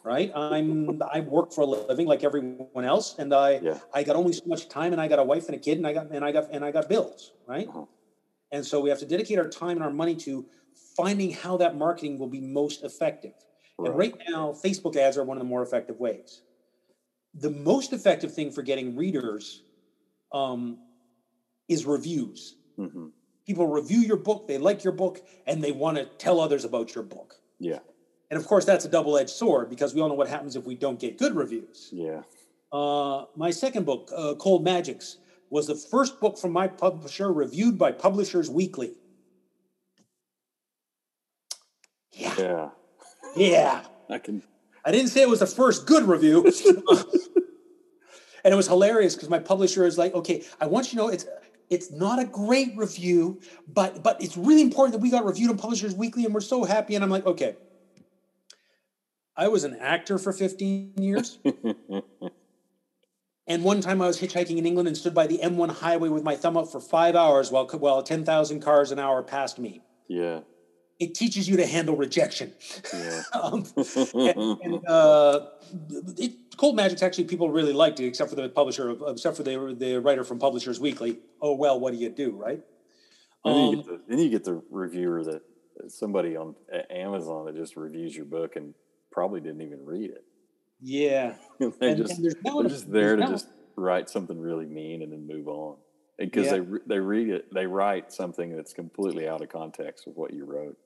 Right, 0.04 0.32
I'm 0.34 1.02
I 1.12 1.20
work 1.20 1.52
for 1.52 1.62
a 1.62 1.66
living 1.66 2.06
like 2.06 2.24
everyone 2.24 2.84
else, 2.84 3.18
and 3.18 3.34
I 3.34 3.58
yeah. 3.58 3.78
I 3.92 4.04
got 4.04 4.16
only 4.16 4.32
so 4.32 4.44
much 4.46 4.68
time, 4.68 4.92
and 4.92 5.00
I 5.00 5.08
got 5.08 5.18
a 5.18 5.24
wife 5.24 5.46
and 5.46 5.54
a 5.54 5.58
kid, 5.58 5.78
and 5.78 5.86
I 5.86 5.92
got 5.92 6.10
and 6.10 6.24
I 6.24 6.32
got 6.32 6.48
and 6.50 6.64
I 6.64 6.70
got 6.70 6.88
bills, 6.88 7.32
right? 7.46 7.68
Uh-huh. 7.68 7.84
And 8.52 8.64
so 8.64 8.80
we 8.80 8.88
have 8.90 8.98
to 9.00 9.06
dedicate 9.06 9.38
our 9.38 9.48
time 9.48 9.76
and 9.76 9.82
our 9.82 9.90
money 9.90 10.14
to 10.16 10.46
finding 10.96 11.32
how 11.32 11.56
that 11.58 11.76
marketing 11.76 12.18
will 12.18 12.28
be 12.28 12.40
most 12.40 12.84
effective. 12.84 13.34
Right. 13.78 13.90
And 13.90 13.98
right 13.98 14.14
now, 14.28 14.52
Facebook 14.52 14.96
ads 14.96 15.16
are 15.18 15.24
one 15.24 15.36
of 15.36 15.42
the 15.42 15.48
more 15.48 15.62
effective 15.62 16.00
ways. 16.00 16.42
The 17.34 17.50
most 17.50 17.92
effective 17.92 18.34
thing 18.34 18.50
for 18.50 18.62
getting 18.62 18.96
readers 18.96 19.62
um, 20.32 20.78
is 21.68 21.84
reviews. 21.86 22.56
Mm-hmm. 22.78 23.08
People 23.46 23.66
review 23.66 24.00
your 24.00 24.16
book, 24.16 24.48
they 24.48 24.58
like 24.58 24.84
your 24.84 24.92
book, 24.92 25.24
and 25.46 25.62
they 25.62 25.72
want 25.72 25.96
to 25.96 26.04
tell 26.04 26.40
others 26.40 26.64
about 26.64 26.94
your 26.94 27.04
book. 27.04 27.34
Yeah. 27.58 27.78
And 28.30 28.38
of 28.38 28.46
course, 28.46 28.64
that's 28.64 28.84
a 28.84 28.88
double 28.88 29.16
edged 29.16 29.30
sword 29.30 29.70
because 29.70 29.94
we 29.94 30.00
all 30.00 30.08
know 30.08 30.14
what 30.14 30.28
happens 30.28 30.56
if 30.56 30.64
we 30.64 30.74
don't 30.74 31.00
get 31.00 31.18
good 31.18 31.34
reviews. 31.34 31.88
Yeah. 31.92 32.22
Uh, 32.70 33.24
my 33.36 33.50
second 33.50 33.86
book, 33.86 34.10
uh, 34.14 34.34
Cold 34.34 34.62
Magics, 34.62 35.16
was 35.50 35.66
the 35.66 35.74
first 35.74 36.20
book 36.20 36.38
from 36.38 36.52
my 36.52 36.68
publisher 36.68 37.32
reviewed 37.32 37.78
by 37.78 37.92
Publishers 37.92 38.50
Weekly. 38.50 38.92
Yeah. 42.12 42.34
Yeah. 42.38 42.68
Yeah. 43.34 43.84
I 44.10 44.18
can. 44.18 44.42
I 44.84 44.92
didn't 44.92 45.08
say 45.08 45.22
it 45.22 45.28
was 45.28 45.40
the 45.40 45.46
first 45.46 45.86
good 45.86 46.04
review. 46.04 46.44
and 48.44 48.52
it 48.52 48.56
was 48.56 48.66
hilarious 48.66 49.14
because 49.14 49.28
my 49.28 49.38
publisher 49.38 49.84
is 49.86 49.96
like, 49.98 50.14
okay, 50.14 50.44
I 50.60 50.66
want 50.66 50.86
you 50.86 50.98
to 50.98 51.04
know 51.04 51.08
it's 51.08 51.26
it's 51.70 51.90
not 51.90 52.18
a 52.18 52.24
great 52.24 52.76
review, 52.76 53.40
but 53.66 54.02
but 54.02 54.22
it's 54.22 54.36
really 54.36 54.62
important 54.62 54.92
that 54.92 55.02
we 55.02 55.10
got 55.10 55.24
reviewed 55.24 55.50
on 55.50 55.58
Publishers 55.58 55.94
Weekly 55.94 56.24
and 56.24 56.34
we're 56.34 56.40
so 56.40 56.64
happy. 56.64 56.94
And 56.94 57.04
I'm 57.04 57.10
like, 57.10 57.26
okay. 57.26 57.56
I 59.38 59.48
was 59.48 59.64
an 59.64 59.76
actor 59.76 60.18
for 60.18 60.32
15 60.32 60.94
years. 60.98 61.38
and 63.46 63.64
one 63.64 63.80
time 63.80 64.02
I 64.02 64.06
was 64.06 64.20
hitchhiking 64.20 64.58
in 64.58 64.66
England 64.66 64.88
and 64.88 64.96
stood 64.96 65.14
by 65.14 65.26
the 65.26 65.38
M1 65.38 65.70
highway 65.70 66.10
with 66.10 66.24
my 66.24 66.36
thumb 66.36 66.56
up 66.56 66.70
for 66.70 66.80
five 66.80 67.14
hours 67.14 67.50
while, 67.50 67.66
while 67.66 68.02
10,000 68.02 68.60
cars 68.60 68.90
an 68.90 68.98
hour 68.98 69.22
passed 69.22 69.58
me. 69.58 69.82
Yeah 70.08 70.40
it 70.98 71.14
teaches 71.14 71.48
you 71.48 71.56
to 71.56 71.66
handle 71.66 71.96
rejection. 71.96 72.52
Yeah. 72.92 73.22
um, 73.32 73.64
and, 74.14 74.60
and 74.62 74.86
uh, 74.86 75.46
it, 76.16 76.32
Cold 76.56 76.76
Magic's 76.76 77.02
actually 77.02 77.24
people 77.24 77.50
really 77.50 77.72
liked 77.72 78.00
it, 78.00 78.06
except 78.06 78.30
for 78.30 78.36
the 78.36 78.48
publisher, 78.48 78.96
except 79.06 79.36
for 79.36 79.42
the 79.42 79.76
the 79.78 80.00
writer 80.00 80.24
from 80.24 80.38
Publishers 80.38 80.80
Weekly. 80.80 81.18
Oh 81.40 81.54
well, 81.54 81.78
what 81.78 81.92
do 81.92 81.98
you 81.98 82.08
do, 82.08 82.32
right? 82.32 82.60
And 83.44 83.54
then, 83.54 83.70
you 83.70 83.76
get 83.76 83.86
the, 83.86 84.00
then 84.08 84.18
you 84.18 84.30
get 84.30 84.44
the 84.44 84.62
reviewer 84.70 85.22
that 85.24 85.42
somebody 85.86 86.36
on 86.36 86.56
Amazon 86.90 87.46
that 87.46 87.54
just 87.54 87.76
reviews 87.76 88.16
your 88.16 88.24
book 88.24 88.56
and 88.56 88.74
probably 89.18 89.40
didn't 89.40 89.62
even 89.62 89.84
read 89.84 90.10
it. 90.10 90.24
Yeah, 90.80 91.34
they 91.58 91.90
and, 91.90 91.96
just, 91.96 92.18
and 92.20 92.36
no, 92.44 92.62
they're 92.62 92.70
just 92.70 92.90
there 92.90 93.16
to 93.16 93.22
no. 93.22 93.30
just 93.32 93.48
write 93.74 94.08
something 94.08 94.38
really 94.38 94.66
mean 94.66 95.02
and 95.02 95.12
then 95.12 95.26
move 95.26 95.48
on 95.48 95.76
because 96.18 96.46
yeah. 96.46 96.58
they 96.58 96.78
they 96.86 96.98
read 97.00 97.28
it 97.28 97.52
they 97.52 97.66
write 97.66 98.12
something 98.12 98.54
that's 98.54 98.72
completely 98.72 99.28
out 99.28 99.40
of 99.40 99.48
context 99.48 100.06
of 100.06 100.16
what 100.16 100.32
you 100.32 100.44
wrote. 100.44 100.76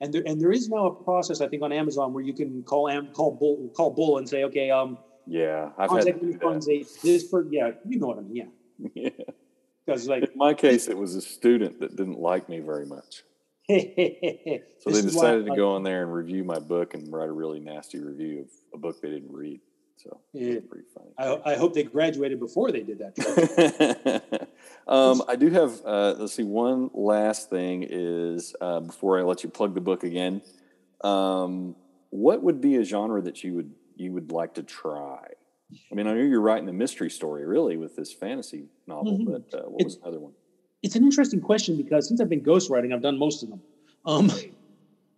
And 0.00 0.12
there, 0.12 0.22
and 0.26 0.40
there 0.40 0.50
is 0.50 0.68
now 0.68 0.86
a 0.86 0.94
process, 1.04 1.40
I 1.40 1.46
think, 1.46 1.62
on 1.62 1.72
Amazon 1.72 2.12
where 2.12 2.24
you 2.24 2.32
can 2.32 2.62
call 2.64 2.88
Am, 2.88 3.08
call 3.08 3.32
Bull, 3.32 3.70
call 3.76 3.90
Bull 3.90 4.18
and 4.18 4.28
say, 4.28 4.44
okay, 4.44 4.70
um, 4.70 4.98
yeah, 5.26 5.70
I've 5.78 5.90
had 5.90 6.06
to 6.06 6.84
this 7.04 7.28
for 7.28 7.46
yeah, 7.52 7.70
you 7.86 8.00
know 8.00 8.08
what 8.08 8.18
I 8.18 8.22
mean, 8.22 8.34
yeah, 8.34 8.90
yeah. 8.94 9.24
Because 9.86 10.08
like 10.08 10.24
in 10.24 10.30
my 10.34 10.54
case, 10.54 10.88
it 10.88 10.96
was 10.96 11.14
a 11.14 11.20
student 11.20 11.78
that 11.80 11.94
didn't 11.94 12.18
like 12.18 12.48
me 12.48 12.58
very 12.58 12.86
much. 12.86 13.22
so 14.80 14.90
they 14.90 15.02
decided 15.02 15.46
to 15.46 15.54
go 15.54 15.74
on 15.74 15.82
there 15.82 16.02
and 16.02 16.12
review 16.12 16.44
my 16.44 16.58
book 16.58 16.94
and 16.94 17.12
write 17.12 17.28
a 17.28 17.32
really 17.32 17.60
nasty 17.60 18.00
review 18.00 18.40
of 18.40 18.48
a 18.74 18.78
book 18.78 19.00
they 19.00 19.10
didn't 19.10 19.32
read. 19.32 19.60
So 19.96 20.20
yeah. 20.32 20.60
pretty 20.68 20.86
funny. 20.94 21.10
I, 21.18 21.52
I, 21.52 21.56
hope 21.56 21.74
they 21.74 21.82
graduated 21.82 22.40
before 22.40 22.72
they 22.72 22.80
did 22.80 23.00
that. 23.00 24.48
um, 24.88 25.22
I 25.28 25.36
do 25.36 25.50
have, 25.50 25.72
uh, 25.84 26.14
let's 26.18 26.32
see, 26.32 26.42
one 26.42 26.90
last 26.94 27.50
thing 27.50 27.86
is 27.88 28.56
uh, 28.62 28.80
before 28.80 29.18
I 29.18 29.22
let 29.22 29.44
you 29.44 29.50
plug 29.50 29.74
the 29.74 29.82
book 29.82 30.02
again. 30.02 30.40
Um, 31.02 31.76
what 32.08 32.42
would 32.42 32.62
be 32.62 32.76
a 32.76 32.84
genre 32.84 33.20
that 33.22 33.44
you 33.44 33.54
would 33.54 33.72
you 33.96 34.12
would 34.12 34.32
like 34.32 34.54
to 34.54 34.62
try? 34.62 35.26
I 35.90 35.94
mean, 35.94 36.06
I 36.06 36.14
know 36.14 36.20
you're 36.22 36.40
writing 36.40 36.68
a 36.68 36.72
mystery 36.72 37.10
story, 37.10 37.46
really, 37.46 37.76
with 37.76 37.94
this 37.94 38.12
fantasy 38.12 38.68
novel, 38.86 39.18
mm-hmm. 39.18 39.32
but 39.32 39.54
uh, 39.54 39.62
what 39.68 39.82
it's, 39.82 39.96
was 39.96 40.02
another 40.02 40.18
one? 40.18 40.32
It's 40.82 40.96
an 40.96 41.04
interesting 41.04 41.40
question 41.40 41.76
because 41.76 42.08
since 42.08 42.20
I've 42.20 42.28
been 42.28 42.42
ghostwriting, 42.42 42.94
I've 42.94 43.02
done 43.02 43.18
most 43.18 43.42
of 43.42 43.50
them. 43.50 43.62
Um, 44.04 44.30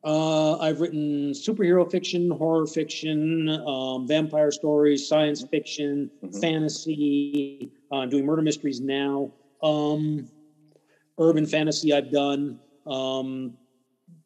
Uh, 0.05 0.59
I've 0.59 0.81
written 0.81 1.31
superhero 1.31 1.89
fiction, 1.89 2.29
horror 2.31 2.67
fiction, 2.67 3.49
um, 3.49 4.07
vampire 4.09 4.51
stories, 4.51 5.07
science 5.07 5.45
fiction, 5.51 6.11
Mhm. 6.25 6.41
fantasy. 6.41 7.71
Uh, 7.93 7.99
I'm 7.99 8.09
doing 8.09 8.27
murder 8.27 8.43
mysteries 8.43 8.81
now. 8.81 9.31
Um, 9.63 10.29
urban 11.19 11.47
fantasy 11.47 11.93
I've 11.93 12.11
done. 12.11 12.59
Um, 12.87 13.55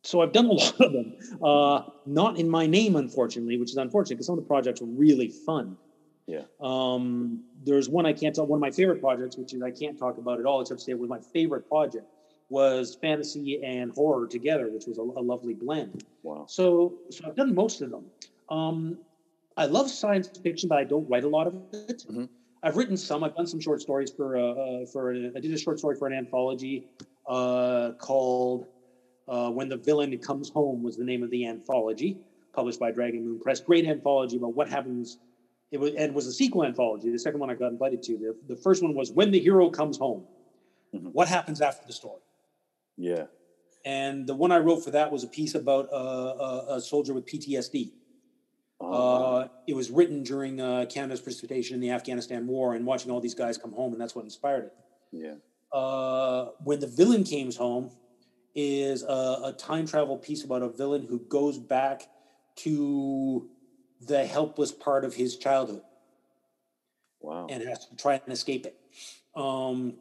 so 0.04 0.20
I've 0.22 0.32
done 0.32 0.46
a 0.46 0.52
lot 0.54 0.80
of 0.80 0.92
them. 0.92 1.12
Uh, 1.42 1.82
not 2.06 2.38
in 2.38 2.48
my 2.48 2.66
name, 2.66 2.96
unfortunately, 2.96 3.58
which 3.58 3.70
is 3.70 3.76
unfortunate 3.76 4.16
because 4.16 4.26
some 4.26 4.38
of 4.38 4.44
the 4.44 4.48
projects 4.48 4.80
were 4.80 4.88
really 4.88 5.28
fun. 5.28 5.76
Yeah. 6.26 6.42
Um, 6.60 7.44
there's 7.64 7.88
one 7.88 8.06
I 8.06 8.12
can't 8.12 8.34
tell. 8.34 8.46
One 8.46 8.58
of 8.58 8.60
my 8.60 8.70
favorite 8.70 9.00
projects, 9.00 9.36
which 9.36 9.52
is 9.54 9.62
I 9.62 9.70
can't 9.70 9.98
talk 9.98 10.18
about 10.18 10.40
at 10.40 10.46
all, 10.46 10.60
except 10.60 10.80
to 10.80 10.84
say 10.84 10.92
it 10.92 10.98
was 10.98 11.08
my 11.08 11.20
favorite 11.32 11.68
project, 11.68 12.06
was 12.48 12.96
fantasy 13.00 13.60
and 13.64 13.92
horror 13.92 14.26
together, 14.26 14.68
which 14.70 14.86
was 14.86 14.98
a, 14.98 15.02
a 15.02 15.22
lovely 15.22 15.54
blend. 15.54 16.04
Wow. 16.22 16.46
So, 16.48 16.94
so 17.10 17.24
I've 17.26 17.36
done 17.36 17.54
most 17.54 17.80
of 17.80 17.90
them. 17.90 18.10
Um, 18.48 18.98
I 19.56 19.66
love 19.66 19.90
science 19.90 20.28
fiction, 20.42 20.68
but 20.68 20.78
I 20.78 20.84
don't 20.84 21.08
write 21.08 21.24
a 21.24 21.28
lot 21.28 21.46
of 21.46 21.54
it. 21.72 22.04
Mhm. 22.10 22.28
I've 22.62 22.76
written 22.76 22.96
some. 22.96 23.22
I've 23.22 23.34
done 23.34 23.46
some 23.46 23.60
short 23.60 23.80
stories 23.80 24.10
for 24.16 24.36
uh, 24.36 24.42
uh, 24.42 24.86
for. 24.92 25.12
I 25.14 25.40
did 25.40 25.52
a 25.52 25.58
short 25.58 25.78
story 25.78 25.94
for 25.96 26.08
an 26.08 26.14
anthology 26.14 26.84
uh, 27.28 27.92
called 27.92 28.66
uh, 29.28 29.50
"When 29.50 29.68
the 29.68 29.76
Villain 29.76 30.16
Comes 30.18 30.50
Home" 30.50 30.82
was 30.82 30.96
the 30.96 31.04
name 31.04 31.22
of 31.22 31.30
the 31.30 31.46
anthology, 31.46 32.18
published 32.54 32.80
by 32.80 32.90
Dragon 32.90 33.24
Moon 33.24 33.38
Press. 33.38 33.60
Great 33.60 33.86
anthology 33.86 34.36
about 34.36 34.54
what 34.54 34.68
happens. 34.68 35.18
It 35.72 35.78
was 35.80 35.94
and 35.94 36.14
was 36.14 36.26
a 36.26 36.32
sequel 36.32 36.64
anthology. 36.64 37.10
The 37.10 37.18
second 37.18 37.40
one 37.40 37.50
I 37.50 37.54
got 37.54 37.72
invited 37.72 38.02
to. 38.04 38.16
The, 38.18 38.54
the 38.54 38.56
first 38.60 38.82
one 38.82 38.94
was 38.94 39.10
"When 39.10 39.30
the 39.30 39.40
Hero 39.40 39.68
Comes 39.70 39.98
Home." 39.98 40.24
Mhm. 40.94 41.12
What 41.12 41.28
happens 41.28 41.60
after 41.60 41.86
the 41.86 41.92
story? 41.92 42.20
Yeah. 42.96 43.26
And 43.84 44.26
the 44.26 44.34
one 44.34 44.52
I 44.52 44.58
wrote 44.58 44.84
for 44.84 44.90
that 44.92 45.10
was 45.12 45.22
a 45.24 45.28
piece 45.28 45.54
about 45.54 45.88
uh, 45.92 45.96
a, 45.96 46.74
a 46.76 46.80
soldier 46.80 47.12
with 47.14 47.26
PTSD. 47.26 47.92
Oh, 48.80 48.92
Uh, 48.92 49.48
it 49.66 49.74
was 49.74 49.90
written 49.90 50.22
during 50.22 50.60
uh, 50.60 50.86
Canada's 50.88 51.20
participation 51.20 51.74
in 51.74 51.80
the 51.80 51.90
Afghanistan 51.90 52.46
war 52.46 52.74
and 52.74 52.84
watching 52.86 53.10
all 53.10 53.20
these 53.20 53.34
guys 53.34 53.56
come 53.58 53.72
home, 53.72 53.92
and 53.92 54.00
that's 54.00 54.14
what 54.14 54.24
inspired 54.24 54.64
it. 54.66 54.74
yeah. 55.12 55.34
Uh, 55.72 56.50
when 56.64 56.78
the 56.80 56.86
villain 56.86 57.24
comes 57.24 57.56
home 57.56 57.90
is 58.54 59.02
a, 59.02 59.40
a 59.44 59.54
time 59.58 59.86
travel 59.86 60.16
piece 60.16 60.44
about 60.44 60.62
a 60.62 60.68
villain 60.68 61.04
who 61.08 61.18
goes 61.18 61.58
back 61.58 62.08
to 62.56 63.48
the 64.00 64.26
helpless 64.26 64.72
part 64.72 65.04
of 65.04 65.14
his 65.14 65.36
childhood 65.36 65.82
Wow. 67.20 67.46
and 67.50 67.62
has 67.62 67.86
to 67.86 67.96
try 67.96 68.14
and 68.14 68.32
escape 68.32 68.66
it. 68.66 68.76
Um, 69.34 69.94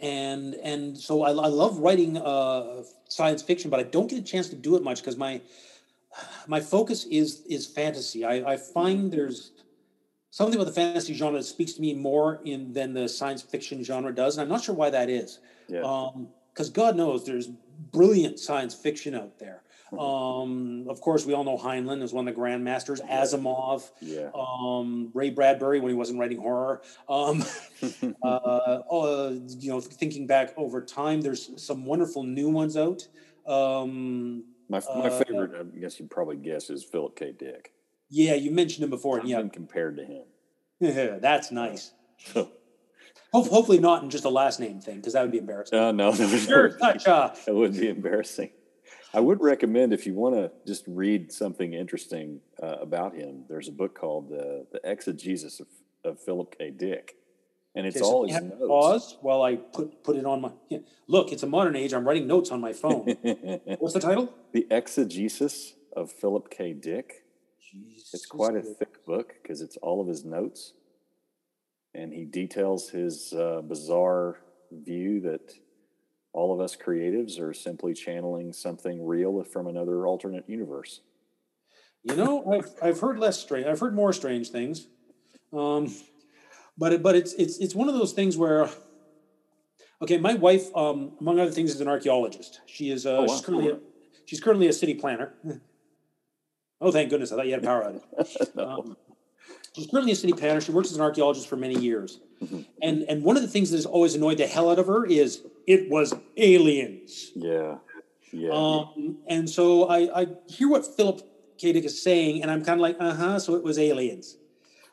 and 0.00 0.54
and 0.56 0.96
so 0.98 1.22
I, 1.22 1.30
I 1.30 1.48
love 1.48 1.78
writing 1.78 2.16
uh, 2.16 2.82
science 3.08 3.42
fiction, 3.42 3.70
but 3.70 3.78
I 3.80 3.84
don't 3.84 4.08
get 4.08 4.18
a 4.18 4.22
chance 4.22 4.48
to 4.50 4.56
do 4.56 4.76
it 4.76 4.82
much 4.82 5.00
because 5.00 5.16
my 5.16 5.40
my 6.46 6.60
focus 6.60 7.04
is 7.04 7.42
is 7.46 7.66
fantasy. 7.66 8.24
I, 8.24 8.52
I 8.52 8.56
find 8.56 9.12
there's 9.12 9.52
something 10.30 10.56
about 10.56 10.66
the 10.66 10.72
fantasy 10.72 11.14
genre 11.14 11.38
that 11.38 11.44
speaks 11.44 11.74
to 11.74 11.80
me 11.80 11.94
more 11.94 12.40
in 12.44 12.72
than 12.72 12.92
the 12.92 13.08
science 13.08 13.42
fiction 13.42 13.84
genre 13.84 14.12
does, 14.14 14.36
and 14.36 14.42
I'm 14.42 14.48
not 14.48 14.64
sure 14.64 14.74
why 14.74 14.90
that 14.90 15.08
is. 15.08 15.38
yeah. 15.68 16.08
Because 16.52 16.70
God 16.70 16.96
knows 16.96 17.24
there's 17.24 17.48
brilliant 17.92 18.38
science 18.38 18.74
fiction 18.74 19.14
out 19.14 19.38
there. 19.38 19.62
Um, 19.92 20.86
of 20.88 21.00
course, 21.00 21.26
we 21.26 21.34
all 21.34 21.44
know 21.44 21.58
Heinlein 21.58 22.02
is 22.02 22.12
one 22.12 22.26
of 22.26 22.34
the 22.34 22.40
grandmasters. 22.40 23.06
Asimov, 23.08 23.90
yeah. 24.00 24.30
um, 24.34 25.10
Ray 25.14 25.30
Bradbury 25.30 25.80
when 25.80 25.90
he 25.90 25.96
wasn't 25.96 26.18
writing 26.18 26.38
horror. 26.38 26.82
Um, 27.08 27.44
uh, 28.22 28.26
uh, 28.26 29.34
you 29.58 29.70
know, 29.70 29.80
thinking 29.80 30.26
back 30.26 30.54
over 30.56 30.82
time, 30.82 31.20
there's 31.20 31.50
some 31.62 31.84
wonderful 31.84 32.22
new 32.22 32.48
ones 32.48 32.76
out. 32.76 33.06
Um, 33.46 34.44
my 34.68 34.80
my 34.96 35.08
uh, 35.08 35.22
favorite, 35.22 35.52
I 35.54 35.78
guess 35.78 36.00
you'd 36.00 36.10
probably 36.10 36.36
guess, 36.36 36.70
is 36.70 36.82
Philip 36.82 37.16
K. 37.16 37.32
Dick. 37.38 37.72
yeah, 38.08 38.34
you 38.34 38.50
mentioned 38.50 38.84
him 38.84 38.90
before. 38.90 39.18
I've 39.18 39.24
and 39.24 39.32
been 39.32 39.50
compared 39.50 39.96
to 39.98 40.04
him. 40.04 40.24
Yeah, 40.80 41.18
that's 41.20 41.50
nice. 41.50 41.92
Hopefully 43.32 43.80
not 43.80 44.04
in 44.04 44.10
just 44.10 44.24
a 44.24 44.28
last 44.28 44.60
name 44.60 44.80
thing, 44.80 44.96
because 44.96 45.14
that 45.14 45.22
would 45.22 45.32
be 45.32 45.38
embarrassing. 45.38 45.76
Uh, 45.76 45.92
no, 45.92 46.12
that 46.12 46.30
would, 46.30 46.40
Sure, 46.40 46.70
that 46.70 47.54
would 47.54 47.72
be 47.72 47.88
embarrassing. 47.88 48.50
I 49.14 49.20
would 49.20 49.40
recommend 49.40 49.92
if 49.92 50.06
you 50.06 50.14
want 50.14 50.34
to 50.34 50.50
just 50.66 50.82
read 50.88 51.32
something 51.32 51.72
interesting 51.72 52.40
uh, 52.60 52.78
about 52.80 53.14
him. 53.14 53.44
There's 53.48 53.68
a 53.68 53.72
book 53.72 53.94
called 53.96 54.32
uh, 54.32 54.64
"The 54.72 54.80
Exegesis 54.82 55.60
of, 55.60 55.68
of 56.04 56.20
Philip 56.20 56.56
K. 56.58 56.70
Dick," 56.70 57.16
and 57.76 57.86
it's 57.86 57.96
Okay, 57.96 58.04
so 58.04 58.10
all 58.10 58.26
his 58.26 58.42
notes. 58.42 58.66
Pause 58.66 59.16
while 59.20 59.42
I 59.42 59.54
put 59.54 60.02
put 60.02 60.16
it 60.16 60.26
on 60.26 60.40
my. 60.40 60.50
yeah. 60.68 60.78
Look, 61.06 61.30
it's 61.30 61.44
a 61.44 61.46
modern 61.46 61.76
age. 61.76 61.94
I'm 61.94 62.04
writing 62.06 62.26
notes 62.26 62.50
on 62.50 62.60
my 62.60 62.72
phone. 62.72 63.04
What's 63.78 63.94
the 63.94 64.00
title? 64.00 64.34
the 64.52 64.66
Exegesis 64.68 65.74
of 65.96 66.10
Philip 66.10 66.50
K. 66.50 66.72
Dick. 66.72 67.22
It's 68.12 68.26
quite 68.26 68.56
a 68.56 68.62
thick 68.62 69.04
book 69.04 69.34
because 69.42 69.60
it's 69.60 69.76
all 69.76 70.00
of 70.00 70.08
his 70.08 70.24
notes, 70.24 70.72
and 71.94 72.12
he 72.12 72.24
details 72.24 72.90
his 72.90 73.32
uh, 73.32 73.62
bizarre 73.62 74.40
view 74.72 75.20
that 75.20 75.54
all 76.34 76.52
of 76.52 76.60
us 76.60 76.76
creatives 76.76 77.40
are 77.40 77.54
simply 77.54 77.94
channeling 77.94 78.52
something 78.52 79.06
real 79.06 79.42
from 79.44 79.66
another 79.68 80.06
alternate 80.06 80.44
universe. 80.48 81.00
You 82.02 82.16
know, 82.16 82.44
I've 82.52 82.70
I've 82.82 83.00
heard 83.00 83.18
less 83.18 83.40
strange. 83.40 83.66
I've 83.66 83.80
heard 83.80 83.94
more 83.94 84.12
strange 84.12 84.50
things, 84.50 84.88
um, 85.52 85.94
but 86.76 86.92
it, 86.92 87.02
but 87.02 87.14
it's 87.14 87.32
it's 87.34 87.58
it's 87.58 87.74
one 87.74 87.88
of 87.88 87.94
those 87.94 88.12
things 88.12 88.36
where, 88.36 88.68
okay, 90.02 90.18
my 90.18 90.34
wife, 90.34 90.74
um, 90.76 91.12
among 91.20 91.38
other 91.40 91.52
things, 91.52 91.70
is 91.74 91.80
an 91.80 91.88
archaeologist. 91.88 92.60
She 92.66 92.90
is 92.90 93.06
uh, 93.06 93.16
Oh, 93.18 93.20
wow. 93.22 93.26
she's 93.28 93.40
currently 93.40 93.70
a, 93.70 93.78
she's 94.26 94.40
currently 94.40 94.66
a 94.68 94.72
city 94.72 94.94
planner. 94.94 95.32
Oh, 96.80 96.90
thank 96.92 97.08
goodness! 97.08 97.32
I 97.32 97.36
thought 97.36 97.46
you 97.46 97.52
had 97.52 97.62
a 97.62 97.66
power 97.66 97.82
outage. 97.84 98.54
no. 98.56 98.68
Um, 98.68 98.96
she's 99.74 99.86
currently 99.86 100.12
a 100.12 100.16
city 100.16 100.32
planner. 100.32 100.60
She 100.60 100.72
works 100.72 100.90
as 100.90 100.96
an 100.96 101.02
archaeologist 101.02 101.48
for 101.48 101.56
many 101.56 101.78
years, 101.78 102.20
Mhm. 102.42 102.64
and 102.82 103.02
and 103.04 103.24
one 103.24 103.36
of 103.36 103.42
the 103.42 103.48
things 103.48 103.70
that 103.70 103.76
has 103.76 103.86
always 103.86 104.14
annoyed 104.14 104.38
the 104.38 104.46
hell 104.46 104.70
out 104.70 104.78
of 104.78 104.86
her 104.86 105.04
is 105.06 105.42
it 105.66 105.90
was 105.90 106.14
aliens. 106.36 107.32
yeah, 107.34 107.78
yeah, 108.32 108.50
Um, 108.52 109.18
and 109.26 109.48
so 109.48 109.84
I, 109.84 110.22
I 110.22 110.26
hear 110.48 110.68
what 110.68 110.84
Philip 110.96 111.22
K. 111.58 111.72
Dick 111.72 111.84
is 111.84 112.02
saying, 112.02 112.42
and 112.42 112.50
I'm 112.50 112.64
kind 112.64 112.78
of 112.78 112.82
like, 112.82 112.96
uh 113.00 113.14
huh. 113.14 113.38
So 113.38 113.54
it 113.54 113.62
was 113.64 113.78
aliens. 113.78 114.36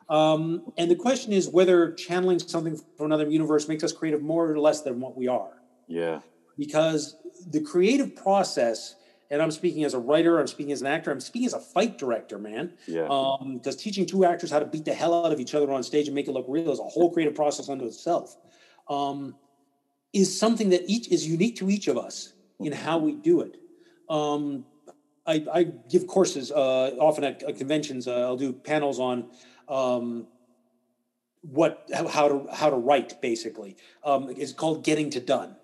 Um, 0.09 0.73
and 0.77 0.91
the 0.91 0.95
question 0.95 1.31
is 1.31 1.47
whether 1.47 1.93
channeling 1.93 2.39
something 2.39 2.77
from 2.97 3.05
another 3.05 3.29
universe 3.29 3.67
makes 3.69 3.83
us 3.83 3.93
creative 3.93 4.21
more 4.21 4.51
or 4.51 4.59
less 4.59 4.81
than 4.81 4.99
what 4.99 5.15
we 5.15 5.27
are. 5.27 5.61
yeah, 5.87 6.19
Because 6.57 7.15
the 7.49 7.61
creative 7.61 8.13
process, 8.15 8.95
and 9.31 9.41
I'm 9.41 9.49
speaking 9.49 9.85
as 9.85 9.93
a 9.93 9.99
writer, 9.99 10.39
I'm 10.39 10.47
speaking 10.47 10.73
as 10.73 10.81
an 10.81 10.87
actor, 10.87 11.09
I'm 11.09 11.21
speaking 11.21 11.47
as 11.47 11.53
a 11.53 11.59
fight 11.59 11.97
director, 11.97 12.37
man. 12.37 12.73
yeah, 12.85 13.07
Um, 13.07 13.57
because 13.57 13.77
teaching 13.77 14.05
two 14.05 14.25
actors 14.25 14.51
how 14.51 14.59
to 14.59 14.65
beat 14.65 14.83
the 14.83 14.93
hell 14.93 15.25
out 15.25 15.31
of 15.31 15.39
each 15.39 15.55
other 15.55 15.71
on 15.71 15.81
stage 15.83 16.07
and 16.07 16.13
make 16.13 16.27
it 16.27 16.31
look 16.31 16.45
real 16.49 16.69
is 16.69 16.79
a 16.79 16.83
whole 16.83 17.11
creative 17.11 17.33
process 17.33 17.69
unto 17.69 17.85
itself. 17.85 18.37
Um, 18.89 19.35
is 20.11 20.37
something 20.37 20.69
that 20.69 20.83
each 20.85 21.07
is 21.07 21.25
unique 21.25 21.55
to 21.55 21.69
each 21.69 21.87
of 21.87 21.97
us 21.97 22.33
in 22.59 22.73
how 22.73 22.97
we 22.97 23.13
do 23.15 23.39
it. 23.39 23.55
Um, 24.09 24.65
I, 25.25 25.45
I 25.53 25.63
give 25.89 26.07
courses 26.07 26.51
uh, 26.51 26.95
often 26.99 27.23
at, 27.23 27.41
at 27.43 27.57
conventions. 27.57 28.09
Uh, 28.09 28.19
I'll 28.19 28.35
do 28.35 28.51
panels 28.51 28.99
on 28.99 29.29
um, 29.69 30.27
what 31.41 31.87
how, 31.93 32.07
how 32.07 32.27
to 32.27 32.47
how 32.53 32.69
to 32.69 32.75
write. 32.75 33.21
Basically, 33.21 33.77
um, 34.03 34.29
it's 34.35 34.51
called 34.51 34.83
"Getting 34.83 35.09
to 35.11 35.21
Done." 35.21 35.55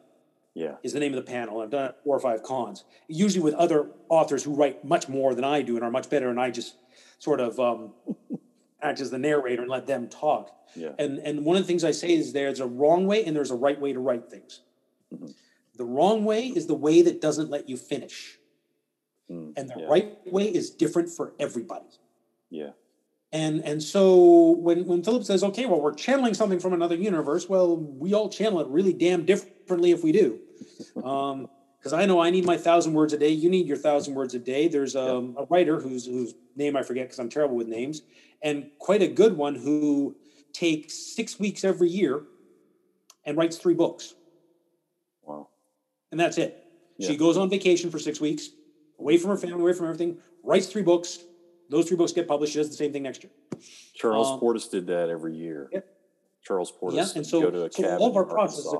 Yeah, 0.57 0.75
is 0.81 0.91
the 0.93 0.99
name 0.99 1.13
of 1.13 1.23
the 1.23 1.31
panel. 1.31 1.61
I've 1.61 1.69
done 1.69 1.85
it 1.89 1.95
four 2.03 2.15
or 2.17 2.19
five 2.19 2.41
cons, 2.41 2.83
usually 3.07 3.43
with 3.43 3.53
other 3.53 3.89
authors 4.09 4.43
who 4.43 4.53
write 4.55 4.83
much 4.83 5.07
more 5.07 5.35
than 5.35 5.43
I 5.43 5.61
do 5.61 5.75
and 5.75 5.83
are 5.85 5.91
much 5.91 6.09
better, 6.09 6.29
and 6.29 6.39
I 6.39 6.49
just 6.49 6.75
sort 7.19 7.39
of 7.39 7.59
um, 7.59 7.93
act 8.81 8.99
as 8.99 9.11
the 9.11 9.19
narrator 9.19 9.61
and 9.61 9.69
let 9.71 9.85
them 9.85 10.07
talk. 10.09 10.45
yeah, 10.75 10.93
And 10.97 11.19
and 11.19 11.45
one 11.45 11.55
of 11.57 11.61
the 11.63 11.67
things 11.67 11.83
I 11.83 11.91
say 11.91 12.11
is 12.13 12.33
there's 12.33 12.59
a 12.59 12.65
wrong 12.67 13.05
way 13.05 13.23
and 13.25 13.35
there's 13.35 13.51
a 13.51 13.55
right 13.67 13.79
way 13.79 13.93
to 13.93 13.99
write 13.99 14.29
things. 14.31 14.61
Mhm. 15.13 15.33
The 15.75 15.85
wrong 15.85 16.25
way 16.25 16.47
is 16.47 16.65
the 16.65 16.73
way 16.87 17.03
that 17.03 17.21
doesn't 17.21 17.49
let 17.51 17.69
you 17.69 17.77
finish, 17.77 18.39
Mm, 19.29 19.53
and 19.57 19.69
the 19.69 19.79
yeah, 19.81 19.87
right 19.87 20.07
way 20.31 20.45
is 20.59 20.71
different 20.71 21.09
for 21.17 21.33
everybody. 21.37 21.91
yeah, 22.49 22.71
And 23.31 23.55
and 23.69 23.83
so 23.83 24.51
when 24.67 24.85
when 24.87 25.03
Philip 25.03 25.23
says, 25.25 25.43
okay, 25.43 25.65
well, 25.67 25.81
we're 25.81 25.93
channeling 25.93 26.33
something 26.33 26.59
from 26.59 26.73
another 26.73 26.95
universe, 26.95 27.47
well, 27.49 27.77
we 27.77 28.13
all 28.15 28.29
channel 28.29 28.59
it 28.61 28.67
really 28.77 28.93
damn 28.93 29.23
differently 29.25 29.91
if 29.91 30.01
we 30.03 30.11
do. 30.13 30.39
Um, 31.03 31.47
because 31.77 31.93
I 31.93 32.05
know 32.05 32.19
I 32.19 32.31
need 32.31 32.45
my 32.45 32.57
thousand 32.57 32.93
words 32.93 33.13
a 33.13 33.17
day. 33.17 33.29
You 33.29 33.49
need 33.49 33.67
your 33.67 33.77
thousand 33.77 34.15
words 34.15 34.33
a 34.33 34.39
day. 34.39 34.67
There's 34.67 34.95
um, 34.95 35.35
a 35.37 35.45
writer 35.45 35.79
whose 35.79 36.05
whose 36.05 36.33
name 36.55 36.75
I 36.75 36.83
forget 36.83 37.05
because 37.05 37.19
I'm 37.19 37.29
terrible 37.29 37.55
with 37.55 37.67
names, 37.67 38.01
and 38.41 38.69
quite 38.79 39.01
a 39.01 39.07
good 39.07 39.37
one 39.37 39.55
who 39.55 40.15
takes 40.53 41.15
six 41.15 41.39
weeks 41.39 41.63
every 41.63 41.89
year 41.89 42.23
and 43.25 43.37
writes 43.37 43.57
three 43.57 43.75
books, 43.75 44.15
wow, 45.21 45.49
and 46.11 46.19
that's 46.19 46.37
it. 46.37 46.63
She 46.99 47.15
goes 47.15 47.37
on 47.37 47.49
vacation 47.49 47.91
for 47.91 47.99
six 47.99 48.19
weeks, 48.19 48.49
away 48.99 49.17
from 49.17 49.29
her 49.29 49.37
family, 49.37 49.61
away 49.61 49.73
from 49.73 49.85
everything, 49.85 50.17
writes 50.43 50.65
three 50.65 50.81
books. 50.81 51.19
Those 51.69 51.87
three 51.87 51.97
books 51.97 52.11
get 52.11 52.27
published. 52.27 52.53
She 52.53 52.59
does 52.59 52.69
the 52.69 52.75
same 52.75 52.91
thing 52.91 53.03
next 53.03 53.23
year. 53.23 53.31
Charles 53.93 54.29
Um, 54.29 54.39
Portis 54.39 54.69
did 54.71 54.87
that 54.87 55.09
every 55.09 55.35
year. 55.35 55.69
Yep. 55.71 55.85
Charles 56.43 56.71
Portis 56.71 56.93
Yeah, 56.95 57.07
and 57.15 57.27
so- 57.27 57.41
go 57.41 57.51
to 57.51 57.65
a 57.65 57.71
so 57.71 57.97
all 57.97 58.09
of 58.09 58.15
our 58.15 58.25
processes 58.25 58.73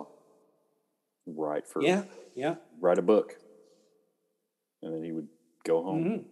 write 1.28 1.68
for 1.68 1.82
Yeah, 1.82 2.04
yeah. 2.36 2.56
write 2.80 2.98
a 2.98 3.02
book. 3.02 3.36
and 4.82 4.94
then 4.94 5.04
he 5.04 5.12
would 5.12 5.28
go 5.66 5.84
home. 5.84 6.04
Mm-hmm. 6.04 6.24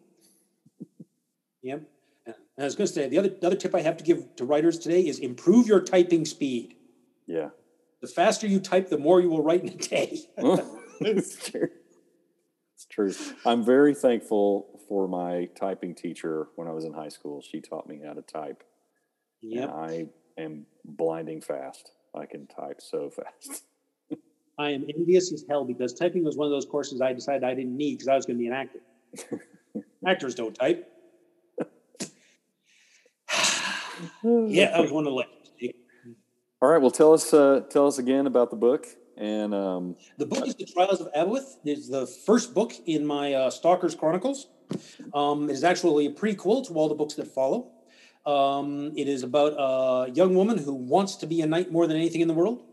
Yep. 1.64 1.84
And 2.28 2.36
I 2.60 2.64
was 2.64 2.76
going 2.76 2.88
to 2.88 2.94
say 2.94 3.10
the 3.10 3.18
other 3.18 3.30
the 3.30 3.48
other 3.48 3.56
tip 3.56 3.76
I 3.76 3.82
have 3.82 3.98
to 3.98 4.04
give 4.04 4.36
to 4.38 4.46
writers 4.46 4.80
today 4.80 5.02
is 5.02 5.20
improve 5.20 5.68
your 5.68 5.82
typing 5.82 6.26
speed. 6.26 6.76
Yeah. 7.28 7.50
The 8.02 8.08
faster 8.08 8.46
you 8.48 8.60
type, 8.60 8.90
the 8.90 8.98
more 8.98 9.20
you 9.20 9.30
will 9.30 9.42
write 9.44 9.62
in 9.64 9.70
a 9.70 9.76
day. 9.76 10.20
it's 11.02 11.50
true. 11.50 11.70
It's 12.76 12.86
true. 12.86 13.14
I'm 13.46 13.64
very 13.66 13.96
thankful 13.96 14.80
for 14.88 15.08
my 15.08 15.46
typing 15.60 15.96
teacher 15.96 16.48
when 16.56 16.68
I 16.68 16.72
was 16.72 16.86
in 16.86 16.94
high 16.94 17.10
school. 17.10 17.42
She 17.42 17.62
taught 17.62 17.88
me 17.88 18.02
how 18.06 18.14
to 18.14 18.22
type. 18.22 18.64
Yep. 19.42 19.64
And 19.64 19.72
I 19.72 20.08
am 20.42 20.66
blinding 20.86 21.42
fast. 21.42 21.92
I 22.14 22.26
can 22.28 22.48
type 22.48 22.80
so 22.80 23.10
fast. 23.10 23.64
I 24.58 24.72
am 24.72 24.86
envious 24.96 25.34
as 25.34 25.44
hell 25.50 25.66
because 25.66 25.94
typing 25.94 26.24
was 26.24 26.38
one 26.38 26.46
of 26.46 26.52
those 26.52 26.66
courses 26.66 27.02
I 27.02 27.14
decided 27.14 27.44
I 27.44 27.54
didn't 27.54 27.76
need 27.76 27.96
because 27.96 28.08
I 28.08 28.16
was 28.16 28.26
going 28.26 28.38
to 28.38 28.42
be 28.42 28.48
an 28.48 28.54
actor. 28.54 28.80
Actors 30.08 30.36
don't 30.36 30.54
type. 30.54 30.90
yeah, 34.24 34.72
that 34.72 34.82
was 34.82 34.92
one 34.92 35.06
of 35.06 35.12
the 35.12 35.18
lessons. 35.18 35.32
All 36.62 36.70
right. 36.70 36.82
Well, 36.82 36.92
tell 36.92 37.14
us 37.14 37.34
uh, 37.34 37.62
tell 37.70 37.88
us 37.88 37.98
again 37.98 38.28
about 38.28 38.50
the 38.50 38.56
book 38.56 38.88
and 39.18 39.54
um, 39.54 39.96
The 40.18 40.26
book 40.26 40.48
is 40.48 40.56
The 40.56 40.66
Trials 40.66 41.02
of 41.02 41.12
Abueth. 41.14 41.58
It's 41.64 41.90
the 41.90 42.06
first 42.06 42.54
book 42.54 42.74
in 42.86 43.06
my 43.06 43.34
uh, 43.34 43.50
Stalkers 43.50 43.96
Chronicles. 43.96 44.48
Um, 45.14 45.50
it 45.50 45.54
is 45.54 45.64
actually 45.64 46.08
a 46.08 46.12
prequel 46.12 46.66
to 46.68 46.74
all 46.74 46.90
the 46.90 46.96
books 46.96 47.14
that 47.16 47.28
follow. 47.28 47.72
Um, 48.26 48.92
it 48.98 49.08
is 49.08 49.24
about 49.24 49.54
a 49.58 50.12
young 50.12 50.36
woman 50.36 50.58
who 50.58 50.74
wants 50.74 51.16
to 51.18 51.28
be 51.28 51.42
a 51.42 51.46
knight 51.46 51.72
more 51.72 51.88
than 51.88 51.96
anything 51.98 52.22
in 52.22 52.28
the 52.28 52.34
world. 52.34 52.64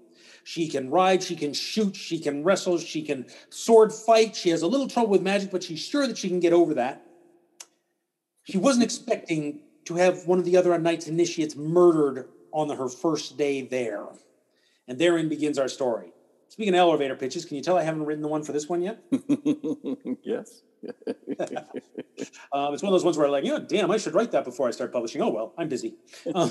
She 0.44 0.68
can 0.68 0.90
ride, 0.90 1.22
she 1.22 1.36
can 1.36 1.52
shoot, 1.52 1.94
she 1.94 2.18
can 2.18 2.42
wrestle, 2.42 2.78
she 2.78 3.02
can 3.02 3.26
sword 3.50 3.92
fight. 3.92 4.34
She 4.34 4.50
has 4.50 4.62
a 4.62 4.66
little 4.66 4.88
trouble 4.88 5.10
with 5.10 5.22
magic, 5.22 5.50
but 5.50 5.62
she's 5.62 5.80
sure 5.80 6.06
that 6.06 6.18
she 6.18 6.28
can 6.28 6.40
get 6.40 6.52
over 6.52 6.74
that. 6.74 7.06
She 8.44 8.58
wasn't 8.58 8.84
expecting 8.84 9.60
to 9.84 9.94
have 9.94 10.26
one 10.26 10.38
of 10.38 10.44
the 10.44 10.56
other 10.56 10.76
knights 10.78 11.06
initiates 11.06 11.56
murdered 11.56 12.28
on 12.52 12.68
the, 12.68 12.74
her 12.74 12.88
first 12.88 13.36
day 13.36 13.62
there. 13.62 14.06
And 14.88 14.98
therein 14.98 15.28
begins 15.28 15.58
our 15.58 15.68
story. 15.68 16.12
Speaking 16.48 16.74
of 16.74 16.78
elevator 16.78 17.16
pitches, 17.16 17.44
can 17.44 17.56
you 17.56 17.62
tell 17.62 17.78
I 17.78 17.82
haven't 17.82 18.04
written 18.04 18.22
the 18.22 18.28
one 18.28 18.42
for 18.42 18.52
this 18.52 18.68
one 18.68 18.82
yet? 18.82 19.02
yes. 20.22 20.62
Um, 22.52 22.74
it's 22.74 22.82
one 22.82 22.92
of 22.92 22.94
those 22.94 23.04
ones 23.04 23.16
where 23.16 23.26
I'm 23.26 23.32
like, 23.32 23.44
yeah, 23.44 23.58
damn, 23.66 23.90
I 23.90 23.96
should 23.96 24.14
write 24.14 24.30
that 24.32 24.44
before 24.44 24.68
I 24.68 24.70
start 24.70 24.92
publishing. 24.92 25.22
Oh 25.22 25.30
well, 25.30 25.54
I'm 25.56 25.68
busy. 25.68 25.94
Um, 26.34 26.50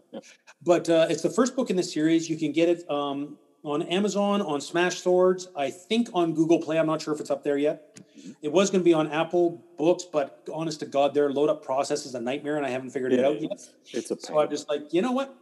but 0.62 0.88
uh, 0.88 1.06
it's 1.10 1.22
the 1.22 1.30
first 1.30 1.56
book 1.56 1.68
in 1.68 1.76
the 1.76 1.82
series. 1.82 2.30
You 2.30 2.38
can 2.38 2.52
get 2.52 2.68
it 2.68 2.88
um, 2.88 3.36
on 3.64 3.82
Amazon, 3.82 4.40
on 4.40 4.60
Smashwords. 4.60 5.48
I 5.56 5.70
think 5.70 6.08
on 6.14 6.32
Google 6.32 6.60
Play. 6.60 6.78
I'm 6.78 6.86
not 6.86 7.02
sure 7.02 7.12
if 7.12 7.20
it's 7.20 7.30
up 7.30 7.42
there 7.42 7.58
yet. 7.58 7.98
It 8.40 8.52
was 8.52 8.70
going 8.70 8.80
to 8.80 8.84
be 8.84 8.94
on 8.94 9.10
Apple 9.10 9.62
Books, 9.76 10.04
but 10.04 10.48
honest 10.52 10.80
to 10.80 10.86
God, 10.86 11.12
their 11.12 11.30
load 11.30 11.50
up 11.50 11.64
process 11.64 12.06
is 12.06 12.14
a 12.14 12.20
nightmare, 12.20 12.56
and 12.56 12.64
I 12.64 12.70
haven't 12.70 12.90
figured 12.90 13.12
it 13.12 13.24
out 13.24 13.40
yet. 13.40 13.68
It's 13.92 14.10
a 14.10 14.16
pain. 14.16 14.22
So. 14.22 14.38
I'm 14.38 14.48
just 14.50 14.68
like, 14.68 14.92
you 14.94 15.02
know 15.02 15.12
what? 15.12 15.36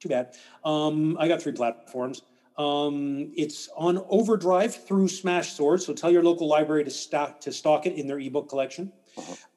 Too 0.00 0.08
bad. 0.08 0.34
Um, 0.64 1.16
I 1.18 1.28
got 1.28 1.42
three 1.42 1.52
platforms. 1.52 2.22
Um, 2.58 3.32
it's 3.36 3.68
on 3.76 4.02
Overdrive 4.08 4.74
through 4.74 5.08
Smashwords. 5.08 5.82
So 5.82 5.92
tell 5.92 6.10
your 6.10 6.22
local 6.22 6.48
library 6.48 6.84
to 6.84 6.90
stock 6.90 7.40
to 7.42 7.52
stock 7.52 7.86
it 7.86 7.94
in 7.94 8.06
their 8.06 8.18
ebook 8.18 8.48
collection. 8.48 8.92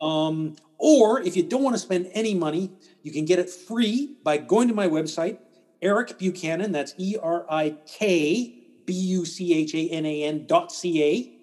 Um, 0.02 0.56
or 0.78 1.22
if 1.22 1.36
you 1.38 1.43
don't 1.43 1.64
want 1.64 1.76
to 1.76 1.80
spend 1.80 2.10
any 2.14 2.34
money, 2.34 2.72
you 3.04 3.12
can 3.12 3.26
get 3.26 3.39
it 3.39 3.50
free 3.50 4.18
by 4.24 4.38
going 4.38 4.68
to 4.68 4.74
my 4.74 4.88
website, 4.88 5.39
Erik 5.82 6.18
Buchanan. 6.18 6.72
That's 6.72 6.93
E 6.97 7.16
R 7.22 7.45
I 7.50 7.78
K 7.86 8.56
B 8.86 8.93
U 8.93 9.26
C 9.26 9.54
H 9.54 9.74
A 9.76 9.89
N 9.89 10.06
A 10.06 10.24
N 10.24 10.45
dot 10.45 10.72
C 10.72 11.04
A. 11.04 11.36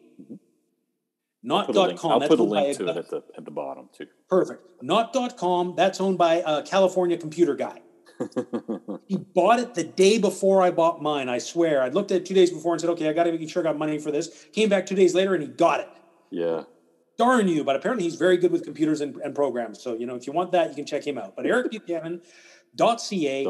Not 1.42 1.72
dot 1.72 1.96
com. 1.96 2.12
I'll 2.12 2.20
That's 2.20 2.30
put 2.30 2.40
a 2.40 2.42
link 2.42 2.76
to 2.78 2.88
it 2.88 2.96
at 2.96 3.08
the 3.08 3.22
at 3.36 3.44
the 3.44 3.50
bottom 3.50 3.88
too. 3.96 4.06
Perfect. 4.28 4.62
Not 4.82 5.12
dot 5.12 5.36
com. 5.36 5.74
That's 5.76 6.00
owned 6.00 6.18
by 6.18 6.42
a 6.44 6.62
California 6.62 7.16
computer 7.16 7.54
guy. 7.54 7.80
He 9.06 9.16
bought 9.16 9.60
it 9.60 9.74
the 9.74 9.84
day 9.84 10.18
before 10.18 10.62
I 10.62 10.70
bought 10.70 11.02
mine. 11.02 11.28
I 11.28 11.38
swear. 11.38 11.82
I 11.82 11.88
looked 11.88 12.10
at 12.10 12.18
it 12.22 12.26
two 12.26 12.34
days 12.34 12.50
before 12.50 12.72
and 12.72 12.80
said, 12.80 12.90
"Okay, 12.90 13.08
I 13.08 13.12
got 13.12 13.24
to 13.24 13.32
make 13.32 13.48
sure 13.48 13.62
I 13.62 13.64
got 13.64 13.78
money 13.78 13.98
for 13.98 14.10
this." 14.10 14.46
Came 14.52 14.68
back 14.68 14.86
two 14.86 14.94
days 14.94 15.14
later 15.14 15.34
and 15.34 15.42
he 15.42 15.48
got 15.48 15.80
it. 15.80 15.88
yeah. 16.30 16.62
Darn 17.18 17.48
you! 17.48 17.64
But 17.64 17.76
apparently 17.76 18.04
he's 18.04 18.16
very 18.16 18.36
good 18.36 18.52
with 18.52 18.62
computers 18.64 19.00
and, 19.00 19.16
and 19.16 19.34
programs. 19.34 19.82
So 19.82 19.94
you 19.94 20.04
know, 20.06 20.16
if 20.16 20.26
you 20.26 20.32
want 20.34 20.52
that, 20.52 20.68
you 20.68 20.74
can 20.74 20.84
check 20.84 21.06
him 21.06 21.16
out. 21.16 21.34
But 21.36 21.46
Erik 21.46 21.70
Buchanan. 21.70 22.20
Dot 22.74 23.00
.ca. 23.00 23.42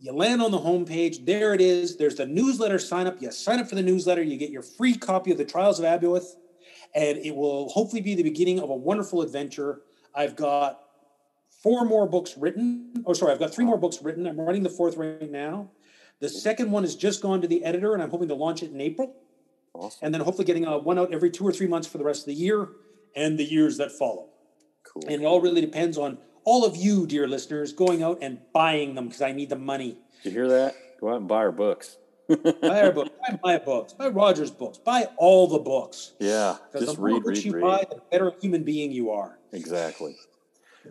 You 0.00 0.12
land 0.12 0.42
on 0.42 0.50
the 0.50 0.58
homepage. 0.58 1.24
There 1.24 1.54
it 1.54 1.60
is. 1.62 1.96
There's 1.96 2.16
the 2.16 2.26
newsletter 2.26 2.78
sign 2.78 3.06
up. 3.06 3.20
You 3.22 3.32
sign 3.32 3.58
up 3.58 3.68
for 3.68 3.74
the 3.74 3.82
newsletter. 3.82 4.22
You 4.22 4.36
get 4.36 4.50
your 4.50 4.62
free 4.62 4.94
copy 4.94 5.32
of 5.32 5.38
the 5.38 5.46
Trials 5.46 5.80
of 5.80 5.86
Abueth, 5.86 6.34
and 6.94 7.16
it 7.18 7.34
will 7.34 7.70
hopefully 7.70 8.02
be 8.02 8.14
the 8.14 8.22
beginning 8.22 8.60
of 8.60 8.68
a 8.68 8.74
wonderful 8.76 9.22
adventure. 9.22 9.80
I've 10.14 10.36
got 10.36 10.80
four 11.62 11.84
more 11.84 12.06
books 12.08 12.36
written. 12.36 12.92
Oh, 13.06 13.12
sorry, 13.12 13.32
I've 13.32 13.38
got 13.38 13.54
three 13.54 13.64
more 13.64 13.78
books 13.78 14.02
written. 14.02 14.26
I'm 14.26 14.40
writing 14.40 14.62
the 14.62 14.70
fourth 14.70 14.96
right 14.96 15.30
now. 15.30 15.70
The 16.20 16.28
second 16.28 16.70
one 16.70 16.82
has 16.82 16.96
just 16.96 17.22
gone 17.22 17.40
to 17.42 17.48
the 17.48 17.64
editor, 17.64 17.94
and 17.94 18.02
I'm 18.02 18.10
hoping 18.10 18.28
to 18.28 18.34
launch 18.34 18.62
it 18.62 18.72
in 18.72 18.80
April, 18.80 19.14
Awesome. 19.74 19.98
and 20.02 20.12
then 20.14 20.20
hopefully 20.20 20.44
getting 20.44 20.66
uh, 20.66 20.78
one 20.78 20.98
out 20.98 21.12
every 21.14 21.30
two 21.30 21.46
or 21.46 21.52
three 21.52 21.68
months 21.68 21.86
for 21.86 21.98
the 21.98 22.04
rest 22.04 22.20
of 22.22 22.26
the 22.26 22.34
year 22.34 22.68
and 23.14 23.38
the 23.38 23.44
years 23.44 23.76
that 23.76 23.92
follow. 23.92 24.28
Cool. 24.82 25.02
And 25.08 25.22
it 25.22 25.24
all 25.24 25.40
really 25.40 25.60
depends 25.60 25.96
on 25.96 26.18
all 26.44 26.64
of 26.64 26.76
you, 26.76 27.06
dear 27.06 27.28
listeners, 27.28 27.72
going 27.72 28.02
out 28.02 28.18
and 28.22 28.40
buying 28.52 28.94
them 28.94 29.06
because 29.06 29.22
I 29.22 29.32
need 29.32 29.50
the 29.50 29.56
money. 29.56 29.98
Did 30.24 30.32
you 30.32 30.40
hear 30.40 30.48
that? 30.48 30.74
Go 31.00 31.10
out 31.10 31.18
and 31.18 31.28
buy 31.28 31.36
our 31.36 31.52
books. 31.52 31.98
buy 32.28 32.82
our 32.82 32.92
books, 32.92 33.10
buy 33.26 33.38
my 33.42 33.58
books, 33.58 33.94
buy 33.94 34.08
Roger's 34.08 34.50
books, 34.50 34.76
buy 34.76 35.06
all 35.16 35.46
the 35.46 35.58
books. 35.58 36.12
Yeah. 36.18 36.56
Because 36.72 36.86
Just 36.86 36.96
the 36.96 37.00
more 37.00 37.10
read, 37.14 37.22
books 37.22 37.38
read, 37.38 37.44
you 37.46 37.52
read. 37.54 37.62
buy, 37.62 37.86
the 37.88 38.02
better 38.10 38.32
human 38.40 38.64
being 38.64 38.90
you 38.92 39.10
are. 39.10 39.38
Exactly. 39.52 40.16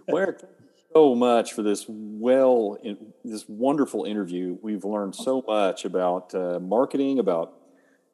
Well, 0.08 0.18
Erik, 0.18 0.40
thank 0.40 0.52
you 0.57 0.57
so 0.98 1.16
much 1.16 1.54
for 1.54 1.62
this 1.62 1.86
well, 1.88 2.78
this 3.24 3.46
wonderful 3.48 4.06
interview. 4.06 4.58
We've 4.62 4.84
learned 4.84 5.16
so 5.16 5.44
much 5.48 5.86
about 5.86 6.34
uh, 6.34 6.60
marketing, 6.60 7.20
about, 7.20 7.54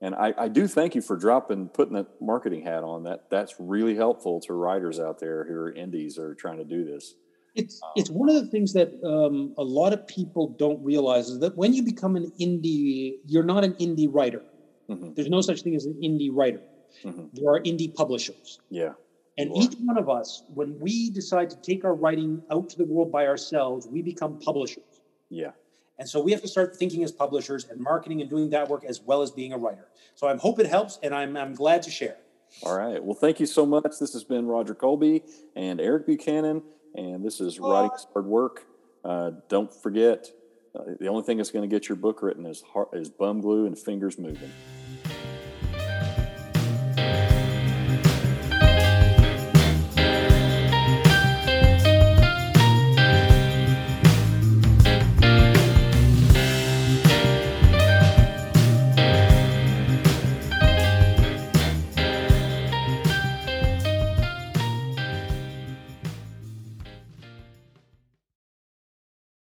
and 0.02 0.14
I, 0.14 0.34
I 0.38 0.48
do 0.50 0.68
thank 0.68 0.94
you 0.96 1.02
for 1.02 1.16
dropping, 1.16 1.70
putting 1.70 1.94
that 1.96 2.08
marketing 2.22 2.64
hat 2.64 2.84
on. 2.84 3.04
That 3.04 3.30
that's 3.30 3.56
really 3.60 3.96
helpful 3.96 4.42
to 4.42 4.54
writers 4.54 5.00
out 5.00 5.20
there 5.20 5.46
who 5.46 5.54
are 5.54 5.72
indies 5.72 6.18
or 6.18 6.36
trying 6.36 6.58
to 6.58 6.66
do 6.66 6.84
this. 6.84 7.16
It's 7.56 7.80
it's 7.96 8.10
one 8.10 8.30
of 8.30 8.36
the 8.36 8.48
things 8.48 8.74
that 8.74 8.90
um, 9.06 9.54
a 9.58 9.64
lot 9.64 9.94
of 9.94 10.06
people 10.08 10.50
don't 10.60 10.84
realize 10.84 11.30
is 11.30 11.40
that 11.40 11.56
when 11.56 11.74
you 11.74 11.84
become 11.84 12.16
an 12.16 12.32
indie, 12.40 13.14
you're 13.26 13.44
not 13.54 13.64
an 13.64 13.74
indie 13.76 14.10
writer. 14.12 14.42
Mhm. 14.90 15.16
There's 15.16 15.30
no 15.30 15.42
such 15.42 15.62
thing 15.62 15.76
as 15.76 15.86
an 15.86 15.96
indie 16.04 16.32
writer. 16.34 16.62
Mhm. 17.04 17.30
There 17.34 17.50
are 17.54 17.62
indie 17.62 17.94
publishers. 17.94 18.60
Yeah. 18.70 18.94
And 19.38 19.50
You 19.50 19.56
are. 19.56 19.64
each 19.64 19.74
one 19.80 19.98
of 19.98 20.10
us, 20.10 20.44
when 20.54 20.80
we 20.80 21.10
decide 21.10 21.50
to 21.50 21.56
take 21.58 21.84
our 21.84 21.96
writing 21.96 22.42
out 22.52 22.70
to 22.70 22.78
the 22.78 22.86
world 22.86 23.12
by 23.12 23.26
ourselves, 23.26 23.88
we 23.88 24.02
become 24.02 24.40
publishers. 24.40 24.84
Yeah. 25.30 25.52
And 26.00 26.08
so 26.08 26.22
we 26.22 26.32
have 26.32 26.42
to 26.42 26.48
start 26.48 26.76
thinking 26.76 27.04
as 27.04 27.12
publishers 27.12 27.66
and 27.70 27.80
marketing 27.80 28.22
and 28.22 28.30
doing 28.30 28.50
that 28.52 28.68
work 28.68 28.84
as 28.86 29.02
well 29.02 29.22
as 29.22 29.32
being 29.32 29.54
a 29.54 29.58
writer. 29.58 29.88
So 30.16 30.28
I 30.28 30.36
hope 30.36 30.60
it 30.60 30.68
helps, 30.68 31.00
and 31.02 31.14
I'm, 31.14 31.38
I'm 31.38 31.54
glad 31.54 31.84
to 31.84 31.92
share. 31.92 32.18
All 32.62 32.78
right. 32.78 33.04
Well, 33.04 33.16
thank 33.16 33.40
you 33.40 33.46
so 33.46 33.66
much. 33.66 33.84
This 34.00 34.14
has 34.14 34.24
been 34.24 34.46
Roger 34.46 34.76
Colby 34.76 35.24
and 35.56 35.82
Erik 35.82 36.06
Buchanan, 36.06 36.62
and 36.96 37.26
this 37.26 37.42
is 37.42 37.60
Writing 37.60 37.92
Hard 38.14 38.26
Work. 38.26 38.66
Uh, 39.04 39.32
don't 39.50 39.74
forget, 39.74 40.30
uh, 40.76 40.84
the 41.00 41.08
only 41.08 41.24
thing 41.24 41.38
that's 41.38 41.52
going 41.52 41.68
to 41.68 41.74
get 41.74 41.90
your 41.90 41.96
book 41.96 42.22
written 42.22 42.46
is, 42.46 42.62
heart, 42.62 42.90
is 42.94 43.10
bum 43.10 43.42
glue 43.42 43.66
and 43.66 43.78
fingers 43.78 44.20
moving. 44.20 44.52